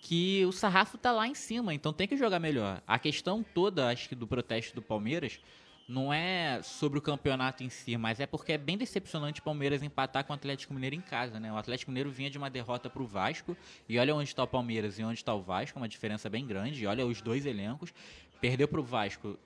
que 0.00 0.44
o 0.46 0.52
sarrafo 0.52 0.98
tá 0.98 1.12
lá 1.12 1.26
em 1.26 1.34
cima, 1.34 1.74
então 1.74 1.92
tem 1.92 2.08
que 2.08 2.16
jogar 2.16 2.38
melhor. 2.38 2.82
A 2.86 2.98
questão 2.98 3.44
toda, 3.54 3.88
acho 3.88 4.08
que 4.08 4.14
do 4.14 4.26
protesto 4.26 4.74
do 4.74 4.82
Palmeiras 4.82 5.40
não 5.88 6.12
é 6.12 6.60
sobre 6.62 6.98
o 6.98 7.02
campeonato 7.02 7.64
em 7.64 7.70
si, 7.70 7.96
mas 7.96 8.20
é 8.20 8.26
porque 8.26 8.52
é 8.52 8.58
bem 8.58 8.76
decepcionante 8.76 9.40
o 9.40 9.42
Palmeiras 9.42 9.82
empatar 9.82 10.22
com 10.22 10.34
o 10.34 10.36
Atlético 10.36 10.74
Mineiro 10.74 10.94
em 10.94 11.00
casa, 11.00 11.40
né? 11.40 11.50
O 11.50 11.56
Atlético 11.56 11.90
Mineiro 11.90 12.10
vinha 12.10 12.28
de 12.28 12.36
uma 12.36 12.50
derrota 12.50 12.90
pro 12.90 13.06
Vasco, 13.06 13.56
e 13.88 13.98
olha 13.98 14.14
onde 14.14 14.28
está 14.28 14.42
o 14.42 14.46
Palmeiras 14.46 14.98
e 14.98 15.02
onde 15.02 15.18
está 15.18 15.32
o 15.34 15.40
Vasco, 15.40 15.78
uma 15.78 15.88
diferença 15.88 16.28
bem 16.28 16.46
grande, 16.46 16.84
e 16.84 16.86
olha 16.86 17.06
os 17.06 17.22
dois 17.22 17.46
elencos. 17.46 17.94
Perdeu 18.38 18.68
pro 18.68 18.82
Vasco 18.82 19.38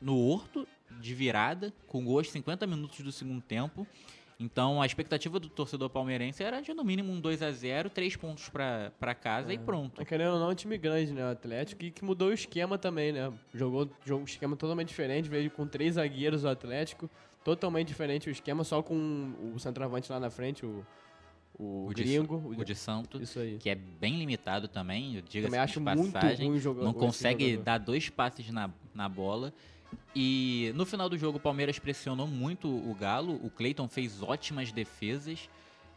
no 0.00 0.18
Horto, 0.18 0.66
de 0.98 1.14
virada, 1.14 1.74
com 1.86 2.02
gol 2.02 2.18
aos 2.18 2.30
50 2.30 2.66
minutos 2.66 3.00
do 3.00 3.12
segundo 3.12 3.42
tempo. 3.42 3.86
Então 4.42 4.82
a 4.82 4.86
expectativa 4.86 5.38
do 5.38 5.48
torcedor 5.48 5.88
palmeirense 5.88 6.42
era 6.42 6.60
de 6.60 6.74
no 6.74 6.82
mínimo 6.84 7.12
um 7.12 7.20
2 7.20 7.42
a 7.42 7.52
0 7.52 7.88
três 7.90 8.16
pontos 8.16 8.48
pra 8.48 8.90
pra 8.98 9.14
casa 9.14 9.52
e 9.54 9.58
pronto. 9.58 9.94
Mas 9.98 10.08
querendo 10.08 10.34
ou 10.34 10.40
não, 10.40 10.48
é 10.48 10.52
um 10.52 10.54
time 10.54 10.76
grande, 10.76 11.12
né? 11.12 11.24
O 11.24 11.30
Atlético. 11.30 11.84
E 11.84 11.90
que 11.90 12.04
mudou 12.04 12.28
o 12.28 12.32
esquema 12.32 12.76
também, 12.76 13.12
né? 13.12 13.32
Jogou, 13.54 13.88
jogou 14.04 14.22
um 14.22 14.26
esquema 14.26 14.56
totalmente 14.56 14.88
diferente. 14.88 15.28
Veio 15.28 15.50
com 15.50 15.66
três 15.66 15.94
zagueiros 15.94 16.42
o 16.44 16.48
Atlético. 16.48 17.08
Totalmente 17.44 17.88
diferente 17.88 18.28
o 18.28 18.30
esquema, 18.32 18.62
só 18.64 18.82
com 18.82 19.32
o 19.54 19.58
centroavante 19.58 20.10
lá 20.12 20.20
na 20.20 20.30
frente, 20.30 20.64
o, 20.64 20.84
o, 21.58 21.86
O 21.88 21.94
de, 21.94 22.04
gringo. 22.04 22.36
o 22.56 22.64
de 22.64 22.74
Santo, 22.74 23.20
Isso 23.20 23.38
aí. 23.40 23.58
que 23.58 23.68
é 23.68 23.74
bem 23.74 24.16
limitado 24.16 24.68
também, 24.68 25.16
eu 25.16 25.22
diga 25.22 25.48
Também 25.48 25.58
acho 25.58 25.74
de 25.74 25.80
muito 25.80 26.12
passagem. 26.12 26.46
ruim 26.46 26.56
o 26.56 26.60
jogador. 26.60 26.84
não 26.86 26.92
consegue 26.94 27.56
dar 27.56 27.78
dois 27.78 28.08
passes 28.08 28.48
na, 28.50 28.70
na 28.94 29.08
bola. 29.08 29.52
E 30.14 30.72
no 30.74 30.84
final 30.84 31.08
do 31.08 31.16
jogo 31.16 31.38
o 31.38 31.40
Palmeiras 31.40 31.78
pressionou 31.78 32.26
muito 32.26 32.68
o 32.68 32.94
Galo. 32.94 33.34
O 33.44 33.50
Cleiton 33.50 33.88
fez 33.88 34.22
ótimas 34.22 34.70
defesas, 34.72 35.48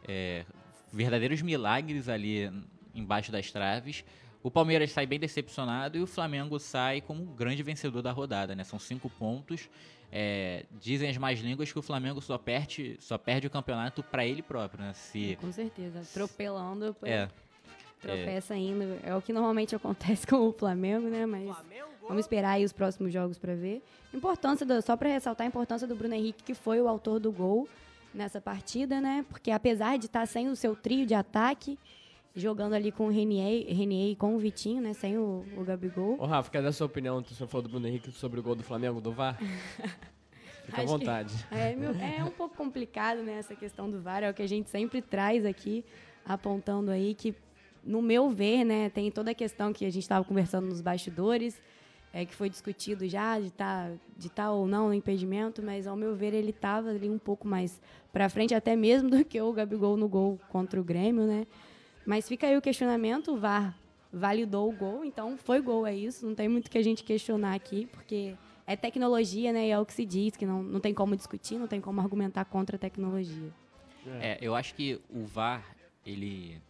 é, 0.07 0.45
verdadeiros 0.91 1.41
milagres 1.41 2.07
ali 2.07 2.51
embaixo 2.93 3.31
das 3.31 3.51
traves. 3.51 4.05
O 4.41 4.51
Palmeiras 4.51 4.91
sai 4.91 5.05
bem 5.05 5.19
decepcionado 5.19 5.97
e 5.97 6.01
o 6.01 6.07
Flamengo 6.07 6.59
sai 6.59 7.01
como 7.01 7.23
o 7.23 7.25
grande 7.25 7.63
vencedor 7.63 8.01
da 8.01 8.11
rodada, 8.11 8.55
né? 8.55 8.63
São 8.63 8.77
cinco 8.77 9.09
pontos. 9.09 9.67
É, 10.11 10.65
dizem 10.79 11.09
as 11.09 11.17
más 11.17 11.39
línguas 11.39 11.71
que 11.73 11.79
o 11.79 11.81
Flamengo 11.81 12.21
só 12.21 12.37
perde, 12.37 12.95
só 12.99 13.17
perde 13.17 13.47
o 13.47 13.49
campeonato 13.49 14.03
para 14.03 14.25
ele 14.25 14.41
próprio, 14.41 14.83
né? 14.83 14.93
Se, 14.93 15.35
Com 15.41 15.51
certeza. 15.51 15.99
Atropelando, 15.99 16.95
é, 17.01 17.27
tropeça 17.99 18.53
ainda. 18.53 18.99
É 19.03 19.15
o 19.15 19.21
que 19.21 19.33
normalmente 19.33 19.75
acontece 19.75 20.25
com 20.27 20.47
o 20.47 20.53
Flamengo, 20.53 21.09
né? 21.09 21.25
Mas 21.25 21.49
vamos 22.07 22.21
esperar 22.21 22.51
aí 22.51 22.65
os 22.65 22.71
próximos 22.73 23.11
jogos 23.11 23.37
pra 23.37 23.55
ver. 23.55 23.83
Importância 24.13 24.65
do, 24.65 24.81
só 24.81 24.95
pra 24.95 25.09
ressaltar 25.09 25.45
a 25.45 25.47
importância 25.47 25.87
do 25.87 25.95
Bruno 25.95 26.13
Henrique, 26.13 26.43
que 26.43 26.53
foi 26.53 26.81
o 26.81 26.87
autor 26.87 27.19
do 27.19 27.31
gol 27.31 27.67
nessa 28.13 28.39
partida, 28.39 29.01
né? 29.01 29.25
Porque 29.29 29.51
apesar 29.51 29.97
de 29.97 30.05
estar 30.05 30.25
sem 30.25 30.47
o 30.49 30.55
seu 30.55 30.75
trio 30.75 31.05
de 31.05 31.13
ataque, 31.13 31.77
jogando 32.35 32.73
ali 32.73 32.91
com 32.91 33.07
o 33.07 33.09
Renier, 33.09 33.65
Renier 33.73 34.11
e 34.11 34.15
com 34.15 34.35
o 34.35 34.39
Vitinho, 34.39 34.81
né? 34.81 34.93
Sem 34.93 35.17
o, 35.17 35.45
o 35.57 35.63
Gabigol. 35.63 36.17
Ô, 36.19 36.25
Rafa, 36.25 36.49
quer 36.51 36.61
dar 36.61 36.71
sua 36.71 36.87
opinião? 36.87 37.21
Você 37.23 37.45
falou 37.47 37.63
do 37.63 37.69
Bruno 37.69 37.87
Henrique 37.87 38.11
sobre 38.11 38.39
o 38.39 38.43
gol 38.43 38.55
do 38.55 38.63
Flamengo 38.63 38.99
do 39.01 39.11
VAR? 39.11 39.37
Fica 40.65 40.77
à 40.77 40.81
que- 40.81 40.87
vontade. 40.87 41.33
É, 41.51 41.75
meu- 41.75 41.91
é 41.91 42.23
um 42.23 42.31
pouco 42.31 42.55
complicado, 42.55 43.21
né, 43.21 43.37
essa 43.37 43.55
questão 43.55 43.89
do 43.89 44.01
VAR, 44.01 44.23
é 44.23 44.29
o 44.29 44.33
que 44.33 44.41
a 44.41 44.47
gente 44.47 44.69
sempre 44.69 45.01
traz 45.01 45.45
aqui, 45.45 45.85
apontando 46.25 46.89
aí 46.89 47.13
que, 47.13 47.35
no 47.83 48.01
meu 48.01 48.29
ver, 48.31 48.63
né, 48.63 48.89
tem 48.89 49.11
toda 49.11 49.29
a 49.31 49.33
questão 49.35 49.71
que 49.71 49.85
a 49.85 49.89
gente 49.91 50.01
estava 50.03 50.25
conversando 50.25 50.65
nos 50.67 50.81
bastidores, 50.81 51.61
é, 52.15 52.25
que 52.25 52.33
foi 52.33 52.49
discutido 52.49 53.05
já 53.09 53.37
de 53.37 53.47
estar 53.47 53.91
de 54.17 54.29
tá 54.29 54.49
ou 54.49 54.65
não 54.65 54.87
no 54.87 54.93
impedimento, 54.93 55.61
mas 55.61 55.85
ao 55.85 55.97
meu 55.97 56.15
ver 56.15 56.33
ele 56.33 56.51
estava 56.51 56.91
ali 56.91 57.09
um 57.09 57.17
pouco 57.17 57.45
mais 57.45 57.81
para 58.13 58.29
frente, 58.29 58.55
até 58.55 58.73
mesmo 58.73 59.09
do 59.11 59.25
que 59.25 59.39
o 59.41 59.51
Gabigol 59.51 59.97
no 59.97 60.07
gol 60.07 60.39
contra 60.47 60.79
o 60.79 60.83
Grêmio, 60.83 61.25
né? 61.25 61.45
Mas 62.05 62.25
fica 62.25 62.47
aí 62.47 62.55
o 62.55 62.61
questionamento, 62.61 63.33
o 63.33 63.37
VAR 63.37 63.77
validou 64.13 64.69
o 64.69 64.71
gol, 64.71 65.03
então 65.03 65.37
foi 65.37 65.59
gol, 65.59 65.85
é 65.85 65.93
isso, 65.93 66.25
não 66.25 66.33
tem 66.33 66.47
muito 66.47 66.71
que 66.71 66.77
a 66.77 66.81
gente 66.81 67.03
questionar 67.03 67.53
aqui, 67.53 67.85
porque 67.87 68.33
é 68.65 68.77
tecnologia, 68.77 69.51
né? 69.51 69.67
E 69.67 69.71
é 69.71 69.77
o 69.77 69.85
que 69.85 69.93
se 69.93 70.05
diz, 70.05 70.37
que 70.37 70.45
não, 70.45 70.63
não 70.63 70.79
tem 70.79 70.93
como 70.93 71.17
discutir, 71.17 71.57
não 71.57 71.67
tem 71.67 71.81
como 71.81 71.99
argumentar 71.99 72.45
contra 72.45 72.77
a 72.77 72.79
tecnologia. 72.79 73.51
É, 74.21 74.37
eu 74.39 74.55
acho 74.55 74.73
que 74.73 75.01
o 75.09 75.25
VAR, 75.25 75.75
ele 76.05 76.61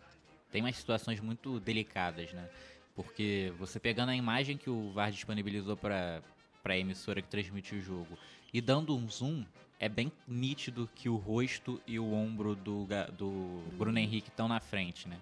tem 0.51 0.63
umas 0.63 0.75
situações 0.75 1.19
muito 1.19 1.59
delicadas, 1.59 2.33
né? 2.33 2.49
Porque 2.95 3.53
você 3.59 3.79
pegando 3.79 4.09
a 4.09 4.15
imagem 4.15 4.57
que 4.57 4.69
o 4.69 4.89
VAR 4.91 5.11
disponibilizou 5.11 5.75
para 5.75 6.21
a 6.63 6.77
emissora 6.77 7.21
que 7.21 7.27
transmite 7.27 7.75
o 7.75 7.81
jogo 7.81 8.17
e 8.53 8.61
dando 8.61 8.95
um 8.95 9.09
zoom, 9.09 9.45
é 9.77 9.89
bem 9.89 10.11
nítido 10.25 10.89
que 10.95 11.09
o 11.09 11.17
rosto 11.17 11.81
e 11.85 11.99
o 11.99 12.13
ombro 12.13 12.55
do, 12.55 12.87
do 13.17 13.63
Bruno 13.77 13.99
Henrique 13.99 14.29
estão 14.29 14.47
na 14.47 14.61
frente, 14.61 15.09
né? 15.09 15.17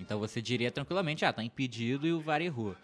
Então 0.00 0.18
você 0.18 0.40
diria 0.40 0.70
tranquilamente, 0.70 1.24
ah, 1.24 1.32
tá 1.32 1.42
impedido 1.42 2.06
e 2.06 2.12
o 2.12 2.20
VAR 2.20 2.40
errou. 2.40 2.74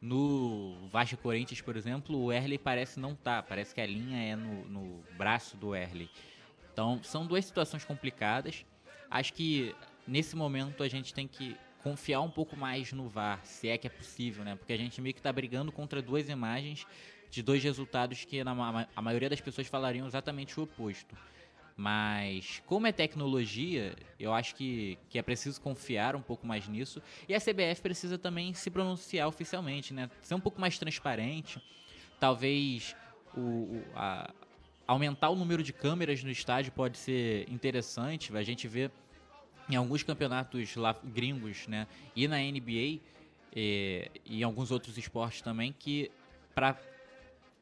No 0.00 0.88
Vasco 0.92 1.16
Corinthians, 1.16 1.62
por 1.62 1.74
exemplo, 1.76 2.18
o 2.18 2.30
Erley 2.30 2.58
parece 2.58 3.00
não 3.00 3.14
tá, 3.14 3.42
parece 3.42 3.74
que 3.74 3.80
a 3.80 3.86
linha 3.86 4.18
é 4.18 4.36
no, 4.36 4.64
no 4.66 5.04
braço 5.16 5.56
do 5.56 5.74
Erley. 5.74 6.10
Então, 6.70 7.00
são 7.02 7.26
duas 7.26 7.46
situações 7.46 7.84
complicadas. 7.84 8.66
Acho 9.10 9.32
que 9.32 9.74
nesse 10.06 10.36
momento 10.36 10.82
a 10.82 10.88
gente 10.88 11.14
tem 11.14 11.26
que 11.26 11.56
confiar 11.86 12.20
um 12.20 12.28
pouco 12.28 12.56
mais 12.56 12.92
no 12.92 13.08
VAR, 13.08 13.40
se 13.46 13.68
é 13.68 13.78
que 13.78 13.86
é 13.86 13.90
possível, 13.90 14.42
né? 14.42 14.56
Porque 14.56 14.72
a 14.72 14.76
gente 14.76 15.00
meio 15.00 15.14
que 15.14 15.22
tá 15.22 15.32
brigando 15.32 15.70
contra 15.70 16.02
duas 16.02 16.28
imagens 16.28 16.84
de 17.30 17.44
dois 17.44 17.62
resultados 17.62 18.24
que 18.24 18.42
na, 18.42 18.88
a 18.96 19.00
maioria 19.00 19.30
das 19.30 19.40
pessoas 19.40 19.68
falariam 19.68 20.04
exatamente 20.04 20.58
o 20.58 20.64
oposto. 20.64 21.16
Mas, 21.76 22.60
como 22.66 22.88
é 22.88 22.92
tecnologia, 22.92 23.94
eu 24.18 24.34
acho 24.34 24.56
que, 24.56 24.98
que 25.08 25.16
é 25.16 25.22
preciso 25.22 25.60
confiar 25.60 26.16
um 26.16 26.20
pouco 26.22 26.44
mais 26.44 26.66
nisso. 26.66 27.00
E 27.28 27.34
a 27.34 27.38
CBF 27.38 27.80
precisa 27.82 28.18
também 28.18 28.52
se 28.52 28.68
pronunciar 28.68 29.28
oficialmente, 29.28 29.94
né? 29.94 30.10
Ser 30.22 30.34
um 30.34 30.40
pouco 30.40 30.60
mais 30.60 30.76
transparente. 30.80 31.60
Talvez 32.18 32.96
o, 33.32 33.40
o- 33.40 33.84
a- 33.94 34.28
aumentar 34.88 35.28
o 35.30 35.36
número 35.36 35.62
de 35.62 35.72
câmeras 35.72 36.24
no 36.24 36.30
estádio 36.32 36.72
pode 36.72 36.98
ser 36.98 37.48
interessante. 37.48 38.36
A 38.36 38.42
gente 38.42 38.66
vê 38.66 38.90
em 39.68 39.76
alguns 39.76 40.02
campeonatos 40.02 40.76
lá 40.76 40.94
gringos, 41.04 41.66
né? 41.66 41.86
E 42.14 42.26
na 42.28 42.38
NBA 42.38 43.00
eh, 43.54 44.10
e 44.24 44.40
em 44.40 44.42
alguns 44.42 44.70
outros 44.70 44.96
esportes 44.98 45.42
também 45.42 45.74
que 45.76 46.10
para 46.54 46.76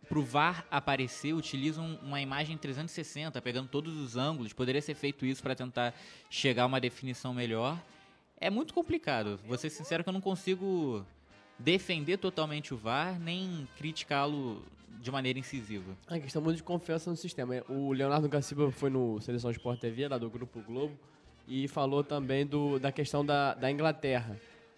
pro 0.04 0.22
VAR 0.22 0.66
aparecer, 0.70 1.32
utilizam 1.32 1.98
uma 2.02 2.20
imagem 2.20 2.56
360, 2.56 3.40
pegando 3.40 3.68
todos 3.68 3.96
os 3.96 4.16
ângulos. 4.16 4.52
Poderia 4.52 4.82
ser 4.82 4.94
feito 4.94 5.24
isso 5.24 5.42
para 5.42 5.54
tentar 5.54 5.94
chegar 6.28 6.64
a 6.64 6.66
uma 6.66 6.80
definição 6.80 7.32
melhor. 7.32 7.82
É 8.38 8.50
muito 8.50 8.74
complicado. 8.74 9.40
Vou 9.46 9.56
ser 9.56 9.70
sincero 9.70 10.02
que 10.02 10.08
eu 10.08 10.12
não 10.12 10.20
consigo 10.20 11.04
defender 11.58 12.18
totalmente 12.18 12.74
o 12.74 12.76
VAR, 12.76 13.18
nem 13.18 13.66
criticá-lo 13.78 14.62
de 15.00 15.10
maneira 15.10 15.38
incisiva. 15.38 15.96
É 16.08 16.18
questão 16.18 16.42
muito 16.42 16.56
de 16.56 16.62
confiança 16.62 17.10
no 17.10 17.16
sistema. 17.16 17.62
O 17.68 17.92
Leonardo 17.92 18.28
Gaciba 18.28 18.70
foi 18.70 18.90
no 18.90 19.20
Seleção 19.20 19.50
Sport 19.50 19.80
TV, 19.80 20.08
lá 20.08 20.18
do 20.18 20.30
Grupo 20.30 20.60
Globo, 20.62 20.98
e 21.46 21.68
falou 21.68 22.02
também 22.04 22.46
do, 22.46 22.78
da 22.78 22.90
questão 22.92 23.24
da, 23.24 23.54
da 23.54 23.70
Inglaterra. 23.70 24.36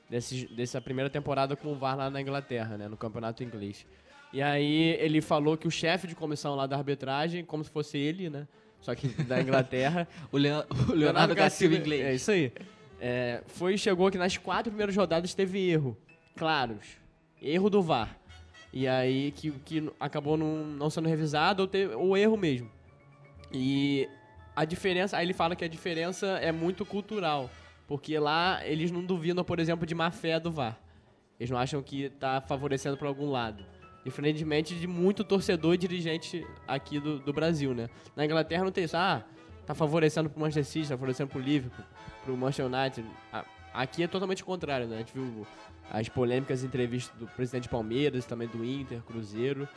Desse, 0.08 0.46
dessa 0.54 0.80
primeira 0.80 1.10
temporada 1.10 1.56
com 1.56 1.72
o 1.72 1.74
VAR 1.74 1.96
lá 1.96 2.08
na 2.08 2.20
Inglaterra, 2.20 2.78
né, 2.78 2.86
no 2.86 2.96
campeonato 2.96 3.42
inglês. 3.42 3.84
E 4.32 4.40
aí 4.40 4.96
ele 5.00 5.20
falou 5.20 5.56
que 5.56 5.66
o 5.66 5.70
chefe 5.70 6.06
de 6.06 6.14
comissão 6.14 6.54
lá 6.54 6.64
da 6.64 6.76
arbitragem, 6.76 7.44
como 7.44 7.64
se 7.64 7.70
fosse 7.70 7.98
ele, 7.98 8.30
né? 8.30 8.46
Só 8.80 8.94
que 8.94 9.08
da 9.24 9.40
Inglaterra. 9.42 10.06
O, 10.30 10.36
Leo- 10.36 10.64
o 10.88 10.92
Leonardo 10.92 11.34
Gaciba 11.34 11.74
inglês. 11.74 12.02
É 12.04 12.14
isso 12.14 12.30
aí. 12.30 12.52
É, 13.00 13.42
foi 13.48 13.76
chegou 13.76 14.08
que 14.08 14.16
nas 14.16 14.36
quatro 14.36 14.70
primeiras 14.70 14.94
rodadas 14.94 15.34
teve 15.34 15.58
erro. 15.68 15.96
Claros. 16.36 16.86
Erro 17.42 17.68
do 17.68 17.82
VAR. 17.82 18.16
E 18.72 18.86
aí 18.86 19.32
que, 19.32 19.50
que 19.64 19.90
acabou 19.98 20.36
não, 20.36 20.64
não 20.64 20.88
sendo 20.88 21.08
revisado 21.08 21.62
ou, 21.62 21.68
teve, 21.68 21.94
ou 21.96 22.16
erro 22.16 22.36
mesmo. 22.36 22.70
E 23.52 24.08
a 24.56 24.64
diferença. 24.64 25.18
Aí 25.18 25.26
ele 25.26 25.34
fala 25.34 25.54
que 25.54 25.64
a 25.64 25.68
diferença 25.68 26.26
é 26.38 26.50
muito 26.50 26.84
cultural. 26.86 27.50
Porque 27.86 28.18
lá 28.18 28.66
eles 28.66 28.90
não 28.90 29.04
duvidam, 29.04 29.44
por 29.44 29.60
exemplo, 29.60 29.86
de 29.86 29.94
má 29.94 30.10
fé 30.10 30.40
do 30.40 30.50
VAR. 30.50 30.76
Eles 31.38 31.50
não 31.50 31.58
acham 31.58 31.82
que 31.82 32.08
tá 32.08 32.40
favorecendo 32.40 32.96
para 32.96 33.06
algum 33.06 33.30
lado. 33.30 33.64
Diferentemente 34.04 34.74
de 34.74 34.86
muito 34.86 35.22
torcedor 35.22 35.74
e 35.74 35.76
dirigente 35.78 36.44
aqui 36.66 36.98
do, 36.98 37.18
do 37.18 37.32
Brasil, 37.32 37.74
né? 37.74 37.88
Na 38.16 38.24
Inglaterra 38.24 38.64
não 38.64 38.72
tem 38.72 38.84
isso. 38.84 38.96
Ah, 38.96 39.22
tá 39.66 39.74
favorecendo 39.74 40.30
pro 40.30 40.40
Manchester 40.40 40.64
City, 40.64 40.88
tá 40.88 40.94
favorecendo 40.94 41.30
pro 41.30 41.40
Liverpool, 41.40 41.84
pro 42.24 42.36
Manchester 42.36 42.66
United. 42.66 43.08
Aqui 43.74 44.04
é 44.04 44.08
totalmente 44.08 44.42
o 44.42 44.46
contrário, 44.46 44.86
né? 44.86 44.96
A 44.96 44.98
gente 45.00 45.12
viu 45.12 45.46
as 45.90 46.08
polêmicas 46.08 46.64
entrevistas 46.64 47.14
do 47.18 47.26
presidente 47.26 47.68
Palmeiras, 47.68 48.24
também 48.24 48.48
do 48.48 48.64
Inter, 48.64 49.02
Cruzeiro. 49.02 49.68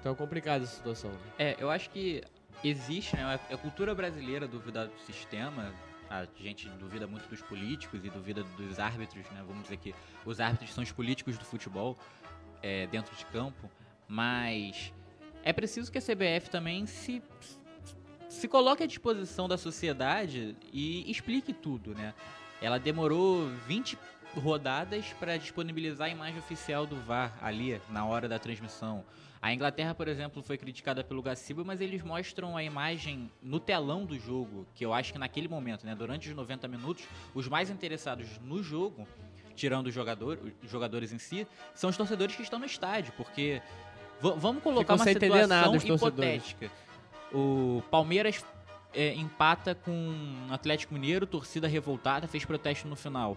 Então 0.00 0.12
é 0.12 0.14
complicada 0.14 0.64
essa 0.64 0.76
situação. 0.76 1.10
né? 1.10 1.18
É, 1.38 1.56
eu 1.58 1.68
acho 1.68 1.90
que 1.90 2.22
existe, 2.62 3.16
né? 3.16 3.38
A 3.50 3.56
cultura 3.56 3.94
brasileira 3.94 4.46
duvidar 4.46 4.86
do 4.86 4.98
sistema. 5.00 5.72
A 6.08 6.24
gente 6.36 6.68
duvida 6.70 7.06
muito 7.06 7.28
dos 7.28 7.42
políticos 7.42 8.04
e 8.04 8.10
duvida 8.10 8.44
dos 8.44 8.78
árbitros, 8.78 9.24
né? 9.30 9.42
Vamos 9.46 9.64
dizer 9.64 9.76
que 9.78 9.94
os 10.24 10.40
árbitros 10.40 10.72
são 10.72 10.84
os 10.84 10.92
políticos 10.92 11.36
do 11.36 11.44
futebol 11.44 11.96
é, 12.62 12.86
dentro 12.86 13.14
de 13.16 13.24
campo. 13.26 13.70
Mas 14.08 14.92
é 15.42 15.52
preciso 15.52 15.90
que 15.90 15.98
a 15.98 16.00
CBF 16.00 16.48
também 16.50 16.86
se, 16.86 17.22
se 18.28 18.46
coloque 18.46 18.84
à 18.84 18.86
disposição 18.86 19.48
da 19.48 19.58
sociedade 19.58 20.56
e 20.72 21.10
explique 21.10 21.52
tudo, 21.52 21.94
né? 21.94 22.14
Ela 22.62 22.78
demorou 22.78 23.48
20 23.66 23.98
rodadas 24.36 25.06
para 25.18 25.36
disponibilizar 25.36 26.08
a 26.08 26.10
imagem 26.10 26.38
oficial 26.38 26.86
do 26.86 26.96
VAR 26.96 27.36
ali 27.42 27.80
na 27.90 28.04
hora 28.04 28.28
da 28.28 28.38
transmissão. 28.38 29.04
A 29.46 29.54
Inglaterra, 29.54 29.94
por 29.94 30.08
exemplo, 30.08 30.42
foi 30.42 30.58
criticada 30.58 31.04
pelo 31.04 31.22
Gaciba, 31.22 31.62
mas 31.62 31.80
eles 31.80 32.02
mostram 32.02 32.56
a 32.56 32.64
imagem 32.64 33.30
no 33.40 33.60
telão 33.60 34.04
do 34.04 34.18
jogo, 34.18 34.66
que 34.74 34.84
eu 34.84 34.92
acho 34.92 35.12
que 35.12 35.20
naquele 35.20 35.46
momento, 35.46 35.86
né, 35.86 35.94
durante 35.94 36.28
os 36.28 36.34
90 36.34 36.66
minutos, 36.66 37.04
os 37.32 37.46
mais 37.46 37.70
interessados 37.70 38.26
no 38.40 38.60
jogo, 38.60 39.06
tirando 39.54 39.86
os 39.86 39.94
jogador, 39.94 40.40
os 40.64 40.68
jogadores 40.68 41.12
em 41.12 41.18
si, 41.20 41.46
são 41.76 41.88
os 41.90 41.96
torcedores 41.96 42.34
que 42.34 42.42
estão 42.42 42.58
no 42.58 42.66
estádio, 42.66 43.12
porque 43.16 43.62
vamos 44.20 44.60
colocar 44.64 44.96
uma 44.96 45.04
situação 45.04 45.46
nada 45.46 45.76
hipotética. 45.76 46.68
O 47.32 47.84
Palmeiras 47.88 48.44
é, 48.92 49.14
empata 49.14 49.76
com 49.76 50.48
o 50.50 50.52
Atlético 50.52 50.92
Mineiro, 50.92 51.24
torcida 51.24 51.68
revoltada, 51.68 52.26
fez 52.26 52.44
protesto 52.44 52.88
no 52.88 52.96
final. 52.96 53.36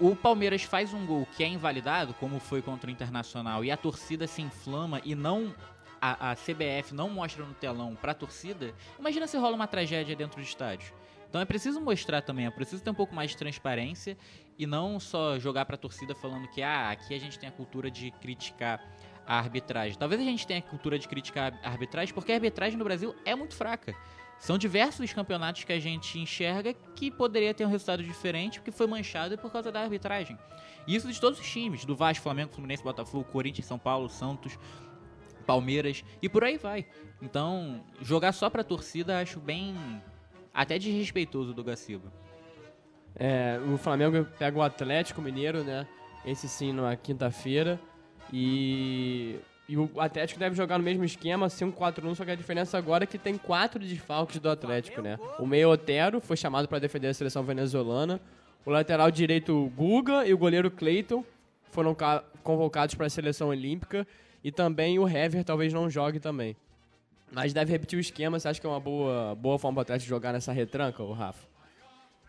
O 0.00 0.16
Palmeiras 0.16 0.62
faz 0.62 0.94
um 0.94 1.04
gol 1.04 1.28
que 1.36 1.44
é 1.44 1.46
invalidado, 1.46 2.14
como 2.14 2.40
foi 2.40 2.62
contra 2.62 2.88
o 2.88 2.90
Internacional, 2.90 3.62
e 3.62 3.70
a 3.70 3.76
torcida 3.76 4.26
se 4.26 4.40
inflama 4.40 4.98
e 5.04 5.14
não 5.14 5.54
a, 6.00 6.30
a 6.30 6.34
CBF 6.34 6.94
não 6.94 7.10
mostra 7.10 7.44
no 7.44 7.52
telão 7.52 7.94
pra 7.94 8.14
torcida. 8.14 8.74
Imagina 8.98 9.26
se 9.26 9.36
rola 9.36 9.54
uma 9.54 9.66
tragédia 9.66 10.16
dentro 10.16 10.40
do 10.40 10.42
estádio. 10.42 10.94
Então 11.28 11.38
é 11.38 11.44
preciso 11.44 11.82
mostrar 11.82 12.22
também, 12.22 12.46
é 12.46 12.50
preciso 12.50 12.82
ter 12.82 12.88
um 12.88 12.94
pouco 12.94 13.14
mais 13.14 13.32
de 13.32 13.36
transparência 13.36 14.16
e 14.58 14.66
não 14.66 14.98
só 14.98 15.38
jogar 15.38 15.66
pra 15.66 15.76
torcida 15.76 16.14
falando 16.14 16.48
que 16.48 16.62
ah, 16.62 16.90
aqui 16.90 17.14
a 17.14 17.18
gente 17.18 17.38
tem 17.38 17.50
a 17.50 17.52
cultura 17.52 17.90
de 17.90 18.10
criticar 18.10 18.82
a 19.26 19.36
arbitragem. 19.36 19.98
Talvez 19.98 20.18
a 20.18 20.24
gente 20.24 20.46
tenha 20.46 20.60
a 20.60 20.62
cultura 20.62 20.98
de 20.98 21.06
criticar 21.06 21.60
a 21.62 21.68
arbitragem 21.68 22.14
porque 22.14 22.32
a 22.32 22.36
arbitragem 22.36 22.78
no 22.78 22.84
Brasil 22.84 23.14
é 23.26 23.34
muito 23.34 23.54
fraca. 23.54 23.94
São 24.40 24.56
diversos 24.56 25.00
os 25.00 25.12
campeonatos 25.12 25.64
que 25.64 25.72
a 25.72 25.78
gente 25.78 26.18
enxerga 26.18 26.72
que 26.72 27.10
poderia 27.10 27.52
ter 27.52 27.66
um 27.66 27.68
resultado 27.68 28.02
diferente 28.02 28.58
porque 28.58 28.72
foi 28.72 28.86
manchado 28.86 29.36
por 29.36 29.52
causa 29.52 29.70
da 29.70 29.82
arbitragem. 29.82 30.36
E 30.86 30.96
isso 30.96 31.12
de 31.12 31.20
todos 31.20 31.38
os 31.38 31.46
times, 31.46 31.84
do 31.84 31.94
Vasco, 31.94 32.22
Flamengo, 32.22 32.50
Fluminense, 32.50 32.82
Botafogo, 32.82 33.24
Corinthians, 33.30 33.66
São 33.66 33.78
Paulo, 33.78 34.08
Santos, 34.08 34.58
Palmeiras 35.46 36.02
e 36.22 36.28
por 36.28 36.42
aí 36.42 36.56
vai. 36.56 36.86
Então, 37.20 37.84
jogar 38.00 38.32
só 38.32 38.48
pra 38.48 38.64
torcida 38.64 39.20
acho 39.20 39.38
bem 39.38 39.76
até 40.54 40.78
desrespeitoso 40.78 41.52
do 41.52 41.62
Gaciba. 41.62 42.10
É, 43.14 43.60
o 43.70 43.76
Flamengo 43.76 44.26
pega 44.38 44.58
o 44.58 44.62
Atlético 44.62 45.20
Mineiro, 45.20 45.62
né? 45.62 45.86
Esse 46.24 46.48
sim 46.48 46.72
na 46.72 46.96
quinta-feira. 46.96 47.78
E, 48.32 49.38
e 49.72 49.76
o 49.78 49.88
Atlético 49.98 50.40
deve 50.40 50.56
jogar 50.56 50.78
no 50.78 50.84
mesmo 50.84 51.04
esquema, 51.04 51.46
5-4-1, 51.46 52.14
só 52.16 52.24
que 52.24 52.30
a 52.32 52.34
diferença 52.34 52.76
agora 52.76 53.04
é 53.04 53.06
que 53.06 53.16
tem 53.18 53.38
quatro 53.38 53.78
desfalques 53.78 54.38
do 54.40 54.50
Atlético, 54.50 55.00
né? 55.00 55.18
O 55.38 55.46
meio 55.46 55.70
Otero 55.70 56.20
foi 56.20 56.36
chamado 56.36 56.66
para 56.68 56.78
defender 56.78 57.08
a 57.08 57.14
seleção 57.14 57.42
venezuelana. 57.44 58.20
O 58.66 58.70
lateral 58.70 59.10
direito 59.10 59.70
Guga 59.76 60.26
e 60.26 60.34
o 60.34 60.38
goleiro 60.38 60.70
Cleiton 60.70 61.24
foram 61.70 61.94
ca- 61.94 62.24
convocados 62.42 62.94
para 62.94 63.06
a 63.06 63.10
seleção 63.10 63.48
olímpica. 63.48 64.06
E 64.42 64.50
também 64.50 64.98
o 64.98 65.06
Hever 65.08 65.44
talvez 65.44 65.72
não 65.72 65.88
jogue 65.88 66.18
também. 66.18 66.56
Mas 67.30 67.52
deve 67.52 67.70
repetir 67.70 67.96
o 67.96 68.00
esquema. 68.00 68.40
Você 68.40 68.48
acha 68.48 68.60
que 68.60 68.66
é 68.66 68.70
uma 68.70 68.80
boa, 68.80 69.34
boa 69.36 69.58
forma 69.58 69.76
para 69.76 69.80
o 69.80 69.82
Atlético 69.82 70.08
jogar 70.08 70.32
nessa 70.32 70.50
retranca, 70.52 71.02
o 71.02 71.12
Rafa? 71.12 71.46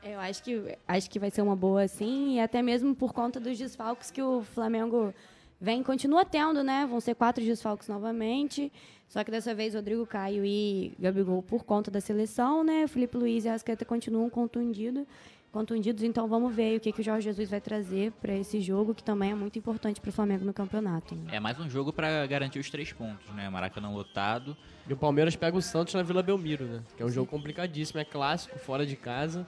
Eu 0.03 0.19
acho 0.19 0.43
que, 0.43 0.77
acho 0.87 1.09
que 1.09 1.19
vai 1.19 1.29
ser 1.31 1.41
uma 1.41 1.55
boa, 1.55 1.87
sim, 1.87 2.35
e 2.35 2.39
até 2.39 2.61
mesmo 2.61 2.95
por 2.95 3.13
conta 3.13 3.39
dos 3.39 3.57
desfalques 3.57 4.09
que 4.09 4.21
o 4.21 4.41
Flamengo 4.41 5.13
vem, 5.61 5.83
continua 5.83 6.25
tendo, 6.25 6.63
né? 6.63 6.85
Vão 6.89 6.99
ser 6.99 7.13
quatro 7.15 7.43
desfalques 7.43 7.87
novamente, 7.87 8.71
só 9.07 9.23
que 9.23 9.29
dessa 9.29 9.53
vez 9.53 9.75
Rodrigo 9.75 10.05
Caio 10.05 10.43
e 10.43 10.93
Gabigol 10.99 11.43
por 11.43 11.63
conta 11.63 11.91
da 11.91 12.01
seleção, 12.01 12.63
né? 12.63 12.87
Felipe 12.87 13.15
Luiz 13.17 13.45
e 13.45 13.49
Arrascaeta 13.49 13.85
continuam 13.85 14.29
contundido, 14.29 15.05
contundidos, 15.51 16.01
então 16.03 16.27
vamos 16.27 16.55
ver 16.55 16.77
o 16.77 16.79
que, 16.79 16.91
que 16.93 17.01
o 17.01 17.03
Jorge 17.03 17.25
Jesus 17.25 17.49
vai 17.49 17.59
trazer 17.59 18.13
para 18.21 18.33
esse 18.33 18.59
jogo, 18.61 18.95
que 18.95 19.03
também 19.03 19.31
é 19.31 19.35
muito 19.35 19.59
importante 19.59 19.99
para 19.99 20.09
o 20.09 20.13
Flamengo 20.13 20.45
no 20.45 20.53
campeonato. 20.53 21.13
né? 21.13 21.35
É 21.35 21.39
mais 21.41 21.59
um 21.59 21.69
jogo 21.69 21.91
pra 21.91 22.25
garantir 22.25 22.57
os 22.59 22.69
três 22.69 22.91
pontos, 22.93 23.27
né? 23.35 23.49
Maracanã 23.49 23.89
lotado. 23.91 24.55
E 24.87 24.93
o 24.93 24.97
Palmeiras 24.97 25.35
pega 25.35 25.55
o 25.57 25.61
Santos 25.61 25.93
na 25.93 26.01
Vila 26.03 26.23
Belmiro, 26.23 26.65
né? 26.65 26.81
Que 26.95 27.03
é 27.03 27.05
um 27.05 27.09
jogo 27.09 27.29
complicadíssimo, 27.29 27.99
é 27.99 28.05
clássico, 28.05 28.57
fora 28.59 28.85
de 28.85 28.95
casa. 28.95 29.45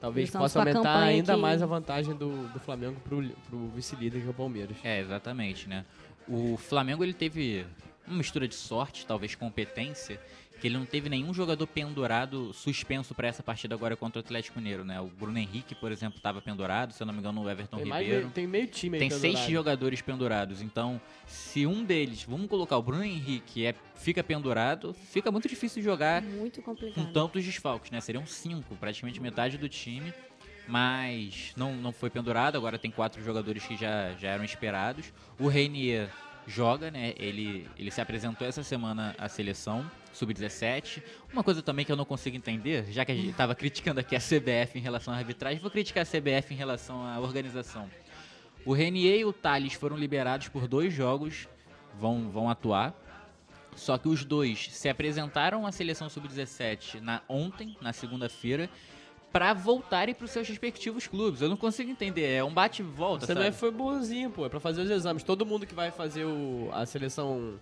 Talvez 0.00 0.30
possa 0.30 0.60
aumentar 0.60 1.02
ainda 1.02 1.34
que- 1.34 1.40
mais 1.40 1.60
a 1.62 1.66
vantagem 1.66 2.14
do, 2.14 2.46
do 2.48 2.60
Flamengo 2.60 2.96
pro, 3.00 3.22
pro 3.48 3.68
vice-líder, 3.74 4.20
que 4.22 4.26
é 4.26 4.30
o 4.30 4.34
Palmeiras. 4.34 4.76
É, 4.84 5.00
exatamente, 5.00 5.68
né? 5.68 5.84
O 6.28 6.56
Flamengo 6.56 7.02
ele 7.02 7.12
teve 7.14 7.66
uma 8.06 8.18
mistura 8.18 8.46
de 8.46 8.54
sorte, 8.54 9.04
talvez 9.06 9.34
competência, 9.34 10.20
que 10.60 10.66
ele 10.66 10.76
não 10.76 10.84
teve 10.84 11.08
nenhum 11.08 11.32
jogador 11.32 11.66
pendurado 11.66 12.52
suspenso 12.52 13.14
para 13.14 13.28
essa 13.28 13.42
partida 13.42 13.74
agora 13.74 13.96
contra 13.96 14.18
o 14.18 14.24
Atlético 14.24 14.58
Mineiro, 14.58 14.84
né? 14.84 15.00
O 15.00 15.06
Bruno 15.06 15.38
Henrique, 15.38 15.74
por 15.74 15.92
exemplo, 15.92 16.16
estava 16.16 16.42
pendurado, 16.42 16.92
se 16.92 17.00
eu 17.02 17.06
não 17.06 17.14
me 17.14 17.20
engano, 17.20 17.42
o 17.42 17.48
Everton 17.48 17.76
Tem, 17.76 17.84
Ribeiro. 17.86 18.08
meio- 18.20 18.30
tem 18.30 18.46
meio 18.46 18.66
time 18.66 18.96
aí 18.96 19.00
Tem 19.00 19.10
seis 19.10 19.22
pendurado. 19.34 19.50
jogadores 19.52 20.00
pendurados, 20.02 20.60
então 20.60 21.00
se 21.26 21.64
um 21.66 21.84
deles, 21.84 22.24
vamos 22.24 22.48
colocar 22.48 22.76
o 22.76 22.82
Bruno 22.82 23.04
Henrique, 23.04 23.64
é, 23.66 23.74
fica 23.94 24.22
pendurado, 24.24 24.92
fica 24.94 25.30
muito 25.30 25.48
difícil 25.48 25.82
jogar 25.82 26.22
Muito 26.22 26.60
com 26.60 26.72
complicado. 26.74 27.12
tantos 27.12 27.44
desfalques, 27.44 27.90
né? 27.92 28.00
Seriam 28.00 28.26
cinco, 28.26 28.74
praticamente 28.76 29.20
metade 29.20 29.56
do 29.58 29.68
time, 29.68 30.12
mas 30.66 31.52
não, 31.56 31.74
não 31.76 31.92
foi 31.92 32.10
pendurado, 32.10 32.56
agora 32.56 32.78
tem 32.78 32.90
quatro 32.90 33.22
jogadores 33.22 33.64
que 33.64 33.76
já, 33.76 34.12
já 34.18 34.28
eram 34.30 34.44
esperados. 34.44 35.12
O 35.38 35.48
Reinier 35.48 36.08
joga, 36.46 36.90
né? 36.90 37.14
Ele, 37.16 37.66
ele 37.78 37.90
se 37.90 38.00
apresentou 38.00 38.46
essa 38.46 38.62
semana 38.62 39.14
à 39.18 39.28
seleção, 39.28 39.90
sub-17. 40.18 41.02
Uma 41.32 41.42
coisa 41.44 41.62
também 41.62 41.84
que 41.84 41.92
eu 41.92 41.96
não 41.96 42.04
consigo 42.04 42.36
entender, 42.36 42.90
já 42.90 43.04
que 43.04 43.12
a 43.12 43.14
gente 43.14 43.30
estava 43.30 43.54
criticando 43.54 44.00
aqui 44.00 44.16
a 44.16 44.20
CBF 44.20 44.76
em 44.78 44.80
relação 44.80 45.14
à 45.14 45.16
arbitragem, 45.16 45.60
vou 45.60 45.70
criticar 45.70 46.02
a 46.02 46.06
CBF 46.06 46.52
em 46.52 46.56
relação 46.56 47.04
à 47.06 47.18
organização. 47.20 47.88
O 48.64 48.72
Renier 48.72 49.20
e 49.20 49.24
o 49.24 49.32
Thales 49.32 49.74
foram 49.74 49.96
liberados 49.96 50.48
por 50.48 50.66
dois 50.66 50.92
jogos, 50.92 51.48
vão, 51.98 52.28
vão 52.30 52.50
atuar. 52.50 52.94
Só 53.76 53.96
que 53.96 54.08
os 54.08 54.24
dois 54.24 54.68
se 54.72 54.88
apresentaram 54.88 55.64
à 55.64 55.70
seleção 55.70 56.08
sub-17 56.08 57.00
na 57.00 57.22
ontem, 57.28 57.76
na 57.80 57.92
segunda-feira, 57.92 58.68
para 59.32 59.52
voltarem 59.52 60.14
para 60.14 60.24
os 60.24 60.32
seus 60.32 60.48
respectivos 60.48 61.06
clubes. 61.06 61.40
Eu 61.40 61.48
não 61.48 61.56
consigo 61.56 61.88
entender, 61.88 62.26
é 62.26 62.42
um 62.42 62.52
bate 62.52 62.82
e 62.82 62.84
volta, 62.84 63.26
Você 63.26 63.34
sabe? 63.34 63.52
foi 63.52 63.70
bonzinho, 63.70 64.30
pô. 64.30 64.44
É 64.44 64.48
pra 64.48 64.58
fazer 64.58 64.82
os 64.82 64.90
exames. 64.90 65.22
Todo 65.22 65.46
mundo 65.46 65.64
que 65.64 65.74
vai 65.74 65.92
fazer 65.92 66.24
o, 66.24 66.70
a 66.72 66.84
seleção 66.86 67.60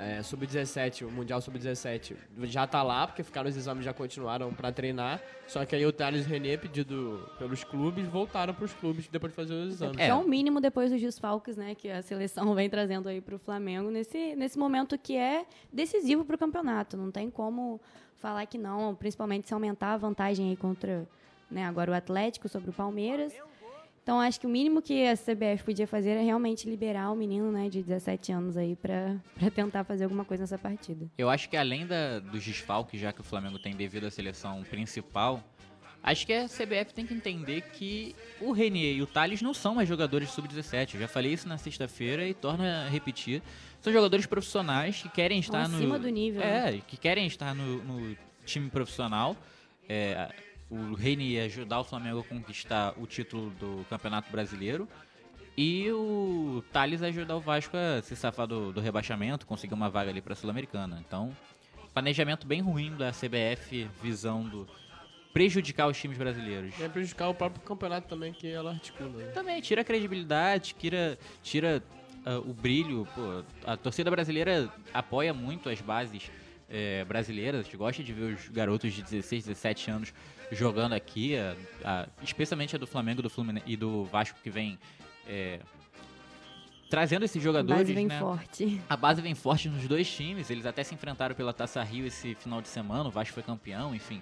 é, 0.00 0.22
sub-17, 0.22 1.06
o 1.06 1.10
Mundial 1.10 1.40
sub-17, 1.40 2.16
já 2.44 2.66
tá 2.66 2.82
lá, 2.82 3.06
porque 3.06 3.22
ficaram 3.22 3.48
os 3.48 3.56
exames 3.56 3.84
já 3.84 3.92
continuaram 3.92 4.52
pra 4.52 4.72
treinar. 4.72 5.20
Só 5.46 5.64
que 5.64 5.76
aí 5.76 5.84
o 5.84 5.92
Thales 5.92 6.24
e 6.24 6.26
o 6.26 6.30
René, 6.30 6.56
pedido 6.56 7.28
pelos 7.38 7.62
clubes, 7.64 8.06
voltaram 8.06 8.54
pros 8.54 8.72
clubes 8.72 9.08
depois 9.08 9.32
de 9.32 9.36
fazer 9.36 9.54
os 9.54 9.74
exames. 9.74 9.98
É 9.98 10.14
o 10.14 10.26
mínimo 10.26 10.60
depois 10.60 10.90
dos 10.90 11.00
desfalques, 11.00 11.56
né, 11.56 11.74
que 11.74 11.90
a 11.90 12.00
seleção 12.02 12.54
vem 12.54 12.70
trazendo 12.70 13.08
aí 13.08 13.20
pro 13.20 13.38
Flamengo 13.38 13.90
nesse, 13.90 14.34
nesse 14.36 14.58
momento 14.58 14.96
que 14.96 15.16
é 15.16 15.44
decisivo 15.72 16.24
pro 16.24 16.38
campeonato. 16.38 16.96
Não 16.96 17.10
tem 17.10 17.28
como 17.30 17.80
falar 18.16 18.46
que 18.46 18.56
não, 18.56 18.94
principalmente 18.94 19.48
se 19.48 19.54
aumentar 19.54 19.94
a 19.94 19.96
vantagem 19.96 20.50
aí 20.50 20.56
contra, 20.56 21.06
né, 21.50 21.64
agora 21.64 21.90
o 21.90 21.94
Atlético 21.94 22.48
sobre 22.48 22.70
o 22.70 22.72
Palmeiras. 22.72 23.34
Então 24.02 24.20
acho 24.20 24.40
que 24.40 24.46
o 24.46 24.50
mínimo 24.50 24.80
que 24.80 25.06
a 25.06 25.16
CBF 25.16 25.64
podia 25.64 25.86
fazer 25.86 26.10
é 26.10 26.22
realmente 26.22 26.68
liberar 26.68 27.10
o 27.12 27.16
menino, 27.16 27.52
né, 27.52 27.68
de 27.68 27.82
17 27.82 28.32
anos 28.32 28.56
aí 28.56 28.74
pra 28.80 29.16
tentar 29.54 29.84
fazer 29.84 30.04
alguma 30.04 30.24
coisa 30.24 30.42
nessa 30.42 30.58
partida. 30.58 31.06
Eu 31.16 31.28
acho 31.28 31.48
que 31.48 31.56
além 31.56 31.86
da, 31.86 32.18
dos 32.18 32.44
desfalques, 32.44 33.00
já 33.00 33.12
que 33.12 33.20
o 33.20 33.24
Flamengo 33.24 33.58
tem 33.58 33.74
devido 33.74 34.06
à 34.06 34.10
seleção 34.10 34.62
principal, 34.64 35.42
acho 36.02 36.26
que 36.26 36.32
a 36.32 36.48
CBF 36.48 36.94
tem 36.94 37.06
que 37.06 37.14
entender 37.14 37.60
que 37.72 38.16
o 38.40 38.52
Renier 38.52 38.96
e 38.96 39.02
o 39.02 39.06
Thales 39.06 39.42
não 39.42 39.52
são 39.52 39.74
mais 39.74 39.88
jogadores 39.88 40.28
de 40.28 40.34
sub-17. 40.34 40.94
Eu 40.94 41.00
já 41.00 41.08
falei 41.08 41.32
isso 41.32 41.46
na 41.46 41.58
sexta-feira 41.58 42.26
e 42.26 42.34
torno 42.34 42.64
a 42.64 42.88
repetir. 42.88 43.42
São 43.80 43.92
jogadores 43.92 44.26
profissionais 44.26 45.02
que 45.02 45.08
querem 45.08 45.38
estar 45.38 45.68
no. 45.68 45.76
acima 45.76 45.98
do 45.98 46.08
nível, 46.08 46.40
né? 46.40 46.76
É, 46.76 46.80
que 46.80 46.96
querem 46.96 47.26
estar 47.26 47.54
no, 47.54 47.82
no 47.84 48.16
time 48.44 48.68
profissional. 48.70 49.36
É, 49.88 50.30
o 50.70 50.94
Renier 50.94 51.30
ia 51.30 51.44
ajudar 51.46 51.80
o 51.80 51.84
Flamengo 51.84 52.20
a 52.20 52.24
conquistar 52.24 52.94
o 52.96 53.06
título 53.06 53.50
do 53.50 53.84
Campeonato 53.90 54.30
Brasileiro. 54.30 54.88
E 55.56 55.90
o 55.90 56.62
Thales 56.72 57.02
ajudar 57.02 57.36
o 57.36 57.40
Vasco 57.40 57.76
a 57.76 58.00
se 58.00 58.14
safar 58.14 58.46
do, 58.46 58.72
do 58.72 58.80
rebaixamento, 58.80 59.46
conseguir 59.46 59.74
uma 59.74 59.90
vaga 59.90 60.10
ali 60.10 60.22
para 60.22 60.32
a 60.32 60.36
Sul-Americana. 60.36 61.02
Então, 61.06 61.36
planejamento 61.92 62.46
bem 62.46 62.60
ruim 62.60 62.96
da 62.96 63.10
CBF, 63.10 63.90
visão 64.00 64.44
do 64.44 64.66
prejudicar 65.32 65.88
os 65.88 65.98
times 65.98 66.16
brasileiros. 66.16 66.80
É 66.80 66.88
prejudicar 66.88 67.28
o 67.28 67.34
próprio 67.34 67.62
campeonato 67.62 68.08
também, 68.08 68.32
que 68.32 68.48
ela 68.48 68.70
articula. 68.70 69.10
né? 69.10 69.32
Também 69.32 69.60
tira 69.60 69.82
a 69.82 69.84
credibilidade, 69.84 70.74
tira, 70.78 71.18
tira 71.42 71.82
ah, 72.24 72.38
o 72.38 72.52
brilho. 72.52 73.06
Pô, 73.14 73.42
a 73.66 73.76
torcida 73.76 74.10
brasileira 74.10 74.72
apoia 74.92 75.34
muito 75.34 75.68
as 75.68 75.80
bases 75.80 76.30
eh, 76.70 77.04
brasileiras, 77.04 77.66
gosta 77.74 78.02
de 78.02 78.12
ver 78.12 78.34
os 78.34 78.48
garotos 78.48 78.92
de 78.92 79.02
16, 79.02 79.44
17 79.46 79.90
anos 79.90 80.14
jogando 80.52 80.92
aqui, 80.94 81.36
a- 81.36 81.56
a- 81.84 82.08
especialmente 82.22 82.74
a 82.76 82.78
do 82.78 82.86
Flamengo 82.86 83.20
do 83.22 83.28
Fluminense, 83.30 83.64
e 83.68 83.76
do 83.76 84.04
Vasco 84.04 84.38
que 84.42 84.50
vem 84.50 84.78
eh, 85.26 85.60
trazendo 86.88 87.24
esses 87.24 87.40
A 87.40 87.44
jogadores. 87.44 87.82
base 87.82 87.92
vem 87.92 88.06
né? 88.06 88.18
forte. 88.18 88.80
A 88.88 88.96
base 88.96 89.20
vem 89.22 89.34
forte 89.34 89.68
nos 89.68 89.86
dois 89.86 90.10
times, 90.10 90.50
eles 90.50 90.66
até 90.66 90.82
se 90.82 90.94
enfrentaram 90.94 91.34
pela 91.34 91.52
Taça 91.52 91.82
Rio 91.82 92.06
esse 92.06 92.34
final 92.34 92.60
de 92.60 92.68
semana, 92.68 93.08
o 93.08 93.10
Vasco 93.10 93.34
foi 93.34 93.42
campeão, 93.42 93.94
enfim. 93.94 94.20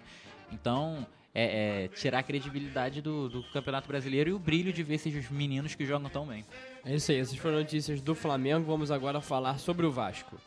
Então, 0.53 1.07
é, 1.35 1.85
é 1.85 1.89
tirar 1.89 2.19
a 2.19 2.23
credibilidade 2.23 3.01
do, 3.01 3.29
do 3.29 3.43
Campeonato 3.53 3.87
Brasileiro 3.89 4.31
e 4.31 4.33
o 4.33 4.39
brilho 4.39 4.73
de 4.73 4.83
ver 4.83 4.95
esses 4.97 5.31
meninos 5.31 5.75
que 5.75 5.85
jogam 5.87 6.09
tão 6.11 6.27
bem. 6.27 6.45
É 6.85 6.95
isso 6.95 7.11
aí, 7.11 7.19
essas 7.19 7.37
foram 7.39 7.59
notícias 7.59 8.01
do 8.01 8.15
Flamengo. 8.15 8.65
Vamos 8.67 8.91
agora 8.91 9.21
falar 9.21 9.59
sobre 9.59 9.87
o 9.87 9.91
Vasco. 9.93 10.39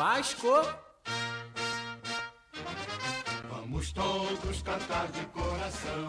Vasco. 0.00 0.48
Vamos 3.50 3.92
todos 3.92 4.62
cantar 4.62 5.08
de 5.08 5.26
coração. 5.26 6.06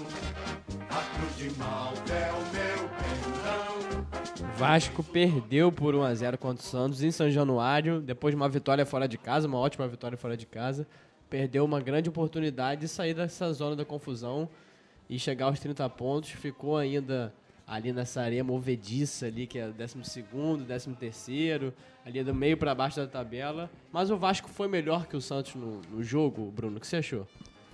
A 0.89 1.17
cruz 1.17 1.35
de 1.35 1.59
Malta 1.59 2.13
é 2.13 2.31
o 2.31 2.41
meu 2.53 2.89
pendão. 2.95 4.49
O 4.49 4.57
Vasco 4.57 5.03
perdeu 5.03 5.73
por 5.73 5.93
1x0 5.93 6.37
contra 6.37 6.63
o 6.63 6.65
Santos 6.65 7.03
em 7.03 7.11
São 7.11 7.29
Januário, 7.29 7.99
depois 7.99 8.31
de 8.31 8.37
uma 8.37 8.47
vitória 8.47 8.85
fora 8.85 9.09
de 9.09 9.17
casa, 9.17 9.45
uma 9.45 9.57
ótima 9.57 9.85
vitória 9.89 10.17
fora 10.17 10.37
de 10.37 10.45
casa. 10.45 10.87
Perdeu 11.29 11.65
uma 11.65 11.81
grande 11.81 12.07
oportunidade 12.07 12.79
de 12.79 12.87
sair 12.87 13.13
dessa 13.13 13.51
zona 13.51 13.75
da 13.75 13.83
confusão 13.83 14.47
e 15.09 15.19
chegar 15.19 15.47
aos 15.47 15.59
30 15.59 15.89
pontos. 15.89 16.29
Ficou 16.29 16.77
ainda 16.77 17.33
ali 17.71 17.93
nessa 17.93 18.21
areia 18.21 18.43
movediça 18.43 19.27
ali, 19.27 19.47
que 19.47 19.57
é 19.57 19.65
o 19.65 19.73
12º, 19.73 20.65
13º, 20.65 21.71
ali 22.05 22.21
do 22.21 22.35
meio 22.35 22.57
para 22.57 22.75
baixo 22.75 22.97
da 22.97 23.07
tabela. 23.07 23.71
Mas 23.93 24.11
o 24.11 24.17
Vasco 24.17 24.49
foi 24.49 24.67
melhor 24.67 25.07
que 25.07 25.15
o 25.15 25.21
Santos 25.21 25.55
no, 25.55 25.79
no 25.89 26.03
jogo, 26.03 26.51
Bruno. 26.51 26.75
O 26.75 26.79
que 26.81 26.85
você 26.85 26.97
achou? 26.97 27.25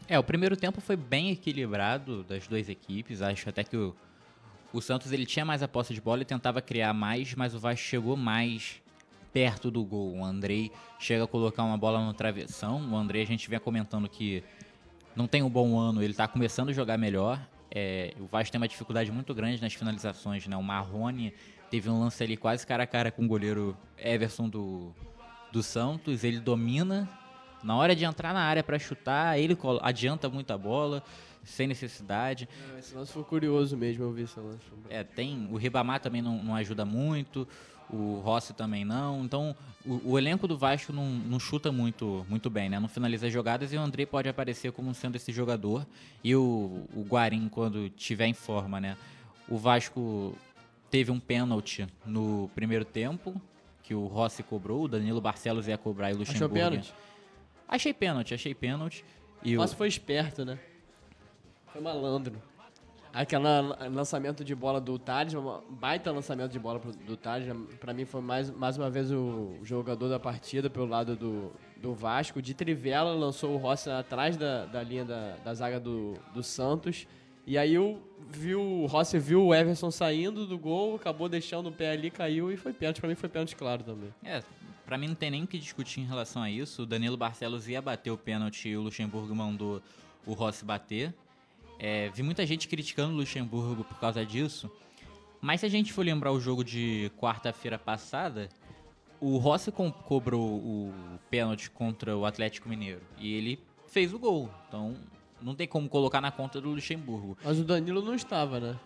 É, 0.08 0.20
o 0.20 0.24
primeiro 0.24 0.56
tempo 0.56 0.80
foi 0.80 0.96
bem 0.96 1.32
equilibrado 1.32 2.24
das 2.24 2.48
duas 2.48 2.70
equipes. 2.70 3.24
Acho 3.24 3.50
até 3.50 3.64
que 3.64 3.76
o, 3.76 3.96
o 4.72 4.80
Santos 4.82 5.12
ele 5.12 5.26
tinha 5.26 5.44
mais 5.44 5.64
a 5.64 5.68
posse 5.68 5.96
de 5.96 6.00
bola 6.00 6.22
e 6.22 6.26
tentava 6.26 6.62
criar 6.62 6.94
mais, 6.94 7.34
mas 7.34 7.56
o 7.56 7.60
Vasco 7.60 7.84
chegou 7.84 8.16
mais 8.16 8.80
perto 9.34 9.72
do 9.72 9.84
gol. 9.84 10.18
O 10.18 10.24
Andrei 10.24 10.72
chega 11.00 11.24
a 11.24 11.28
colocar 11.28 11.64
uma 11.64 11.78
bola 11.78 12.06
no 12.06 12.14
travessão. 12.14 12.88
O 12.92 12.96
Andrei, 12.96 13.24
a 13.24 13.26
gente 13.26 13.50
vem 13.50 13.60
comentando 13.60 14.08
que 14.08 14.44
não 15.16 15.26
tem 15.26 15.42
um 15.42 15.50
bom 15.50 15.76
ano, 15.76 16.04
ele 16.04 16.14
tá 16.14 16.28
começando 16.28 16.70
a 16.70 16.74
jogar 16.74 17.00
melhor. 17.00 17.42
É, 17.80 18.12
o 18.20 18.26
Vasco 18.26 18.52
tem 18.52 18.60
uma 18.60 18.68
dificuldade 18.68 19.12
muito 19.12 19.36
grande 19.36 19.62
nas 19.62 19.72
finalizações, 19.72 20.48
né? 20.48 20.58
O 20.58 20.64
Marrone 20.64 21.32
teve 21.70 21.88
um 21.92 22.00
lance 22.00 22.24
ali 22.24 22.36
quase 22.36 22.66
cara 22.66 22.84
a 22.84 22.88
cara 22.88 23.12
com 23.12 23.24
o 23.24 23.28
goleiro 23.28 23.78
Everson 24.00 24.50
do, 24.50 24.96
do 25.52 25.62
Santos. 25.62 26.24
Ele 26.24 26.40
domina. 26.40 27.08
Na 27.64 27.76
hora 27.76 27.96
de 27.96 28.04
entrar 28.04 28.34
na 28.34 28.42
área 28.42 28.64
para 28.64 28.80
chutar, 28.80 29.38
ele 29.38 29.56
adianta 29.82 30.28
muito 30.28 30.52
a 30.52 30.58
bola, 30.58 31.04
sem 31.44 31.68
necessidade. 31.68 32.50
Esse 32.80 32.96
lance 32.96 33.12
foi 33.12 33.24
curioso 33.24 33.78
mesmo, 33.78 34.04
eu 34.06 34.12
vi 34.12 34.24
esse 34.24 34.40
lance. 34.40 34.66
É, 34.90 35.04
tem 35.04 35.48
o 35.52 35.58
Ribamar 35.58 36.00
também 36.00 36.22
não, 36.22 36.44
não 36.44 36.56
ajuda 36.56 36.84
muito, 36.84 37.48
o 37.90 38.22
Rossi 38.24 38.54
também 38.54 38.84
não. 38.84 39.24
Então, 39.24 39.56
o, 39.86 40.12
o 40.12 40.18
elenco 40.18 40.48
do 40.48 40.58
Vasco 40.58 40.92
não, 40.92 41.06
não 41.06 41.40
chuta 41.40 41.72
muito, 41.72 42.26
muito 42.30 42.50
bem, 42.50 42.70
né? 42.70 42.80
Não 42.80 42.88
finaliza 42.88 43.30
jogadas 43.30 43.72
e 43.72 43.78
o 43.78 43.80
André 43.82 44.06
pode 44.06 44.28
aparecer 44.28 44.72
como 44.72 44.94
sendo 44.94 45.16
esse 45.16 45.32
jogador. 45.32 45.86
E 46.24 46.36
o, 46.36 46.86
o 46.94 47.06
Guarim, 47.08 47.48
quando 47.50 47.90
tiver 47.90 48.28
em 48.28 48.34
forma, 48.34 48.80
né? 48.80 48.98
O 49.48 49.58
Vasco 49.58 50.36
teve 50.92 51.12
um 51.12 51.20
pênalti 51.20 51.88
no 52.06 52.50
primeiro 52.54 52.84
tempo, 52.86 53.42
que 53.84 53.94
o 53.96 54.06
Rossi 54.08 54.44
cobrou, 54.44 54.84
o 54.84 54.88
Danilo 54.88 55.22
Barcelos 55.22 55.68
ia 55.68 55.78
cobrar 55.78 56.10
e 56.10 56.14
o 56.14 56.22
Achou 56.22 56.34
Luxemburgo. 56.34 56.54
pênalti? 56.54 56.94
Achei 57.68 57.94
pênalti, 57.94 58.34
achei 58.34 58.54
pênalti. 58.54 59.06
E 59.44 59.56
o, 59.56 59.60
Nossa, 59.60 59.76
foi 59.76 59.88
esperto, 59.88 60.44
né? 60.44 60.60
Foi 61.72 61.82
malandro. 61.82 62.42
Aquele 63.18 63.42
lançamento 63.92 64.44
de 64.44 64.54
bola 64.54 64.80
do 64.80 65.00
Thales, 65.00 65.34
um 65.34 65.60
baita 65.72 66.12
lançamento 66.12 66.52
de 66.52 66.60
bola 66.60 66.80
do 67.04 67.18
Thales. 67.18 67.48
Pra 67.80 67.92
mim 67.92 68.06
foi 68.06 68.22
mais, 68.22 68.52
mais 68.52 68.78
uma 68.78 68.92
vez 68.92 69.12
o 69.12 69.58
jogador 69.64 70.08
da 70.08 70.20
partida 70.20 70.70
pelo 70.70 70.86
lado 70.86 71.16
do, 71.16 71.52
do 71.82 71.96
Vasco. 71.96 72.40
De 72.44 72.54
trivela 72.54 73.16
lançou 73.16 73.56
o 73.56 73.58
Rossi 73.58 73.90
atrás 73.90 74.38
da, 74.38 74.68
da 74.68 74.84
linha 74.84 75.04
da, 75.04 75.36
da 75.38 75.52
zaga 75.56 75.80
do, 75.80 76.14
do 76.32 76.44
Santos. 76.44 77.08
E 77.48 77.58
aí 77.58 77.76
o, 77.80 78.00
viu, 78.30 78.62
o 78.62 78.86
Rossi 78.86 79.18
viu 79.18 79.48
o 79.48 79.56
Everson 79.56 79.90
saindo 79.90 80.46
do 80.46 80.56
gol, 80.56 80.96
acabou 80.96 81.28
deixando 81.28 81.70
o 81.70 81.72
pé 81.72 81.94
ali, 81.94 82.12
caiu 82.12 82.52
e 82.52 82.56
foi 82.56 82.72
pênalti. 82.72 83.00
Pra 83.00 83.10
mim 83.10 83.16
foi 83.16 83.30
pênalti 83.30 83.56
claro 83.56 83.84
também. 83.84 84.14
É, 84.24 84.44
pra 84.86 84.96
mim 84.96 85.08
não 85.08 85.16
tem 85.16 85.32
nem 85.32 85.44
o 85.44 85.48
que 85.48 85.58
discutir 85.58 86.02
em 86.02 86.06
relação 86.06 86.44
a 86.44 86.52
isso. 86.52 86.84
O 86.84 86.86
Danilo 86.86 87.18
Barcelos 87.18 87.68
ia 87.68 87.82
bater 87.82 88.12
o 88.12 88.18
pênalti 88.18 88.70
e 88.70 88.78
o 88.78 88.82
Luxemburgo 88.82 89.34
mandou 89.34 89.82
o 90.24 90.34
Rossi 90.34 90.64
bater. 90.64 91.16
É, 91.80 92.10
vi 92.10 92.24
muita 92.24 92.46
gente 92.46 92.68
criticando 92.68 93.14
o 93.14 93.18
Luxemburgo 93.18 93.84
por 93.84 94.00
causa 94.00 94.26
disso, 94.26 94.70
Mas 95.40 95.60
se 95.60 95.66
a 95.68 95.70
gente 95.70 95.94
for 95.94 96.04
lembrar 96.04 96.32
o 96.32 96.40
jogo 96.40 96.64
de 96.64 97.12
quarta-feira 97.18 97.78
passada, 97.78 98.50
o 99.22 99.38
Rossi 99.38 99.72
cobrou 99.72 100.42
o 100.58 100.94
pênalti 101.30 101.70
contra 101.70 102.18
o 102.18 102.26
Atlético 102.26 102.68
Mineiro 102.68 103.02
e 103.20 103.34
ele 103.34 103.60
fez 103.88 104.14
o 104.14 104.20
gol. 104.20 104.50
Então 104.68 104.96
não 105.42 105.54
tem 105.54 105.68
como 105.68 105.88
colocar 105.88 106.22
na 106.22 106.32
conta 106.32 106.60
do 106.60 106.70
Luxemburgo. 106.72 107.38
Mas 107.44 107.60
o 107.60 107.64
Danilo 107.64 108.02
não 108.02 108.16
estava, 108.16 108.60
né? 108.60 108.80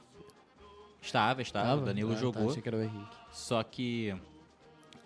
Estava, 1.01 1.41
estava, 1.41 1.81
o 1.81 1.85
Danilo 1.85 2.11
Ah, 2.11 2.15
tá, 2.15 2.19
jogou. 2.19 2.49
achei 2.49 2.61
que 2.61 2.67
era 2.69 2.77
o 2.77 2.83
Henrique. 2.83 3.15
Só 3.31 3.63
que 3.63 4.13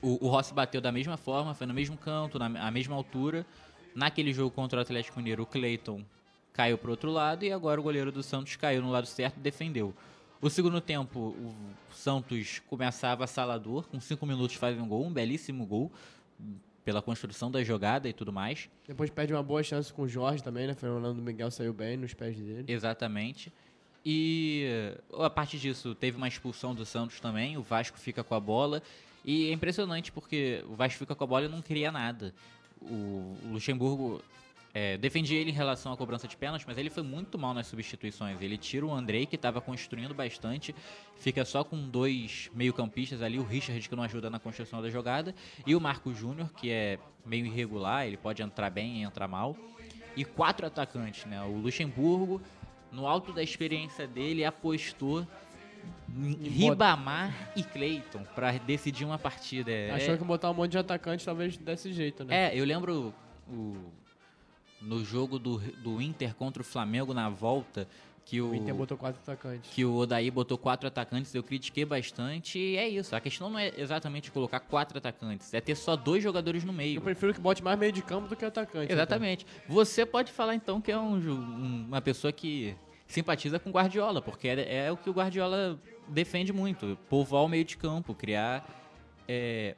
o, 0.02 0.26
o 0.26 0.30
Rossi 0.30 0.54
bateu 0.54 0.82
da 0.82 0.92
mesma 0.92 1.16
forma, 1.16 1.54
foi 1.54 1.68
no 1.68 1.74
mesmo 1.74 1.96
canto, 1.96 2.38
na 2.40 2.72
mesma 2.72 2.96
altura. 2.96 3.46
Naquele 3.94 4.34
jogo 4.34 4.52
contra 4.52 4.80
o 4.80 4.82
Atlético 4.82 5.18
Mineiro, 5.20 5.44
o 5.44 5.46
Cleiton 5.46 6.02
caiu 6.56 6.78
pro 6.78 6.92
outro 6.92 7.12
lado 7.12 7.44
e 7.44 7.52
agora 7.52 7.80
o 7.80 7.84
goleiro 7.84 8.12
do 8.14 8.24
Santos 8.24 8.56
caiu 8.56 8.82
no 8.82 8.90
lado 8.90 9.06
certo 9.06 9.38
e 9.38 9.42
defendeu. 9.42 9.94
O 10.42 10.50
segundo 10.50 10.80
tempo, 10.80 11.20
o 11.20 11.54
Santos 11.94 12.62
começava 12.68 13.26
assalador, 13.26 13.88
com 13.88 14.00
cinco 14.00 14.26
minutos 14.26 14.56
faz 14.56 14.80
um 14.80 14.88
gol, 14.88 15.06
um 15.06 15.12
belíssimo 15.12 15.66
gol, 15.66 15.92
pela 16.86 17.02
construção 17.02 17.52
da 17.52 17.62
jogada 17.64 18.08
e 18.08 18.14
tudo 18.14 18.32
mais. 18.32 18.70
Depois 18.88 19.10
perde 19.10 19.34
uma 19.34 19.44
boa 19.44 19.64
chance 19.64 19.92
com 19.92 20.04
o 20.04 20.08
Jorge 20.08 20.42
também, 20.42 20.68
né? 20.68 20.74
Fernando 20.76 21.22
Miguel 21.22 21.52
saiu 21.52 21.74
bem 21.74 21.98
nos 21.98 22.14
pés 22.14 22.38
dele. 22.38 22.72
Exatamente. 22.72 23.52
E 24.06 24.94
a 25.18 25.30
partir 25.30 25.58
disso, 25.58 25.96
teve 25.96 26.16
uma 26.16 26.28
expulsão 26.28 26.74
do 26.76 26.86
Santos 26.86 27.20
também. 27.20 27.58
O 27.58 27.64
Vasco 27.64 27.98
fica 27.98 28.24
com 28.24 28.36
a 28.36 28.40
bola. 28.40 28.82
E 29.26 29.50
é 29.50 29.52
impressionante 29.52 30.12
porque 30.12 30.64
o 30.70 30.76
Vasco 30.76 31.00
fica 31.00 31.16
com 31.16 31.24
a 31.24 31.28
bola 31.28 31.46
e 31.46 31.50
não 31.50 31.62
cria 31.62 31.92
nada. 31.92 32.34
O 32.80 33.36
Luxemburgo 33.52 34.22
é, 34.78 34.98
defendia 34.98 35.40
ele 35.40 35.52
em 35.52 35.54
relação 35.54 35.94
à 35.94 35.98
cobrança 35.98 36.28
de 36.28 36.36
pênalti, 36.36 36.66
mas 36.68 36.78
ele 36.78 36.90
foi 36.90 37.02
muito 37.02 37.40
mal 37.40 37.54
nas 37.54 37.66
substituições. 37.66 38.42
Ele 38.42 38.58
tira 38.58 38.86
o 38.86 38.94
Andrei, 38.94 39.26
que 39.26 39.38
estava 39.38 39.62
construindo 39.62 40.14
bastante, 40.14 40.76
fica 41.18 41.46
só 41.46 41.64
com 41.64 41.88
dois 41.90 42.52
meio-campistas 42.54 43.22
ali, 43.22 43.40
o 43.40 43.44
Richard, 43.44 43.88
que 43.88 43.96
não 43.96 44.04
ajuda 44.04 44.30
na 44.30 44.38
construção 44.38 44.82
da 44.82 44.90
jogada, 44.90 45.34
e 45.66 45.74
o 45.74 45.80
Marco 45.80 46.14
Júnior, 46.14 46.52
que 46.58 46.70
é 46.70 47.00
meio 47.26 47.46
irregular, 47.46 48.06
ele 48.06 48.18
pode 48.18 48.42
entrar 48.44 48.70
bem 48.70 48.98
e 48.98 49.04
entrar 49.04 49.30
mal. 49.30 49.56
E 50.14 50.26
quatro 50.26 50.68
atacantes, 50.68 51.24
né? 51.26 51.42
O 51.42 51.58
Luxemburgo, 51.58 52.42
no 52.92 53.08
alto 53.08 53.32
da 53.32 53.42
experiência 53.42 54.06
dele, 54.06 54.44
apostou 54.44 55.26
Ribamar 56.50 57.52
e 57.56 57.64
Cleiton 57.64 58.24
para 58.36 58.52
decidir 58.54 59.06
uma 59.06 59.18
partida. 59.20 59.72
É- 59.72 59.92
Achou 59.92 60.18
que 60.18 60.24
botar 60.24 60.50
um 60.52 60.54
monte 60.54 60.72
de 60.72 60.78
atacante 60.78 61.24
talvez 61.26 61.58
desse 61.58 61.92
jeito, 61.94 62.24
né? 62.24 62.54
é, 62.54 62.60
eu 62.60 62.64
lembro 62.66 63.14
o- 63.50 63.92
no 64.82 65.04
jogo 65.04 65.40
do, 65.40 65.58
do 65.58 66.02
Inter 66.02 66.36
contra 66.36 66.62
o 66.62 66.66
Flamengo 66.66 67.14
na 67.14 67.30
volta 67.30 67.88
que 68.26 68.42
o, 68.42 68.50
O 68.52 68.56
Inter 68.56 68.74
botou 68.74 68.98
quatro 68.98 69.22
atacantes. 69.22 69.70
que 69.72 69.86
o 69.86 69.94
Odaí 69.96 70.32
botou 70.32 70.58
quatro 70.58 70.88
atacantes, 70.88 71.34
eu 71.36 71.44
critiquei 71.44 71.86
bastante 71.86 72.58
e 72.58 72.76
é 72.76 72.88
isso. 72.90 73.16
A 73.16 73.20
questão 73.22 73.50
não 73.52 73.60
é 73.60 73.72
exatamente 73.78 74.32
colocar 74.32 74.60
quatro 74.60 74.98
atacantes, 74.98 75.54
é 75.54 75.62
ter 75.62 75.76
só 75.76 75.96
dois 75.96 76.24
jogadores 76.24 76.64
no 76.64 76.74
meio. 76.74 76.98
Eu 76.98 77.02
prefiro 77.02 77.34
que 77.34 77.40
bote 77.40 77.64
mais 77.64 77.78
meio 77.78 77.92
de 77.92 78.02
campo 78.02 78.28
do 78.28 78.36
que 78.36 78.44
atacante. 78.44 78.92
Exatamente. 78.92 79.46
Você 79.70 80.06
pode 80.08 80.32
falar 80.32 80.56
então 80.56 80.82
que 80.82 80.92
é 80.92 80.98
um 80.98 81.14
um- 81.16 81.86
uma 81.88 82.02
pessoa 82.02 82.34
que 82.34 82.76
simpatiza 83.08 83.60
com 83.60 83.70
o 83.70 83.74
Guardiola, 83.74 84.20
porque 84.24 84.48
é, 84.48 84.86
é 84.88 84.92
o 84.92 84.98
que 84.98 85.08
o 85.08 85.14
Guardiola 85.14 85.80
defende 86.08 86.52
muito, 86.52 86.98
povoar 87.08 87.44
o 87.44 87.48
meio 87.48 87.64
de 87.64 87.78
campo, 87.78 88.16
criar 88.16 88.68
é, 89.28 89.76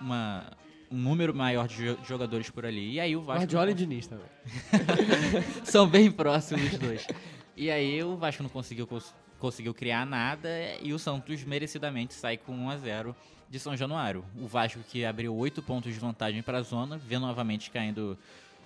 uma, 0.00 0.52
um 0.92 0.96
número 0.98 1.34
maior 1.34 1.66
de 1.66 1.76
jo- 1.76 1.98
jogadores 2.04 2.50
por 2.50 2.66
ali. 2.66 2.92
E 2.92 3.00
aí 3.00 3.16
o. 3.16 3.20
Vasco 3.22 3.40
Guardiola 3.40 3.70
e 3.70 3.74
Diniz 3.74 4.06
também. 4.06 4.26
são 5.64 5.86
bem 5.88 6.10
próximos 6.10 6.72
os 6.72 6.78
dois. 6.78 7.06
E 7.56 7.70
aí 7.70 8.02
o 8.02 8.16
Vasco 8.16 8.42
não 8.42 8.50
conseguiu, 8.50 8.86
cons- 8.86 9.14
conseguiu 9.38 9.74
criar 9.74 10.04
nada 10.06 10.48
e 10.80 10.92
o 10.92 10.98
Santos 10.98 11.44
merecidamente 11.44 12.14
sai 12.14 12.36
com 12.36 12.52
1 12.52 12.70
a 12.70 12.76
0 12.76 13.16
de 13.48 13.58
São 13.58 13.76
Januário. 13.76 14.24
O 14.40 14.46
Vasco 14.46 14.80
que 14.88 15.04
abriu 15.04 15.34
8 15.34 15.62
pontos 15.62 15.92
de 15.92 15.98
vantagem 16.00 16.42
para 16.42 16.58
a 16.58 16.62
zona, 16.62 16.96
vê 16.96 17.18
novamente 17.18 17.70
caindo 17.70 18.16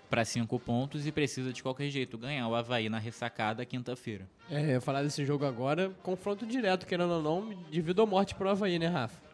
para 0.08 0.24
5 0.24 0.60
pontos 0.60 1.04
e 1.04 1.10
precisa 1.10 1.52
de 1.52 1.60
qualquer 1.62 1.90
jeito 1.90 2.16
ganhar 2.16 2.46
o 2.46 2.54
Havaí 2.54 2.88
na 2.88 2.98
ressacada 2.98 3.64
quinta-feira. 3.64 4.24
É, 4.48 4.78
falar 4.78 5.02
desse 5.02 5.24
jogo 5.24 5.44
agora, 5.44 5.90
confronto 6.04 6.46
direto, 6.46 6.86
querendo 6.86 7.10
ou 7.14 7.22
não, 7.22 7.54
de 7.68 7.80
vida 7.80 8.00
ou 8.02 8.06
morte 8.06 8.32
pro 8.36 8.48
Havaí, 8.48 8.78
né, 8.78 8.86
Rafa? 8.86 9.25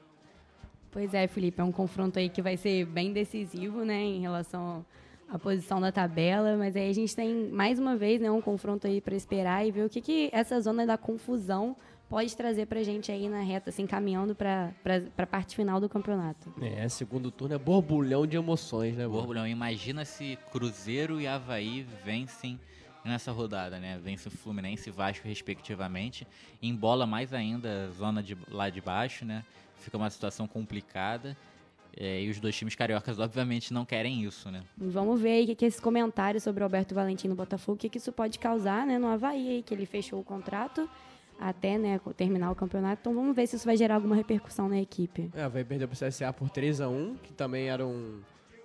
Pois 0.93 1.15
é, 1.15 1.27
Felipe, 1.27 1.59
é 1.59 1.65
um 1.65 1.73
confronto 1.73 2.19
aí 2.19 2.29
que 2.29 2.43
vai 2.43 2.55
ser 2.57 2.85
bem 2.85 3.15
decisivo, 3.15 3.83
né, 3.83 3.99
em 4.03 4.21
relação 4.21 4.85
à 5.27 5.39
posição 5.39 5.81
da 5.81 5.91
tabela, 5.91 6.55
mas 6.59 6.77
aí 6.77 6.91
a 6.91 6.93
gente 6.93 7.17
tem 7.17 7.51
mais 7.51 7.79
uma 7.79 7.97
vez, 7.97 8.21
né, 8.21 8.31
um 8.31 8.43
confronto 8.43 8.87
aí 8.87 9.01
para 9.01 9.17
esperar 9.17 9.67
e 9.67 9.71
ver 9.71 9.87
o 9.87 9.89
que 9.89 10.03
que 10.03 10.29
essa 10.33 10.61
zona 10.61 10.85
da 10.87 10.99
confusão 10.99 11.75
pode 12.11 12.37
trazer 12.37 12.67
pra 12.67 12.83
gente 12.83 13.11
aí 13.11 13.27
na 13.27 13.41
reta, 13.41 13.71
assim, 13.71 13.87
caminhando 13.87 14.35
pra, 14.35 14.71
pra, 14.83 15.01
pra 15.17 15.27
parte 15.27 15.57
final 15.57 15.81
do 15.81 15.89
campeonato. 15.89 16.53
É, 16.61 16.87
segundo 16.91 17.31
turno 17.31 17.55
é 17.55 17.59
borbulhão 17.59 18.27
de 18.27 18.37
emoções, 18.37 18.95
né? 18.95 19.09
Borbulhão, 19.09 19.47
imagina 19.47 20.05
se 20.05 20.39
Cruzeiro 20.53 21.19
e 21.23 21.27
Havaí 21.27 21.87
vencem 22.05 22.61
nessa 23.03 23.33
rodada, 23.33 23.79
né? 23.79 23.99
Vence 24.05 24.29
o 24.29 24.31
Fluminense 24.31 24.91
e 24.91 24.93
Vasco, 24.93 25.27
respectivamente. 25.27 26.27
Embola 26.63 27.07
mais 27.07 27.33
ainda 27.33 27.87
a 27.87 27.93
zona 27.93 28.23
de 28.23 28.37
lá 28.51 28.69
de 28.69 28.83
baixo, 28.83 29.25
né? 29.25 29.43
Fica 29.83 29.97
uma 29.97 30.11
situação 30.11 30.47
complicada. 30.47 31.37
É, 31.97 32.23
e 32.23 32.31
os 32.31 32.41
dois 32.41 32.57
times 32.57 32.75
cariocas, 32.75 33.19
obviamente, 33.19 33.73
não 33.73 33.85
querem 33.85 34.25
isso, 34.25 34.51
né? 34.51 34.63
Vamos 34.79 35.21
ver 35.21 35.33
aí 35.33 35.45
o 35.45 35.47
que, 35.49 35.55
que 35.55 35.65
esse 35.67 35.81
comentário 35.81 36.41
sobre 36.41 36.63
o 36.63 36.65
Alberto 36.65 36.95
Valentim 36.95 37.29
no 37.29 37.35
Botafogo, 37.35 37.77
o 37.77 37.79
que, 37.79 37.89
que 37.91 37.99
isso 37.99 38.11
pode 38.11 38.39
causar, 38.39 38.87
né, 38.87 38.99
no 38.99 39.09
Havaí 39.09 39.49
aí, 39.49 39.63
que 39.63 39.75
ele 39.75 39.85
fechou 39.85 40.19
o 40.19 40.25
contrato 40.25 40.89
até, 41.39 41.77
né, 41.77 42.01
terminar 42.17 42.51
o 42.51 42.55
campeonato. 42.55 43.01
Então 43.01 43.15
vamos 43.15 43.35
ver 43.35 43.47
se 43.47 43.57
isso 43.57 43.67
vai 43.67 43.77
gerar 43.77 43.97
alguma 43.97 44.15
repercussão 44.15 44.69
na 44.69 44.81
equipe. 44.81 45.31
É, 45.35 45.47
vai 45.49 45.65
perder 45.65 45.87
pro 45.87 45.99
CSA 45.99 46.33
por 46.33 46.49
3x1, 46.49 47.17
que 47.23 47.33
também 47.33 47.69
era 47.69 47.87
um, 47.87 48.21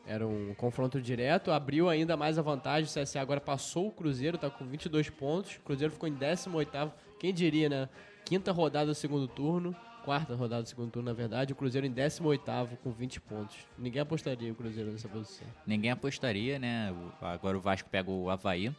era 0.05 0.25
um 0.25 0.53
confronto 0.53 1.01
direto. 1.01 1.51
Abriu 1.51 1.89
ainda 1.89 2.15
mais 2.15 2.37
a 2.37 2.41
vantagem. 2.41 2.89
O 2.89 3.03
CSA 3.03 3.19
agora 3.19 3.41
passou 3.41 3.87
o 3.87 3.91
Cruzeiro, 3.91 4.37
tá 4.37 4.49
com 4.49 4.65
22 4.65 5.09
pontos. 5.09 5.55
O 5.55 5.61
Cruzeiro 5.61 5.91
ficou 5.91 6.07
em 6.07 6.15
18º. 6.15 6.91
Quem 7.19 7.33
diria, 7.33 7.67
né? 7.67 7.89
Quinta 8.23 8.51
rodada 8.51 8.87
do 8.87 8.95
segundo 8.95 9.27
turno. 9.27 9.75
Quarta 10.07 10.33
rodada 10.35 10.63
do 10.63 10.69
segundo 10.69 10.89
turno, 10.89 11.09
na 11.09 11.13
verdade. 11.13 11.51
O 11.51 11.55
Cruzeiro 11.57 11.85
em 11.85 11.91
18º 11.93 12.77
com 12.81 12.91
20 12.93 13.19
pontos. 13.19 13.57
Ninguém 13.77 14.01
apostaria 14.01 14.49
o 14.49 14.55
Cruzeiro 14.55 14.89
nessa 14.89 15.09
posição. 15.09 15.45
Ninguém 15.65 15.91
apostaria, 15.91 16.57
né? 16.57 16.93
O- 16.93 17.25
Agora 17.25 17.57
o 17.57 17.59
Vasco 17.59 17.89
pega 17.89 18.09
o 18.09 18.29
Havaí. 18.29 18.73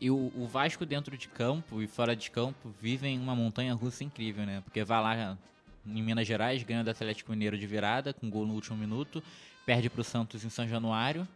E 0.00 0.10
o, 0.10 0.32
o 0.34 0.48
Vasco 0.48 0.84
dentro 0.84 1.16
de 1.16 1.28
campo 1.28 1.80
e 1.80 1.86
fora 1.86 2.16
de 2.16 2.28
campo 2.28 2.74
vivem 2.82 3.20
uma 3.20 3.36
montanha 3.36 3.72
russa 3.72 4.02
incrível, 4.02 4.44
né? 4.44 4.60
Porque 4.64 4.82
vai 4.82 5.00
lá 5.00 5.38
em 5.86 6.02
Minas 6.02 6.26
Gerais, 6.26 6.64
ganha 6.64 6.82
do 6.82 6.90
Atlético 6.90 7.30
Mineiro 7.30 7.56
de 7.56 7.64
virada, 7.64 8.12
com 8.12 8.28
gol 8.28 8.44
no 8.44 8.54
último 8.54 8.76
minuto, 8.76 9.22
perde 9.64 9.88
pro 9.88 10.02
Santos 10.02 10.44
em 10.44 10.50
São 10.50 10.66
Januário. 10.66 11.26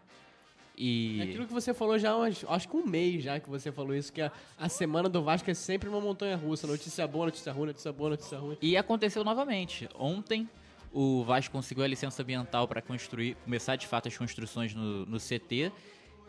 E 0.77 1.21
aquilo 1.23 1.47
que 1.47 1.53
você 1.53 1.75
falou 1.75 1.99
já, 1.99 2.11
há 2.13 2.17
umas- 2.17 2.45
acho 2.49 2.69
que 2.69 2.77
um 2.77 2.87
mês 2.87 3.23
já 3.23 3.39
que 3.39 3.49
você 3.49 3.71
falou 3.71 3.95
isso, 3.95 4.13
que 4.13 4.23
a, 4.23 4.33
a 4.59 4.69
semana 4.69 5.09
do 5.09 5.23
Vasco 5.23 5.51
é 5.51 5.55
sempre 5.55 5.89
uma 5.89 6.01
montanha 6.01 6.37
russa. 6.37 6.67
Notícia 6.67 7.07
boa, 7.07 7.27
notícia 7.27 7.53
ruim, 7.53 7.67
notícia 7.67 7.93
boa, 7.93 8.11
notícia 8.11 8.39
ruim. 8.39 8.57
E 8.63 8.77
aconteceu 8.77 9.23
novamente. 9.23 9.89
Ontem 9.99 10.49
o 10.93 11.23
Vasco 11.25 11.53
conseguiu 11.53 11.85
a 11.85 11.87
licença 11.87 12.23
ambiental 12.23 12.67
para 12.67 12.81
construir, 12.83 13.35
começar 13.45 13.77
de 13.77 13.87
fato 13.87 14.09
as 14.09 14.17
construções 14.17 14.75
no, 14.75 15.05
no 15.07 15.19
CT. 15.19 15.71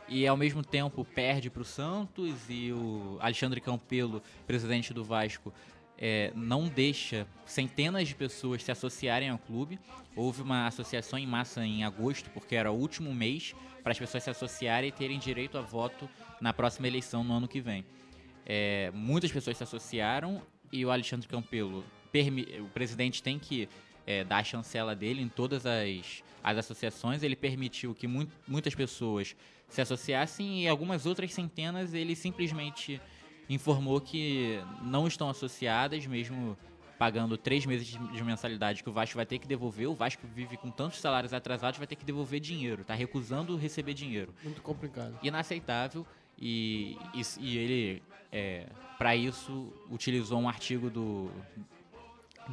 E 0.09 0.27
ao 0.27 0.35
mesmo 0.35 0.61
tempo 0.63 1.05
perde 1.05 1.49
para 1.49 1.61
o 1.61 1.65
Santos 1.65 2.33
e 2.49 2.73
o 2.73 3.17
Alexandre 3.21 3.61
Campelo, 3.61 4.21
presidente 4.45 4.93
do 4.93 5.01
Vasco, 5.03 5.53
é, 5.97 6.31
não 6.35 6.67
deixa 6.67 7.27
centenas 7.45 8.07
de 8.07 8.15
pessoas 8.15 8.63
se 8.63 8.71
associarem 8.71 9.29
ao 9.29 9.37
clube. 9.37 9.79
Houve 10.15 10.41
uma 10.41 10.67
associação 10.67 11.17
em 11.17 11.25
massa 11.25 11.65
em 11.65 11.83
agosto, 11.83 12.29
porque 12.31 12.55
era 12.55 12.71
o 12.71 12.75
último 12.75 13.13
mês 13.13 13.55
para 13.81 13.91
as 13.91 13.99
pessoas 13.99 14.23
se 14.23 14.29
associarem 14.29 14.89
e 14.89 14.91
terem 14.91 15.19
direito 15.19 15.57
a 15.57 15.61
voto 15.61 16.09
na 16.39 16.53
próxima 16.53 16.87
eleição 16.87 17.23
no 17.23 17.33
ano 17.33 17.47
que 17.47 17.59
vem. 17.59 17.83
É, 18.45 18.91
muitas 18.93 19.31
pessoas 19.31 19.57
se 19.57 19.63
associaram 19.63 20.41
e 20.71 20.85
o 20.85 20.91
Alexandre 20.91 21.27
Campelo, 21.27 21.83
o 22.59 22.69
presidente 22.69 23.23
tem 23.23 23.39
que 23.39 23.67
é, 24.05 24.23
dar 24.23 24.37
a 24.37 24.43
chancela 24.43 24.95
dele 24.95 25.21
em 25.21 25.29
todas 25.29 25.65
as, 25.65 26.23
as 26.43 26.57
associações. 26.57 27.23
Ele 27.23 27.35
permitiu 27.35 27.95
que 27.95 28.07
mui- 28.07 28.27
muitas 28.47 28.75
pessoas 28.75 29.35
se 29.67 29.81
associassem 29.81 30.63
e 30.63 30.67
algumas 30.67 31.05
outras 31.05 31.33
centenas 31.33 31.93
ele 31.93 32.15
simplesmente 32.15 33.01
informou 33.53 33.99
que 34.01 34.59
não 34.81 35.07
estão 35.07 35.29
associadas, 35.29 36.05
mesmo 36.05 36.57
pagando 36.99 37.37
três 37.37 37.65
meses 37.65 37.87
de 37.87 37.97
de 37.97 38.23
mensalidade 38.23 38.81
que 38.83 38.89
o 38.89 38.93
Vasco 38.93 39.15
vai 39.15 39.25
ter 39.25 39.39
que 39.39 39.47
devolver. 39.47 39.87
O 39.89 39.93
Vasco 39.95 40.25
vive 40.33 40.55
com 40.57 40.69
tantos 40.71 40.99
salários 40.99 41.33
atrasados, 41.33 41.77
vai 41.77 41.87
ter 41.87 41.95
que 41.95 42.05
devolver 42.05 42.39
dinheiro, 42.39 42.83
tá 42.85 42.93
recusando 42.93 43.55
receber 43.57 43.93
dinheiro 43.93 44.33
Muito 44.43 44.61
complicado. 44.61 45.17
inaceitável 45.23 46.05
e, 46.39 46.97
e, 47.13 47.21
e 47.39 47.57
ele, 47.57 48.03
é, 48.31 48.67
para 48.97 49.15
isso, 49.15 49.73
utilizou 49.89 50.39
um 50.39 50.47
artigo 50.47 50.89
do, 50.89 51.29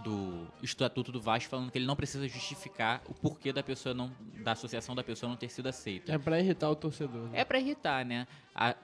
do 0.05 0.47
Estatuto 0.63 1.11
do 1.13 1.21
Vasco 1.21 1.51
falando 1.51 1.71
que 1.71 1.79
ele 1.79 1.87
não 1.87 1.97
precisa 1.97 2.27
justificar 2.29 3.03
o 3.09 3.15
porquê 3.15 3.53
da 3.53 3.63
pessoa 3.63 3.95
não 3.95 4.11
da 4.43 4.53
associação 4.53 4.95
da 4.95 5.03
pessoa 5.05 5.29
não 5.31 5.37
ter 5.37 5.49
sido 5.49 5.69
aceita. 5.69 6.13
É 6.13 6.19
pra 6.19 6.39
irritar 6.41 6.71
o 6.71 6.77
torcedor. 6.77 7.29
né? 7.29 7.41
É 7.41 7.45
pra 7.45 7.59
irritar, 7.59 8.05
né? 8.05 8.27
A- 8.55 8.77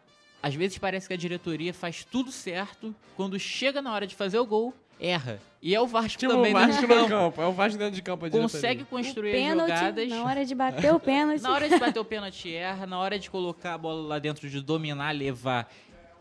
às 0.43 0.55
vezes 0.55 0.79
parece 0.79 1.09
que 1.09 1.15
a 1.15 1.17
diretoria 1.17 1.73
faz 1.75 2.05
tudo 2.05 2.31
certo, 2.31 2.95
quando 3.17 3.39
chega 3.39 3.83
na 3.83 3.93
hora 3.93 4.07
de 4.07 4.15
fazer 4.15 4.39
o 4.39 4.47
gol, 4.47 4.75
erra. 5.01 5.41
E 5.61 5.75
é 5.75 5.81
o 5.81 5.87
Vasco 5.87 6.19
Tipo 6.19 6.33
também 6.33 6.53
o 6.53 6.55
Vasco 6.55 6.73
dentro 6.73 6.87
de 6.87 6.95
campo. 6.95 7.09
campo. 7.09 7.43
É 7.43 7.47
o 7.47 7.53
Vasco 7.53 7.79
dentro 7.79 7.95
de 7.95 8.03
campo. 8.03 8.27
a 8.27 8.31
Consegue 8.31 8.85
construir 8.85 9.33
Pênalti, 9.33 9.69
jogadas. 9.71 10.09
na 10.09 10.25
hora 10.25 10.45
de 10.45 10.55
bater 10.55 10.95
o 10.95 11.01
pênalti. 11.01 11.43
Na 11.43 11.53
hora 11.53 11.69
de 11.69 11.79
bater 11.79 11.99
o 11.99 12.05
pênalti 12.05 12.55
erra, 12.55 12.87
na 12.87 12.99
hora 12.99 13.19
de 13.19 13.29
colocar 13.29 13.75
a 13.75 13.79
bola 13.79 14.07
lá 14.07 14.19
dentro, 14.19 14.49
de 14.49 14.61
dominar, 14.61 15.11
levar 15.13 15.71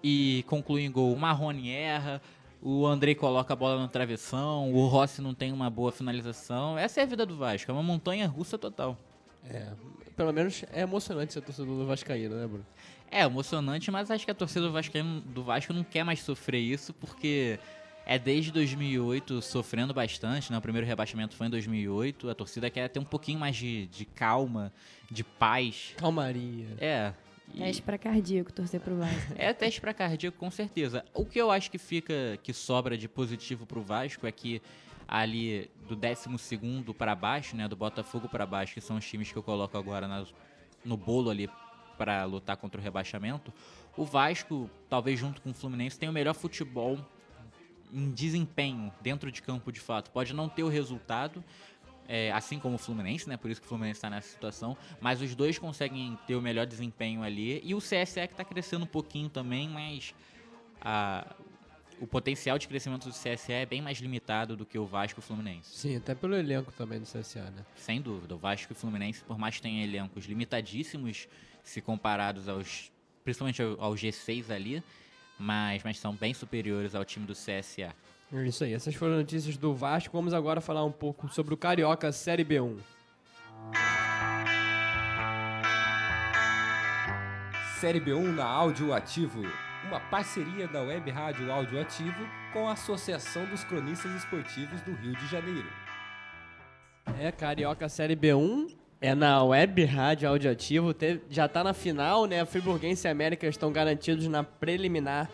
e 0.03 0.43
concluir 0.47 0.83
em 0.85 0.91
gol, 0.91 1.13
o 1.13 1.17
Marrone 1.17 1.69
erra, 1.69 2.21
o 2.61 2.85
Andrei 2.85 3.13
coloca 3.13 3.53
a 3.53 3.55
bola 3.55 3.79
no 3.79 3.87
travessão, 3.87 4.73
o 4.73 4.87
Rossi 4.87 5.21
não 5.21 5.33
tem 5.33 5.51
uma 5.51 5.69
boa 5.69 5.91
finalização. 5.91 6.77
Essa 6.77 7.01
é 7.01 7.03
a 7.03 7.05
vida 7.05 7.25
do 7.25 7.35
Vasco, 7.37 7.69
é 7.69 7.73
uma 7.73 7.83
montanha 7.83 8.27
russa 8.27 8.57
total. 8.57 8.97
É, 9.47 9.67
pelo 10.15 10.33
menos 10.33 10.63
é 10.73 10.81
emocionante 10.81 11.33
ser 11.33 11.41
torcedor 11.41 11.77
do 11.77 11.85
Vascaíno, 11.85 12.35
né, 12.35 12.47
Bruno? 12.47 12.65
É 13.11 13.21
emocionante, 13.23 13.89
mas 13.91 14.11
acho 14.11 14.25
que 14.25 14.31
a 14.31 14.35
torcida 14.35 14.61
do 14.65 14.71
Vasco, 14.71 14.93
do 15.25 15.43
Vasco 15.43 15.71
não 15.73 15.83
quer 15.83 16.03
mais 16.03 16.19
sofrer 16.21 16.59
isso, 16.59 16.93
porque 16.93 17.59
é 18.05 18.19
desde 18.19 18.51
2008 18.51 19.41
sofrendo 19.41 19.93
bastante, 19.93 20.51
né? 20.51 20.57
O 20.57 20.61
primeiro 20.61 20.85
rebaixamento 20.85 21.35
foi 21.35 21.47
em 21.47 21.49
2008, 21.49 22.29
a 22.29 22.35
torcida 22.35 22.69
quer 22.69 22.89
ter 22.89 22.99
um 22.99 23.05
pouquinho 23.05 23.39
mais 23.39 23.55
de, 23.55 23.87
de 23.87 24.05
calma, 24.05 24.71
de 25.09 25.23
paz. 25.23 25.93
Calmaria. 25.97 26.67
É. 26.79 27.13
e- 27.53 27.59
Teste 27.59 27.81
pra 27.81 27.97
cardíaco, 27.97 28.51
torcer 28.51 28.79
pro 28.81 28.97
Vasco. 28.97 29.33
É 29.37 29.53
teste 29.53 29.79
para 29.79 29.93
cardíaco, 29.93 30.37
com 30.37 30.51
certeza. 30.51 31.05
O 31.13 31.25
que 31.25 31.39
eu 31.39 31.49
acho 31.51 31.71
que 31.71 31.77
fica, 31.77 32.13
que 32.43 32.51
sobra 32.53 32.97
de 32.97 33.07
positivo 33.07 33.65
pro 33.65 33.81
Vasco 33.81 34.27
é 34.27 34.31
que 34.31 34.61
ali 35.07 35.69
do 35.87 35.95
12 35.95 36.27
para 36.97 37.15
baixo, 37.15 37.55
né, 37.55 37.67
do 37.67 37.75
Botafogo 37.75 38.27
para 38.27 38.45
baixo, 38.45 38.73
que 38.73 38.81
são 38.81 38.97
os 38.97 39.05
times 39.07 39.31
que 39.31 39.37
eu 39.37 39.43
coloco 39.43 39.77
agora 39.77 40.07
nas- 40.07 40.33
no 40.83 40.97
bolo 40.97 41.29
ali 41.29 41.49
para 41.97 42.23
lutar 42.25 42.57
contra 42.57 42.79
o 42.79 42.83
rebaixamento, 42.83 43.53
o 43.97 44.05
Vasco, 44.05 44.69
talvez 44.89 45.19
junto 45.19 45.41
com 45.41 45.51
o 45.51 45.53
Fluminense, 45.53 45.97
tem 45.97 46.09
o 46.09 46.11
melhor 46.13 46.33
futebol 46.33 46.99
em 47.93 48.11
desempenho 48.11 48.91
dentro 49.01 49.31
de 49.31 49.41
campo 49.41 49.71
de 49.71 49.79
fato. 49.79 50.11
Pode 50.11 50.33
não 50.33 50.49
ter 50.49 50.63
o 50.63 50.67
resultado, 50.67 51.43
é, 52.07 52.31
assim 52.33 52.59
como 52.59 52.75
o 52.75 52.77
Fluminense, 52.77 53.27
né? 53.29 53.37
Por 53.37 53.49
isso 53.49 53.61
que 53.61 53.65
o 53.65 53.69
Fluminense 53.69 53.97
está 53.99 54.09
nessa 54.09 54.27
situação. 54.29 54.75
Mas 54.99 55.21
os 55.21 55.33
dois 55.33 55.57
conseguem 55.57 56.17
ter 56.27 56.35
o 56.35 56.41
melhor 56.41 56.65
desempenho 56.65 57.23
ali. 57.23 57.61
E 57.63 57.73
o 57.73 57.79
CSE 57.79 58.27
que 58.27 58.33
está 58.33 58.43
crescendo 58.43 58.83
um 58.83 58.87
pouquinho 58.87 59.29
também, 59.29 59.69
mas 59.69 60.13
a- 60.81 61.25
o 62.01 62.05
potencial 62.05 62.57
de 62.59 62.67
crescimento 62.67 63.07
do 63.07 63.13
CSE 63.13 63.53
é 63.53 63.65
bem 63.65 63.81
mais 63.81 63.99
limitado 63.99 64.57
do 64.57 64.65
que 64.65 64.77
o 64.77 64.85
Vasco 64.85 65.19
e 65.19 65.21
o 65.21 65.23
Fluminense. 65.23 65.73
Sim, 65.77 65.95
até 65.95 66.13
pelo 66.13 66.35
elenco 66.35 66.71
também 66.73 66.99
do 66.99 67.05
CSA, 67.05 67.49
né? 67.51 67.65
Sem 67.75 68.01
dúvida. 68.01 68.35
O 68.35 68.37
Vasco 68.37 68.71
e 68.71 68.73
o 68.73 68.75
Fluminense, 68.75 69.23
por 69.23 69.37
mais 69.37 69.55
que 69.55 69.61
tenham 69.61 69.81
elencos 69.81 70.25
limitadíssimos 70.25 71.29
se 71.65 71.81
comparados 71.81 72.47
aos. 72.47 72.91
principalmente 73.23 73.61
ao, 73.61 73.81
ao 73.81 73.93
G6 73.93 74.49
ali, 74.51 74.81
mas, 75.37 75.83
mas 75.83 75.99
são 75.99 76.13
bem 76.15 76.33
superiores 76.33 76.95
ao 76.95 77.03
time 77.03 77.25
do 77.25 77.33
CSA. 77.33 77.93
É 78.31 78.47
Isso 78.47 78.63
aí, 78.63 78.73
essas 78.73 78.95
foram 78.95 79.13
as 79.13 79.19
notícias 79.19 79.57
do 79.57 79.73
Vasco. 79.73 80.15
Vamos 80.15 80.33
agora 80.33 80.61
falar 80.61 80.85
um 80.85 80.91
pouco 80.91 81.27
sobre 81.27 81.53
o 81.53 81.57
Carioca 81.57 82.11
Série 82.11 82.45
B1. 82.45 82.77
Série 87.79 87.99
B1 87.99 88.33
na 88.33 88.45
Áudio 88.45 88.93
Ativo, 88.93 89.43
uma 89.85 89.99
parceria 89.99 90.67
da 90.67 90.81
Web 90.81 91.11
Rádio 91.11 91.51
Áudio 91.51 91.79
Ativo 91.79 92.25
com 92.53 92.67
a 92.67 92.71
Associação 92.71 93.45
dos 93.45 93.63
Cronistas 93.63 94.11
Esportivos 94.15 94.81
do 94.81 94.93
Rio 94.93 95.15
de 95.15 95.27
Janeiro. 95.27 95.67
É, 97.19 97.31
Carioca 97.31 97.87
Série 97.87 98.15
B1. 98.15 98.84
É 99.05 99.13
na 99.13 99.43
Web 99.43 99.85
Rádio 99.85 100.27
Audioativo. 100.27 100.95
Já 101.29 101.47
tá 101.47 101.63
na 101.63 101.75
final, 101.75 102.25
né? 102.25 102.43
Friburguense 102.43 103.07
e 103.07 103.11
América 103.11 103.45
estão 103.45 103.71
garantidos 103.71 104.27
na 104.27 104.43
preliminar 104.43 105.29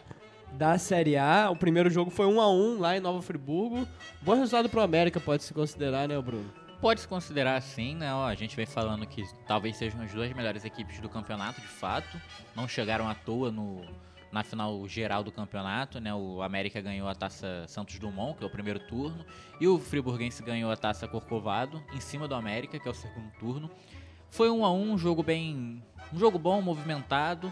da 0.51 0.78
Série 0.78 1.15
A. 1.15 1.49
O 1.49 1.55
primeiro 1.55 1.89
jogo 1.89 2.11
foi 2.11 2.26
1 2.26 2.41
a 2.41 2.51
1 2.51 2.80
lá 2.80 2.97
em 2.97 2.99
Nova 2.99 3.22
Friburgo. 3.22 3.88
Bom 4.22 4.36
resultado 4.36 4.67
pro 4.67 4.82
América, 4.82 5.22
pode 5.22 5.43
se 5.43 5.53
considerar, 5.53 6.05
né, 6.05 6.19
Bruno? 6.22 6.51
Pode 6.82 6.99
se 6.99 7.07
considerar 7.07 7.55
assim, 7.55 7.95
né? 7.95 8.13
Ó, 8.13 8.26
a 8.26 8.36
gente 8.36 8.57
vem 8.57 8.65
falando 8.65 9.07
que 9.07 9.24
talvez 9.47 9.78
sejam 9.78 10.01
as 10.01 10.11
duas 10.11 10.34
melhores 10.34 10.65
equipes 10.65 10.99
do 10.99 11.07
campeonato, 11.07 11.61
de 11.61 11.67
fato. 11.67 12.19
Não 12.53 12.67
chegaram 12.67 13.07
à 13.07 13.15
toa 13.15 13.53
no, 13.53 13.86
na 14.32 14.43
final 14.43 14.88
geral 14.88 15.23
do 15.23 15.32
campeonato, 15.32 15.99
né? 15.99 16.13
O 16.13 16.41
América 16.41 16.79
ganhou 16.82 17.07
a 17.07 17.13
taça 17.15 17.65
Santos 17.67 17.99
Dumont, 17.99 18.38
que 18.38 18.43
é 18.43 18.47
o 18.47 18.49
primeiro 18.49 18.79
turno, 18.79 19.25
e 19.59 19.67
o 19.67 19.77
Friburguense 19.77 20.41
ganhou 20.43 20.71
a 20.71 20.77
taça 20.77 21.07
Corcovado, 21.07 21.84
em 21.93 21.99
cima 21.99 22.27
do 22.27 22.36
América, 22.36 22.79
que 22.79 22.88
é 22.88 22.91
o 22.91 22.93
segundo 22.95 23.29
turno. 23.39 23.69
Foi 24.29 24.49
um 24.49 24.63
a 24.63 24.71
um, 24.71 24.93
um 24.93 24.97
jogo 24.97 25.21
bem. 25.21 25.84
um 26.13 26.17
jogo 26.17 26.39
bom, 26.39 26.61
movimentado. 26.61 27.51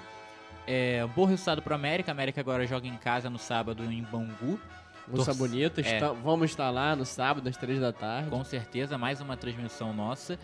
É, 0.66 1.06
bom 1.16 1.26
resultado 1.26 1.62
pro 1.62 1.76
América. 1.76 2.12
A 2.12 2.14
América 2.14 2.40
agora 2.40 2.66
joga 2.66 2.88
em 2.88 2.96
casa 2.96 3.30
no 3.30 3.38
sábado 3.40 3.84
em 3.84 4.02
Bangu. 4.04 4.60
Moça 5.08 5.34
bonita, 5.34 5.82
é. 5.82 5.96
está- 5.96 6.12
vamos 6.14 6.52
estar 6.52 6.70
lá 6.70 6.96
no 6.96 7.04
sábado 7.04 7.50
às 7.50 7.58
três 7.58 7.80
da 7.80 7.92
tarde. 7.92 8.30
Com 8.30 8.44
certeza, 8.44 8.98
mais 8.98 9.20
uma 9.20 9.36
transmissão 9.36 9.92
nossa. 9.92 10.40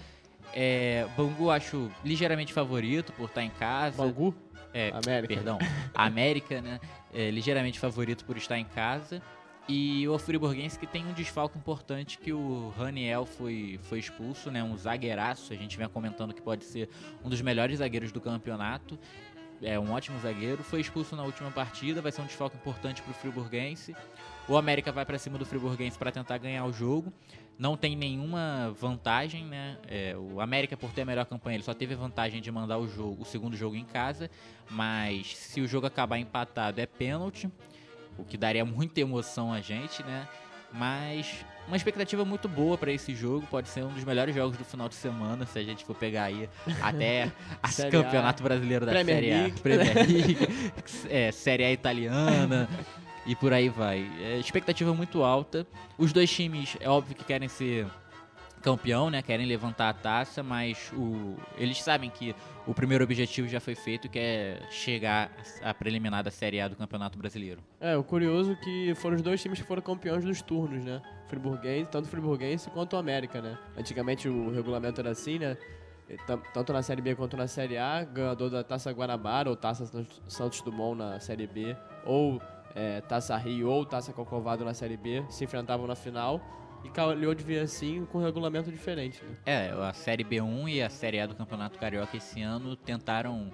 É, 0.54 1.08
Bangu 1.16 1.52
acho 1.52 1.92
ligeiramente 2.04 2.52
favorito 2.52 3.14
por 3.14 3.26
estar 3.30 3.44
em 3.44 3.50
casa. 3.52 3.98
Bangu? 4.04 4.34
É, 4.76 4.92
América. 4.94 5.34
Perdão, 5.34 5.58
América, 5.96 6.62
né? 6.62 6.82
É, 7.14 7.32
ligeiramente 7.32 7.80
favorito 7.80 8.26
por 8.26 8.36
estar 8.36 8.60
em 8.60 8.66
casa. 8.66 9.22
E 9.70 10.08
o 10.08 10.20
Friburguense 10.20 10.78
que 10.78 10.86
tem 10.86 11.08
um 11.08 11.14
desfalque 11.14 11.58
importante 11.58 12.20
que 12.20 12.32
o 12.34 12.74
Raniel 12.78 13.26
foi, 13.26 13.80
foi 13.84 14.00
expulso, 14.00 14.52
né? 14.52 14.62
Um 14.62 14.76
zagueiraço, 14.78 15.54
a 15.54 15.56
gente 15.56 15.78
vem 15.78 15.88
comentando 15.88 16.34
que 16.34 16.42
pode 16.42 16.66
ser 16.66 16.90
um 17.24 17.30
dos 17.30 17.42
melhores 17.42 17.80
zagueiros 17.80 18.12
do 18.12 18.20
campeonato. 18.20 19.00
É 19.62 19.80
um 19.80 19.92
ótimo 19.94 20.20
zagueiro, 20.20 20.62
foi 20.62 20.82
expulso 20.82 21.16
na 21.16 21.24
última 21.24 21.50
partida, 21.50 22.02
vai 22.02 22.12
ser 22.12 22.22
um 22.22 22.26
desfalque 22.26 22.58
importante 22.58 23.02
pro 23.02 23.14
Friburguense. 23.14 23.96
O 24.48 24.58
América 24.58 24.92
vai 24.92 25.06
para 25.06 25.18
cima 25.18 25.38
do 25.38 25.46
Friburguense 25.46 25.98
para 25.98 26.12
tentar 26.12 26.38
ganhar 26.38 26.66
o 26.66 26.74
jogo. 26.74 27.12
Não 27.58 27.78
tem 27.78 27.96
nenhuma 27.96 28.76
vantagem, 28.80 29.46
né? 29.46 29.78
É, 29.88 30.16
o 30.18 30.42
América, 30.42 30.76
por 30.76 30.92
ter 30.92 31.04
a 31.04 31.06
melhor 31.06 31.26
campanha, 31.26 31.56
ele 31.56 31.64
só 31.64 31.74
teve 31.74 31.94
a 31.94 31.98
vantagem 31.98 32.42
de 32.42 32.52
mandar 32.52 32.78
o, 32.78 32.88
jogo, 32.88 33.22
o 33.22 33.26
segundo 33.26 33.56
jogo 33.56 33.76
em 33.76 33.86
casa. 33.86 34.30
Mas 34.70 35.36
se 35.38 35.62
o 35.62 35.68
jogo 35.68 35.88
acabar 35.88 36.18
empatado, 36.18 36.82
é 36.82 36.86
pênalti. 36.86 37.50
O 38.18 38.26
que 38.26 38.38
daria 38.38 38.64
muita 38.66 39.00
emoção 39.00 39.54
a 39.54 39.62
gente, 39.62 40.04
né? 40.04 40.28
Mas 40.74 41.46
uma 41.66 41.78
expectativa 41.78 42.26
muito 42.26 42.50
boa 42.50 42.78
para 42.78 42.92
esse 42.92 43.16
jogo. 43.16 43.48
Pode 43.48 43.70
ser 43.70 43.86
um 43.86 43.94
dos 43.94 44.04
melhores 44.04 44.36
jogos 44.36 44.58
do 44.58 44.66
final 44.66 44.90
de 44.90 44.96
semana, 44.96 45.46
se 45.46 45.58
a 45.58 45.64
gente 45.64 45.86
for 45.86 45.96
pegar 45.96 46.26
aí 46.26 46.50
até 46.82 47.32
a 47.64 47.90
Campeonato 47.90 48.44
Brasileiro 48.44 48.86
da 48.86 48.92
Premier 48.92 49.16
Série 49.16 49.32
A, 49.32 49.38
League. 49.38 49.62
Premier 49.62 49.96
League, 50.06 50.38
é, 51.10 51.32
Série 51.32 51.64
A 51.64 51.72
italiana 51.72 52.68
e 53.26 53.36
por 53.36 53.54
aí 53.54 53.70
vai. 53.70 54.10
É, 54.22 54.38
expectativa 54.38 54.94
muito 54.94 55.24
alta. 55.24 55.66
Os 55.98 56.14
dois 56.14 56.32
times, 56.32 56.78
é 56.80 56.90
óbvio 56.90 57.16
que 57.16 57.24
querem 57.24 57.48
ser 57.48 57.88
campeão, 58.62 59.12
né? 59.12 59.22
Querem 59.22 59.46
levantar 59.46 59.90
a 59.90 59.94
taça, 59.94 60.42
mas 60.42 60.92
o, 60.94 61.36
eles 61.56 61.82
sabem 61.84 62.10
que 62.10 62.36
o 62.66 62.74
primeiro 62.74 63.04
objetivo 63.04 63.48
já 63.48 63.60
foi 63.60 63.76
feito, 63.76 64.10
que 64.10 64.18
é 64.18 64.60
chegar 64.72 65.32
à 65.62 65.72
preliminar 65.72 66.24
da 66.24 66.32
Série 66.32 66.60
A 66.60 66.68
do 66.68 66.76
Campeonato 66.76 67.16
Brasileiro. 67.16 67.62
É, 67.80 67.96
o 67.96 68.04
curioso 68.04 68.54
é 68.54 68.56
que 68.56 68.96
foram 68.96 69.18
os 69.18 69.22
dois 69.22 69.40
times 69.40 69.62
que 69.62 69.68
foram 69.68 69.84
campeões 69.84 70.26
dos 70.26 70.42
turnos, 70.42 70.84
né? 70.84 71.00
Friburguense, 71.28 71.92
tanto 71.92 72.06
o 72.06 72.08
Friburguense 72.08 72.70
quanto 72.72 72.96
o 72.96 72.98
América, 72.98 73.40
né? 73.40 73.56
Antigamente 73.78 74.28
o 74.28 74.52
regulamento 74.52 75.00
era 75.00 75.12
assim, 75.12 75.38
né? 75.38 75.56
Tanto 76.52 76.74
na 76.74 76.82
Série 76.82 77.02
B 77.02 77.16
quanto 77.16 77.38
na 77.38 77.48
Série 77.48 77.78
A, 77.78 78.04
ganhador 78.04 78.50
da 78.50 78.64
Taça 78.64 78.92
Guanabara 78.92 79.50
ou 79.50 79.56
Taça 79.56 79.86
Santos 80.28 80.62
Dumont 80.62 80.98
na 80.98 81.20
Série 81.20 81.48
B, 81.48 81.76
ou 82.04 82.42
é, 82.76 83.02
Taça 83.02 83.36
Rio 83.38 83.70
ou 83.70 83.86
Taça 83.86 84.12
Corcovado 84.12 84.66
na 84.66 84.74
Série 84.74 84.98
B, 84.98 85.24
se 85.30 85.46
enfrentavam 85.46 85.88
na 85.88 85.96
final. 85.96 86.42
E 86.84 86.90
calhou 86.90 87.34
de 87.34 87.44
vir 87.44 87.60
assim 87.60 88.06
com 88.06 88.20
um 88.20 88.24
regulamento 88.24 88.72
diferente, 88.72 89.24
né? 89.24 89.36
É, 89.44 89.72
a 89.72 89.92
Série 89.92 90.24
B1 90.24 90.70
e 90.70 90.84
a 90.84 90.90
Série 90.90 91.20
A 91.20 91.26
do 91.26 91.34
Campeonato 91.34 91.80
Carioca 91.80 92.16
esse 92.16 92.44
ano 92.44 92.76
tentaram 92.76 93.52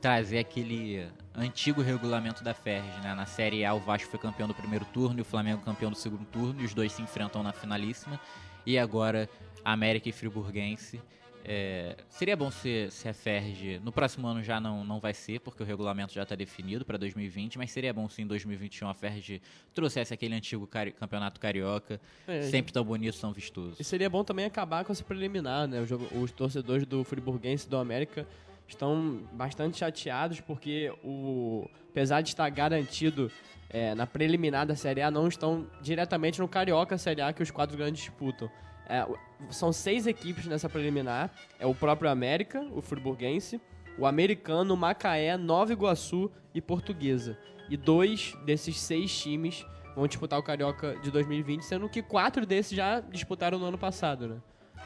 trazer 0.00 0.38
aquele 0.38 1.06
antigo 1.34 1.82
regulamento 1.82 2.42
da 2.42 2.54
Ferg, 2.54 2.86
né? 3.02 3.14
Na 3.14 3.26
Série 3.26 3.62
A 3.62 3.74
o 3.74 3.78
Vasco 3.78 4.10
foi 4.10 4.18
campeão 4.18 4.48
do 4.48 4.54
primeiro 4.54 4.86
turno 4.86 5.18
e 5.18 5.22
o 5.22 5.24
Flamengo 5.24 5.60
campeão 5.60 5.90
do 5.90 5.96
segundo 5.98 6.24
turno 6.24 6.62
e 6.62 6.64
os 6.64 6.72
dois 6.72 6.92
se 6.92 7.02
enfrentam 7.02 7.42
na 7.42 7.52
finalíssima. 7.52 8.18
E 8.64 8.78
agora 8.78 9.28
América 9.62 10.08
e 10.08 10.12
Friburguense. 10.12 10.98
É, 11.44 11.96
seria 12.08 12.36
bom 12.36 12.50
se, 12.50 12.88
se 12.90 13.08
a 13.08 13.14
Ferg 13.14 13.80
no 13.82 13.90
próximo 13.90 14.26
ano 14.28 14.42
já 14.42 14.60
não, 14.60 14.84
não 14.84 15.00
vai 15.00 15.12
ser, 15.12 15.40
porque 15.40 15.62
o 15.62 15.66
regulamento 15.66 16.12
já 16.12 16.22
está 16.22 16.34
definido 16.34 16.84
para 16.84 16.96
2020, 16.96 17.58
mas 17.58 17.70
seria 17.72 17.92
bom 17.92 18.08
se 18.08 18.22
em 18.22 18.26
2021 18.26 18.88
a 18.88 18.94
Ferg 18.94 19.40
trouxesse 19.74 20.14
aquele 20.14 20.34
antigo 20.34 20.66
cari- 20.66 20.92
campeonato 20.92 21.40
carioca, 21.40 22.00
É, 22.28 22.42
sempre 22.42 22.72
tão 22.72 22.84
bonito, 22.84 23.18
tão 23.20 23.32
vistoso. 23.32 23.76
E 23.80 23.84
seria 23.84 24.08
bom 24.08 24.22
também 24.22 24.44
acabar 24.44 24.84
com 24.84 24.92
essa 24.92 25.02
preliminar, 25.02 25.66
né? 25.66 25.80
Os, 25.80 25.90
os 25.90 26.30
torcedores 26.32 26.86
do 26.86 27.02
Friburguense 27.02 27.66
e 27.66 27.70
do 27.70 27.76
América 27.76 28.26
estão 28.68 29.20
bastante 29.32 29.78
chateados 29.78 30.40
porque 30.40 30.92
o 31.04 31.68
apesar 31.90 32.22
de 32.22 32.30
estar 32.30 32.48
garantido 32.48 33.30
é, 33.68 33.94
na 33.94 34.06
preliminar 34.06 34.66
da 34.66 34.74
Série 34.74 35.02
A, 35.02 35.10
não 35.10 35.28
estão 35.28 35.66
diretamente 35.82 36.38
no 36.40 36.48
Carioca 36.48 36.96
Série 36.96 37.20
A 37.20 37.32
que 37.32 37.42
os 37.42 37.50
quatro 37.50 37.76
grandes 37.76 38.00
disputam. 38.02 38.50
É, 38.88 39.06
são 39.50 39.72
seis 39.72 40.06
equipes 40.06 40.46
nessa 40.46 40.68
preliminar. 40.68 41.30
É 41.58 41.66
o 41.66 41.74
próprio 41.74 42.10
América, 42.10 42.60
o 42.72 42.82
Friburguense, 42.82 43.60
o 43.98 44.06
Americano, 44.06 44.76
Macaé, 44.76 45.36
Nova 45.36 45.72
Iguaçu 45.72 46.30
e 46.54 46.60
Portuguesa. 46.60 47.38
E 47.68 47.76
dois 47.76 48.34
desses 48.44 48.78
seis 48.78 49.16
times 49.18 49.64
vão 49.94 50.06
disputar 50.06 50.38
o 50.38 50.42
Carioca 50.42 50.96
de 50.96 51.10
2020, 51.10 51.62
sendo 51.62 51.88
que 51.88 52.02
quatro 52.02 52.44
desses 52.44 52.76
já 52.76 53.00
disputaram 53.00 53.58
no 53.58 53.66
ano 53.66 53.78
passado, 53.78 54.28
né? 54.28 54.36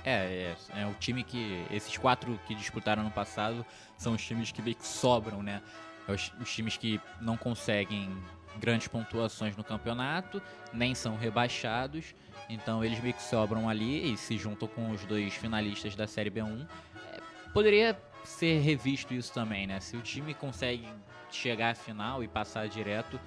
É, 0.04 0.54
é, 0.74 0.82
é 0.82 0.86
o 0.86 0.94
time 0.94 1.24
que. 1.24 1.64
Esses 1.70 1.96
quatro 1.96 2.38
que 2.46 2.54
disputaram 2.54 3.02
no 3.02 3.10
passado 3.10 3.64
são 3.96 4.14
os 4.14 4.24
times 4.24 4.52
que 4.52 4.62
meio 4.62 4.76
que 4.76 4.86
sobram, 4.86 5.42
né? 5.42 5.60
É 6.06 6.12
Os, 6.12 6.32
os 6.40 6.52
times 6.52 6.76
que 6.76 7.00
não 7.20 7.36
conseguem 7.36 8.16
grandes 8.58 8.88
pontuações 8.88 9.56
no 9.56 9.64
campeonato, 9.64 10.42
nem 10.72 10.94
são 10.94 11.16
rebaixados. 11.16 12.14
Então 12.48 12.84
eles 12.84 13.00
meio 13.00 13.14
que 13.14 13.22
sobram 13.22 13.68
ali 13.68 14.12
e 14.12 14.16
se 14.16 14.36
juntam 14.36 14.68
com 14.68 14.90
os 14.90 15.04
dois 15.04 15.34
finalistas 15.34 15.94
da 15.94 16.06
Série 16.06 16.30
B1. 16.30 16.66
É, 17.12 17.20
poderia 17.52 17.98
ser 18.24 18.60
revisto 18.60 19.14
isso 19.14 19.32
também, 19.32 19.66
né? 19.66 19.80
Se 19.80 19.96
o 19.96 20.00
time 20.00 20.34
consegue 20.34 20.86
chegar 21.30 21.70
à 21.70 21.74
final 21.74 22.22
e 22.22 22.28
passar 22.28 22.68
direto, 22.68 23.18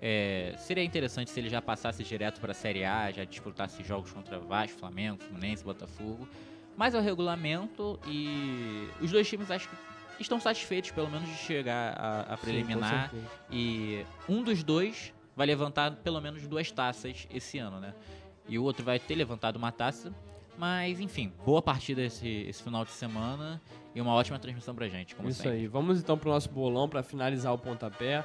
é, 0.00 0.54
seria 0.58 0.84
interessante 0.84 1.30
se 1.30 1.40
ele 1.40 1.48
já 1.48 1.62
passasse 1.62 2.02
direto 2.02 2.40
para 2.40 2.52
a 2.52 2.54
Série 2.54 2.84
A, 2.84 3.10
já 3.10 3.24
disputasse 3.24 3.82
jogos 3.84 4.12
contra 4.12 4.38
Vasco, 4.38 4.78
Flamengo, 4.78 5.22
Fluminense, 5.22 5.64
Botafogo. 5.64 6.28
Mas 6.76 6.94
é 6.94 6.98
o 6.98 7.00
regulamento 7.00 7.98
e 8.06 8.88
os 9.00 9.10
dois 9.12 9.28
times 9.28 9.50
acho 9.50 9.68
que 9.68 9.76
estão 10.18 10.40
satisfeitos 10.40 10.90
pelo 10.90 11.10
menos 11.10 11.28
de 11.28 11.36
chegar 11.36 11.94
a, 11.98 12.34
a 12.34 12.36
preliminar 12.36 13.10
Sim, 13.10 13.24
e 13.50 14.06
um 14.28 14.42
dos 14.42 14.62
dois 14.62 15.12
vai 15.36 15.46
levantar 15.46 15.96
pelo 15.96 16.20
menos 16.20 16.46
duas 16.46 16.70
taças 16.70 17.26
esse 17.32 17.58
ano, 17.58 17.80
né? 17.80 17.94
E 18.48 18.58
o 18.58 18.62
outro 18.62 18.84
vai 18.84 18.98
ter 18.98 19.14
levantado 19.14 19.56
uma 19.56 19.72
taça. 19.72 20.12
Mas, 20.56 21.00
enfim, 21.00 21.32
boa 21.44 21.60
partida 21.60 22.02
esse, 22.02 22.28
esse 22.28 22.62
final 22.62 22.84
de 22.84 22.92
semana 22.92 23.60
e 23.94 24.00
uma 24.00 24.12
ótima 24.12 24.38
transmissão 24.38 24.74
pra 24.74 24.88
gente, 24.88 25.14
como 25.16 25.28
Isso 25.28 25.42
sempre. 25.42 25.58
aí. 25.58 25.66
Vamos 25.66 25.98
então 25.98 26.16
pro 26.16 26.30
nosso 26.30 26.48
bolão 26.48 26.88
para 26.88 27.02
finalizar 27.02 27.52
o 27.52 27.58
pontapé. 27.58 28.24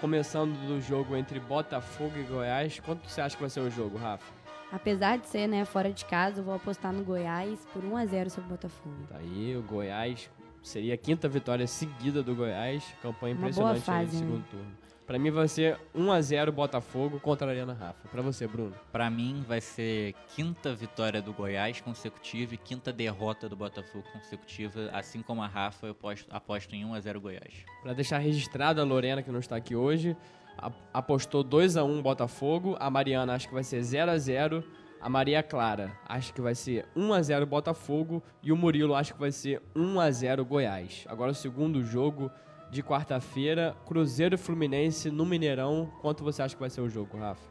Começando 0.00 0.54
do 0.66 0.80
jogo 0.80 1.16
entre 1.16 1.40
Botafogo 1.40 2.18
e 2.18 2.22
Goiás. 2.22 2.80
Quanto 2.80 3.08
você 3.08 3.20
acha 3.20 3.36
que 3.36 3.42
vai 3.42 3.50
ser 3.50 3.60
o 3.60 3.70
jogo, 3.70 3.96
Rafa? 3.96 4.32
Apesar 4.72 5.18
de 5.18 5.26
ser, 5.26 5.46
né, 5.46 5.64
fora 5.64 5.92
de 5.92 6.04
casa, 6.04 6.40
eu 6.40 6.44
vou 6.44 6.54
apostar 6.54 6.92
no 6.92 7.02
Goiás 7.02 7.66
por 7.72 7.84
1 7.84 7.96
a 7.96 8.06
0 8.06 8.30
sobre 8.30 8.48
o 8.48 8.50
Botafogo. 8.50 8.96
Tá 9.08 9.16
aí, 9.16 9.56
o 9.56 9.62
Goiás 9.62 10.30
seria 10.62 10.94
a 10.94 10.96
quinta 10.96 11.28
vitória 11.28 11.66
seguida 11.66 12.22
do 12.22 12.34
Goiás. 12.34 12.84
Campanha 13.02 13.34
Uma 13.34 13.40
impressionante 13.48 13.84
boa 13.84 13.96
aí 13.98 14.04
no 14.04 14.10
fase, 14.10 14.22
né? 14.22 14.28
segundo 14.30 14.44
turno. 14.50 14.80
Pra 15.06 15.18
mim 15.18 15.30
vai 15.32 15.48
ser 15.48 15.76
1x0 15.92 16.52
Botafogo 16.52 17.18
contra 17.18 17.48
a 17.48 17.50
Arena 17.50 17.72
Rafa. 17.72 18.08
Pra 18.08 18.22
você, 18.22 18.46
Bruno. 18.46 18.72
Pra 18.92 19.10
mim 19.10 19.44
vai 19.48 19.60
ser 19.60 20.14
quinta 20.36 20.72
vitória 20.72 21.20
do 21.20 21.32
Goiás 21.32 21.80
consecutiva 21.80 22.54
e 22.54 22.56
quinta 22.56 22.92
derrota 22.92 23.48
do 23.48 23.56
Botafogo 23.56 24.04
consecutiva. 24.12 24.88
Assim 24.92 25.20
como 25.20 25.42
a 25.42 25.48
Rafa, 25.48 25.86
eu 25.88 25.90
aposto, 25.92 26.26
aposto 26.30 26.74
em 26.76 26.84
1x0 26.84 27.18
Goiás. 27.20 27.52
Pra 27.82 27.92
deixar 27.92 28.18
registrado 28.18 28.80
a 28.80 28.84
Lorena, 28.84 29.20
que 29.20 29.32
não 29.32 29.40
está 29.40 29.56
aqui 29.56 29.74
hoje, 29.74 30.16
a- 30.56 30.70
apostou 30.94 31.42
2x1 31.42 32.00
Botafogo. 32.02 32.76
A 32.78 32.88
Mariana 32.88 33.34
acha 33.34 33.48
que 33.48 33.54
vai 33.54 33.64
ser 33.64 33.80
0x0. 33.80 34.62
A 35.00 35.08
Maria 35.08 35.42
Clara 35.42 35.98
acha 36.06 36.32
que 36.32 36.40
vai 36.40 36.54
ser 36.54 36.86
1x0 36.94 37.46
Botafogo. 37.46 38.22
E 38.42 38.52
o 38.52 38.56
Murilo 38.56 38.94
acha 38.94 39.14
que 39.14 39.20
vai 39.20 39.32
ser 39.32 39.62
1x0 39.74 40.44
Goiás. 40.44 41.04
Agora 41.08 41.30
o 41.30 41.34
segundo 41.34 41.82
jogo 41.82 42.30
de 42.70 42.82
quarta-feira, 42.82 43.74
Cruzeiro 43.86 44.34
e 44.34 44.38
Fluminense 44.38 45.10
no 45.10 45.24
Mineirão. 45.24 45.90
Quanto 46.00 46.22
você 46.22 46.42
acha 46.42 46.54
que 46.54 46.60
vai 46.60 46.70
ser 46.70 46.82
o 46.82 46.88
jogo, 46.88 47.16
Rafa? 47.16 47.48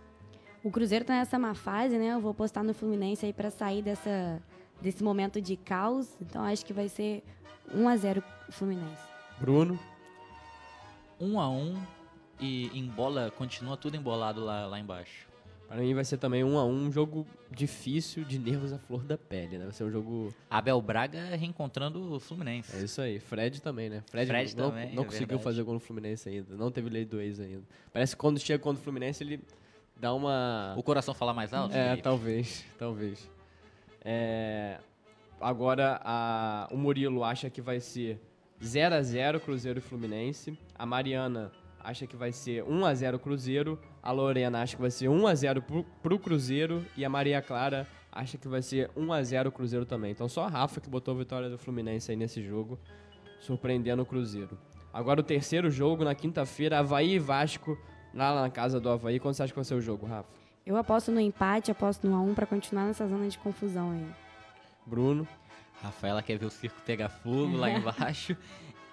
O 0.64 0.70
Cruzeiro 0.70 1.06
tá 1.06 1.14
nessa 1.14 1.40
má 1.40 1.54
fase, 1.54 1.98
né? 1.98 2.14
Eu 2.14 2.20
vou 2.20 2.32
apostar 2.32 2.64
no 2.64 2.74
Fluminense 2.74 3.26
aí 3.26 3.34
pra 3.34 3.50
sair 3.50 3.82
dessa, 3.82 4.42
desse 4.82 5.04
momento 5.04 5.42
de 5.42 5.58
caos. 5.58 6.16
Então 6.22 6.44
acho 6.44 6.66
que 6.66 6.74
vai 6.74 6.88
ser 6.88 7.24
1 7.74 7.88
a 7.88 7.96
0 7.98 8.24
Fluminense. 8.50 9.10
Bruno? 9.40 9.80
1x1 11.20 11.78
e 12.40 12.78
embola, 12.78 13.32
continua 13.32 13.76
tudo 13.76 13.98
embolado 13.98 14.44
lá, 14.44 14.68
lá 14.68 14.80
embaixo. 14.80 15.29
Para 15.70 15.82
mim 15.82 15.94
vai 15.94 16.04
ser 16.04 16.18
também 16.18 16.44
1 16.44 16.58
a 16.58 16.66
1 16.66 16.68
um 16.68 16.92
jogo 16.92 17.28
difícil 17.52 18.26
de 18.26 18.40
nervos 18.40 18.74
à 18.74 18.80
flor 18.80 19.04
da 19.04 19.16
pele, 19.16 19.60
né? 19.60 19.66
Vai 19.66 19.74
ser 19.74 19.84
um 19.84 19.92
jogo. 19.92 20.34
Abel 20.50 20.82
Braga 20.82 21.36
reencontrando 21.36 22.16
o 22.16 22.20
Fluminense. 22.20 22.76
É 22.76 22.84
isso 22.84 23.00
aí. 23.00 23.20
Fred 23.20 23.62
também, 23.62 23.88
né? 23.88 24.04
Fred, 24.10 24.28
Fred 24.28 24.58
não, 24.58 24.72
também, 24.72 24.96
não 24.96 25.04
é 25.04 25.06
conseguiu 25.06 25.28
verdade. 25.28 25.44
fazer 25.44 25.62
gol 25.62 25.76
no 25.76 25.80
Fluminense 25.80 26.28
ainda. 26.28 26.56
Não 26.56 26.72
teve 26.72 26.90
lei 26.90 27.06
do 27.06 27.22
ex 27.22 27.40
ainda. 27.40 27.62
Parece 27.94 28.16
que 28.16 28.20
quando 28.20 28.40
chega 28.40 28.58
contra 28.58 28.82
o 28.82 28.84
Fluminense 28.84 29.24
ele 29.24 29.42
dá 29.96 30.12
uma. 30.12 30.74
O 30.76 30.82
coração 30.82 31.14
fala 31.14 31.36
mais 31.36 31.54
alto? 31.54 31.76
É, 31.76 31.90
Felipe? 31.90 32.02
talvez, 32.02 32.66
talvez. 32.80 33.30
É, 34.04 34.80
agora 35.40 36.02
a, 36.04 36.68
o 36.72 36.78
Murilo 36.78 37.24
acha 37.24 37.48
que 37.48 37.62
vai 37.62 37.80
ser 37.80 38.20
0 38.64 38.96
a 38.96 39.04
0 39.04 39.40
Cruzeiro 39.40 39.78
e 39.78 39.82
Fluminense. 39.84 40.58
A 40.74 40.84
Mariana 40.84 41.52
acha 41.80 42.06
que 42.06 42.16
vai 42.16 42.32
ser 42.32 42.64
1 42.64 42.86
a 42.86 42.94
0 42.94 43.20
Cruzeiro. 43.20 43.80
A 44.02 44.12
Lorena 44.12 44.62
acha 44.62 44.76
que 44.76 44.82
vai 44.82 44.92
ser 44.92 45.08
1 45.08 45.28
a 45.28 45.36
0 45.36 45.62
pro, 45.62 45.84
pro 46.02 46.20
Cruzeiro 46.20 46.86
e 46.96 47.04
a 47.06 47.10
Maria 47.10 47.42
Clara 47.42 47.88
acha 48.12 48.38
que 48.38 48.48
vai 48.48 48.62
ser 48.62 48.90
1 48.96 49.14
a 49.14 49.24
0 49.24 49.52
Cruzeiro 49.52 49.86
também. 49.86 50.12
Então 50.12 50.28
só 50.28 50.46
a 50.46 50.48
Rafa 50.48 50.82
que 50.82 50.90
botou 50.90 51.14
a 51.14 51.18
vitória 51.18 51.50
do 51.50 51.58
Fluminense 51.58 52.12
aí 52.12 52.18
nesse 52.18 52.44
jogo, 52.44 52.80
surpreendendo 53.40 54.02
o 54.02 54.06
Cruzeiro. 54.06 54.58
Agora 54.94 55.20
o 55.20 55.24
terceiro 55.24 55.70
jogo 55.70 56.04
na 56.04 56.16
quinta-feira, 56.16 56.80
Havaí 56.80 57.14
e 57.14 57.20
Vasco 57.20 57.78
lá 58.14 58.42
na 58.42 58.50
casa 58.50 58.80
do 58.80 58.90
Havaí. 58.90 59.20
Quando 59.20 59.36
você 59.36 59.44
acha 59.44 59.54
que 59.54 59.58
vai 59.58 59.66
ser 59.66 59.76
o 59.76 59.82
jogo, 59.82 60.06
Rafa? 60.06 60.30
Eu 60.66 60.76
aposto 60.76 61.12
no 61.12 61.20
empate, 61.20 61.72
aposto 61.72 62.08
no 62.08 62.16
1 62.16 62.18
a 62.18 62.22
1 62.32 62.34
pra 62.34 62.46
continuar 62.46 62.86
nessa 62.86 63.08
zona 63.08 63.28
de 63.28 63.38
confusão 63.38 63.92
aí. 63.92 64.06
Bruno? 64.86 65.28
Rafaela 65.82 66.22
quer 66.22 66.38
ver 66.38 66.46
o 66.46 66.50
circo 66.50 66.82
pegar 66.86 67.10
fogo 67.10 67.56
lá 67.56 67.70
embaixo. 67.72 68.36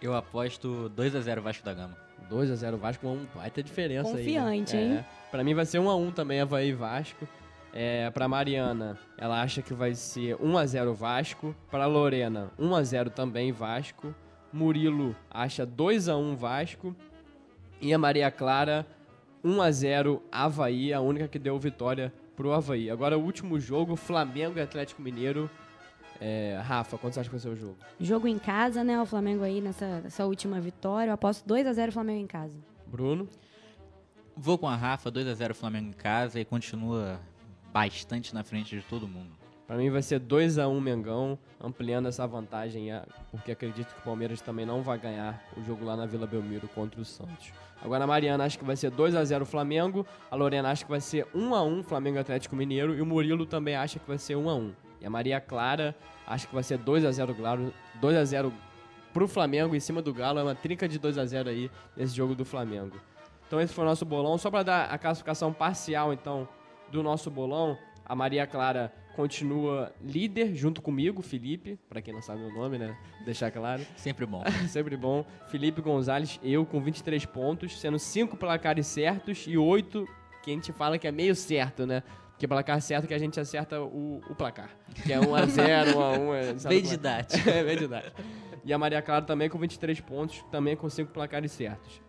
Eu 0.00 0.14
aposto 0.14 0.90
2x0 0.96 1.40
Vasco 1.40 1.64
da 1.64 1.74
Gama. 1.74 2.05
2x0 2.30 2.76
Vasco, 2.76 3.06
uma 3.06 3.26
baita 3.34 3.62
diferença 3.62 4.10
Confiante, 4.10 4.76
aí. 4.76 4.88
né? 4.88 4.94
hein? 4.94 4.98
É. 4.98 5.30
Pra 5.30 5.44
mim 5.44 5.54
vai 5.54 5.66
ser 5.66 5.78
1x1 5.78 6.14
também, 6.14 6.40
Havaí 6.40 6.68
e 6.68 6.72
Vasco. 6.72 7.26
É, 7.72 8.08
pra 8.10 8.26
Mariana, 8.26 8.98
ela 9.18 9.42
acha 9.42 9.60
que 9.60 9.74
vai 9.74 9.94
ser 9.94 10.36
1x0 10.36 10.94
Vasco. 10.94 11.54
Pra 11.70 11.86
Lorena, 11.86 12.50
1x0 12.58 13.10
também 13.10 13.52
Vasco. 13.52 14.14
Murilo 14.52 15.14
acha 15.30 15.66
2x1 15.66 16.34
Vasco. 16.36 16.96
E 17.80 17.92
a 17.92 17.98
Maria 17.98 18.30
Clara, 18.30 18.86
1x0 19.44 20.20
Havaí, 20.32 20.92
a 20.92 21.00
única 21.00 21.28
que 21.28 21.38
deu 21.38 21.58
vitória 21.58 22.12
pro 22.34 22.52
Havaí. 22.52 22.90
Agora 22.90 23.18
o 23.18 23.22
último 23.22 23.60
jogo, 23.60 23.94
Flamengo 23.96 24.58
e 24.58 24.62
Atlético 24.62 25.02
Mineiro. 25.02 25.50
É, 26.20 26.60
Rafa, 26.64 26.96
quanto 26.98 27.14
você 27.14 27.20
acha 27.20 27.28
que 27.28 27.34
vai 27.34 27.40
ser 27.40 27.48
o 27.48 27.56
jogo? 27.56 27.76
Jogo 28.00 28.28
em 28.28 28.38
casa, 28.38 28.82
né? 28.82 29.00
O 29.00 29.06
Flamengo 29.06 29.44
aí 29.44 29.60
nessa, 29.60 30.00
nessa 30.00 30.24
última 30.24 30.60
vitória. 30.60 31.10
Eu 31.10 31.14
aposto 31.14 31.46
2 31.46 31.66
a 31.66 31.72
0 31.72 31.92
Flamengo 31.92 32.20
em 32.20 32.26
casa. 32.26 32.56
Bruno? 32.86 33.28
Vou 34.36 34.58
com 34.58 34.68
a 34.68 34.76
Rafa, 34.76 35.10
2x0 35.10 35.54
Flamengo 35.54 35.88
em 35.88 35.92
casa 35.92 36.38
e 36.38 36.44
continua 36.44 37.18
bastante 37.72 38.34
na 38.34 38.44
frente 38.44 38.76
de 38.76 38.82
todo 38.82 39.08
mundo. 39.08 39.30
Pra 39.66 39.76
mim 39.76 39.88
vai 39.90 40.02
ser 40.02 40.20
2x1 40.20 40.80
Mengão, 40.80 41.38
ampliando 41.60 42.06
essa 42.06 42.26
vantagem, 42.26 42.88
porque 43.30 43.50
acredito 43.50 43.94
que 43.94 44.00
o 44.00 44.04
Palmeiras 44.04 44.40
também 44.42 44.66
não 44.66 44.82
vai 44.82 44.98
ganhar 44.98 45.42
o 45.56 45.64
jogo 45.64 45.84
lá 45.84 45.96
na 45.96 46.06
Vila 46.06 46.26
Belmiro 46.26 46.68
contra 46.68 47.00
o 47.00 47.04
Santos. 47.04 47.50
Agora 47.82 48.04
a 48.04 48.06
Mariana 48.06 48.44
acha 48.44 48.58
que 48.58 48.64
vai 48.64 48.76
ser 48.76 48.90
2x0 48.90 49.44
Flamengo, 49.46 50.06
a 50.30 50.36
Lorena 50.36 50.70
acha 50.70 50.84
que 50.84 50.90
vai 50.90 51.00
ser 51.00 51.26
1x1 51.34 51.84
Flamengo 51.84 52.18
e 52.18 52.20
Atlético 52.20 52.54
Mineiro 52.54 52.94
e 52.94 53.00
o 53.00 53.06
Murilo 53.06 53.46
também 53.46 53.74
acha 53.74 53.98
que 53.98 54.06
vai 54.06 54.18
ser 54.18 54.34
1x1. 54.34 54.72
E 55.00 55.06
a 55.06 55.10
Maria 55.10 55.40
Clara 55.40 55.94
acha 56.26 56.46
que 56.46 56.54
vai 56.54 56.62
ser 56.62 56.78
2x0 56.78 57.34
Galo, 57.40 57.72
2x0 58.00 58.52
pro 59.12 59.28
Flamengo 59.28 59.74
em 59.74 59.80
cima 59.80 60.02
do 60.02 60.12
Galo, 60.12 60.38
é 60.38 60.42
uma 60.42 60.54
trinca 60.54 60.88
de 60.88 60.98
2x0 60.98 61.48
aí 61.48 61.70
nesse 61.96 62.14
jogo 62.14 62.34
do 62.34 62.44
Flamengo. 62.44 63.00
Então 63.46 63.60
esse 63.60 63.72
foi 63.72 63.84
o 63.84 63.86
nosso 63.86 64.04
bolão, 64.04 64.36
só 64.36 64.50
para 64.50 64.62
dar 64.62 64.84
a 64.90 64.98
classificação 64.98 65.52
parcial 65.52 66.12
então 66.12 66.48
do 66.90 67.02
nosso 67.02 67.30
bolão, 67.30 67.78
a 68.04 68.14
Maria 68.14 68.46
Clara 68.46 68.92
continua 69.16 69.92
líder 70.00 70.54
junto 70.54 70.82
comigo, 70.82 71.22
Felipe, 71.22 71.78
para 71.88 72.02
quem 72.02 72.12
não 72.12 72.20
sabe 72.20 72.42
o 72.42 72.52
nome, 72.52 72.78
né? 72.78 72.96
Deixar 73.24 73.50
claro. 73.50 73.84
Sempre 73.96 74.26
bom. 74.26 74.44
Sempre 74.68 74.96
bom. 74.96 75.24
Felipe 75.48 75.80
Gonzalez, 75.80 76.38
eu 76.42 76.66
com 76.66 76.80
23 76.80 77.24
pontos, 77.24 77.80
sendo 77.80 77.98
5 77.98 78.36
placares 78.36 78.86
certos 78.86 79.46
e 79.48 79.56
8 79.56 80.06
que 80.42 80.50
a 80.50 80.54
gente 80.54 80.70
fala 80.72 80.98
que 80.98 81.08
é 81.08 81.10
meio 81.10 81.34
certo, 81.34 81.86
né? 81.86 82.02
Porque 82.36 82.46
placar 82.46 82.82
certo 82.82 83.04
é 83.04 83.08
que 83.08 83.14
a 83.14 83.18
gente 83.18 83.40
acerta 83.40 83.80
o, 83.80 84.20
o 84.28 84.34
placar. 84.34 84.68
Que 85.02 85.10
é 85.10 85.18
1x0, 85.18 85.94
1x1. 85.94 86.66
É, 86.66 86.68
Bem 86.68 86.78
é? 86.78 86.82
didático. 86.82 87.48
É 87.48 87.64
verdade. 87.64 88.12
E 88.62 88.72
a 88.74 88.78
Maria 88.78 89.00
Clara 89.00 89.24
também 89.24 89.48
com 89.48 89.58
23 89.58 89.98
pontos, 90.00 90.44
também 90.50 90.76
com 90.76 90.90
5 90.90 91.10
placares 91.12 91.50
certos. 91.52 92.02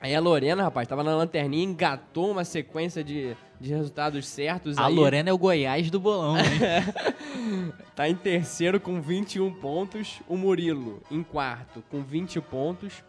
Aí 0.00 0.12
a 0.12 0.18
Lorena, 0.18 0.64
rapaz, 0.64 0.88
tava 0.88 1.04
na 1.04 1.14
lanterninha, 1.14 1.62
engatou 1.62 2.32
uma 2.32 2.44
sequência 2.44 3.04
de, 3.04 3.36
de 3.60 3.70
resultados 3.70 4.26
certos. 4.26 4.76
A 4.76 4.86
aí, 4.86 4.94
Lorena 4.94 5.30
é 5.30 5.32
o 5.32 5.38
Goiás 5.38 5.88
do 5.88 6.00
bolão, 6.00 6.36
hein? 6.36 6.44
Tá 7.94 8.08
em 8.08 8.14
terceiro 8.16 8.80
com 8.80 9.00
21 9.00 9.52
pontos. 9.52 10.20
O 10.26 10.36
Murilo 10.36 11.00
em 11.10 11.22
quarto 11.22 11.84
com 11.90 12.02
20 12.02 12.40
pontos. 12.40 13.04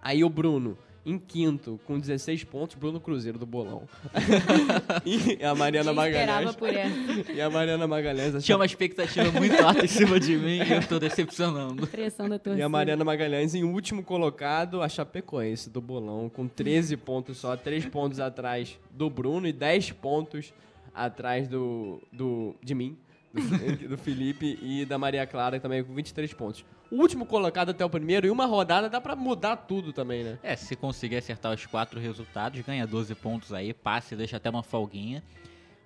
Aí 0.00 0.24
o 0.24 0.30
Bruno 0.30 0.78
Em 1.06 1.18
quinto, 1.18 1.78
com 1.86 1.98
16 1.98 2.44
pontos, 2.44 2.76
Bruno 2.76 2.98
Cruzeiro 2.98 3.38
do 3.38 3.44
Bolão. 3.44 3.86
e 5.04 5.44
a 5.44 5.54
Mariana 5.54 5.90
esperava 5.90 6.44
Magalhães. 6.44 6.56
por 6.56 6.68
essa 6.74 7.32
E 7.32 7.40
a 7.40 7.50
Mariana 7.50 7.86
Magalhães. 7.86 8.42
Tinha 8.44 8.56
uma 8.56 8.64
expectativa 8.64 9.30
muito 9.38 9.54
alta 9.62 9.84
em 9.84 9.88
cima 9.88 10.18
de 10.18 10.36
mim 10.36 10.58
e 10.62 10.72
eu 10.72 10.86
tô 10.86 10.98
decepcionando. 10.98 11.86
pressão 11.86 12.28
da 12.28 12.36
E 12.36 12.38
torcida. 12.38 12.64
a 12.64 12.68
Mariana 12.68 13.04
Magalhães 13.04 13.54
em 13.54 13.64
último 13.64 14.02
colocado, 14.02 14.80
a 14.80 14.88
Chapecoense 14.88 15.68
do 15.68 15.80
Bolão, 15.80 16.30
com 16.30 16.48
13 16.48 16.96
pontos 16.96 17.36
só, 17.36 17.54
3 17.56 17.86
pontos 17.86 18.18
atrás 18.18 18.78
do 18.90 19.10
Bruno 19.10 19.46
e 19.46 19.52
10 19.52 19.92
pontos 19.92 20.54
atrás 20.94 21.48
do, 21.48 22.00
do 22.12 22.54
de 22.62 22.74
mim, 22.74 22.96
do, 23.32 23.88
do 23.90 23.98
Felipe 23.98 24.58
e 24.62 24.84
da 24.86 24.96
Maria 24.96 25.26
Clara 25.26 25.58
também 25.60 25.82
com 25.84 25.92
23 25.92 26.32
pontos. 26.32 26.64
O 26.90 26.96
último 26.96 27.26
colocado 27.26 27.70
até 27.70 27.84
o 27.84 27.90
primeiro 27.90 28.26
e 28.26 28.30
uma 28.30 28.46
rodada 28.46 28.88
dá 28.88 29.00
pra 29.00 29.16
mudar 29.16 29.56
tudo 29.56 29.92
também, 29.92 30.22
né? 30.22 30.38
É, 30.42 30.54
se 30.54 30.76
conseguir 30.76 31.16
acertar 31.16 31.52
os 31.52 31.66
quatro 31.66 31.98
resultados, 31.98 32.60
ganha 32.60 32.86
12 32.86 33.14
pontos 33.14 33.52
aí, 33.52 33.72
passe, 33.72 34.14
deixa 34.14 34.36
até 34.36 34.50
uma 34.50 34.62
folguinha. 34.62 35.22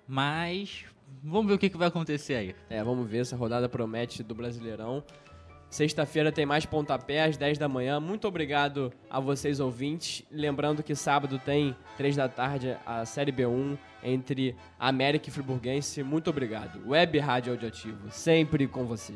Mas 0.07 0.85
vamos 1.23 1.47
ver 1.47 1.53
o 1.53 1.57
que, 1.57 1.69
que 1.69 1.77
vai 1.77 1.87
acontecer 1.87 2.35
aí. 2.35 2.55
É, 2.69 2.83
vamos 2.83 3.09
ver, 3.09 3.19
essa 3.19 3.35
rodada 3.35 3.69
promete 3.69 4.23
do 4.23 4.35
Brasileirão. 4.35 5.03
Sexta-feira 5.69 6.31
tem 6.31 6.47
mais 6.47 6.65
pontapé 6.65 7.23
às 7.23 7.37
10 7.37 7.59
da 7.59 7.67
manhã. 7.69 7.99
Muito 7.99 8.27
obrigado 8.27 8.91
a 9.07 9.19
vocês 9.19 9.59
ouvintes. 9.59 10.23
Lembrando 10.31 10.81
que 10.81 10.95
sábado 10.95 11.37
tem 11.37 11.75
3 11.95 12.15
da 12.15 12.27
tarde 12.27 12.75
a 12.85 13.05
Série 13.05 13.31
B1 13.31 13.77
entre 14.03 14.55
América 14.79 15.29
e 15.29 15.31
Friburguense. 15.31 16.01
Muito 16.01 16.29
obrigado. 16.31 16.81
Web 16.89 17.19
Rádio 17.19 17.53
Audioativo, 17.53 18.09
sempre 18.09 18.67
com 18.67 18.85
você. 18.85 19.13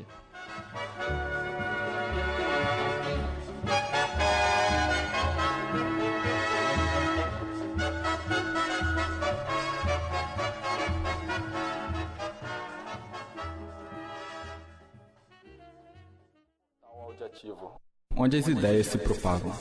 Onde 18.16 18.38
as 18.38 18.48
ideias 18.48 18.88
se 18.88 18.98
propagam. 18.98 19.52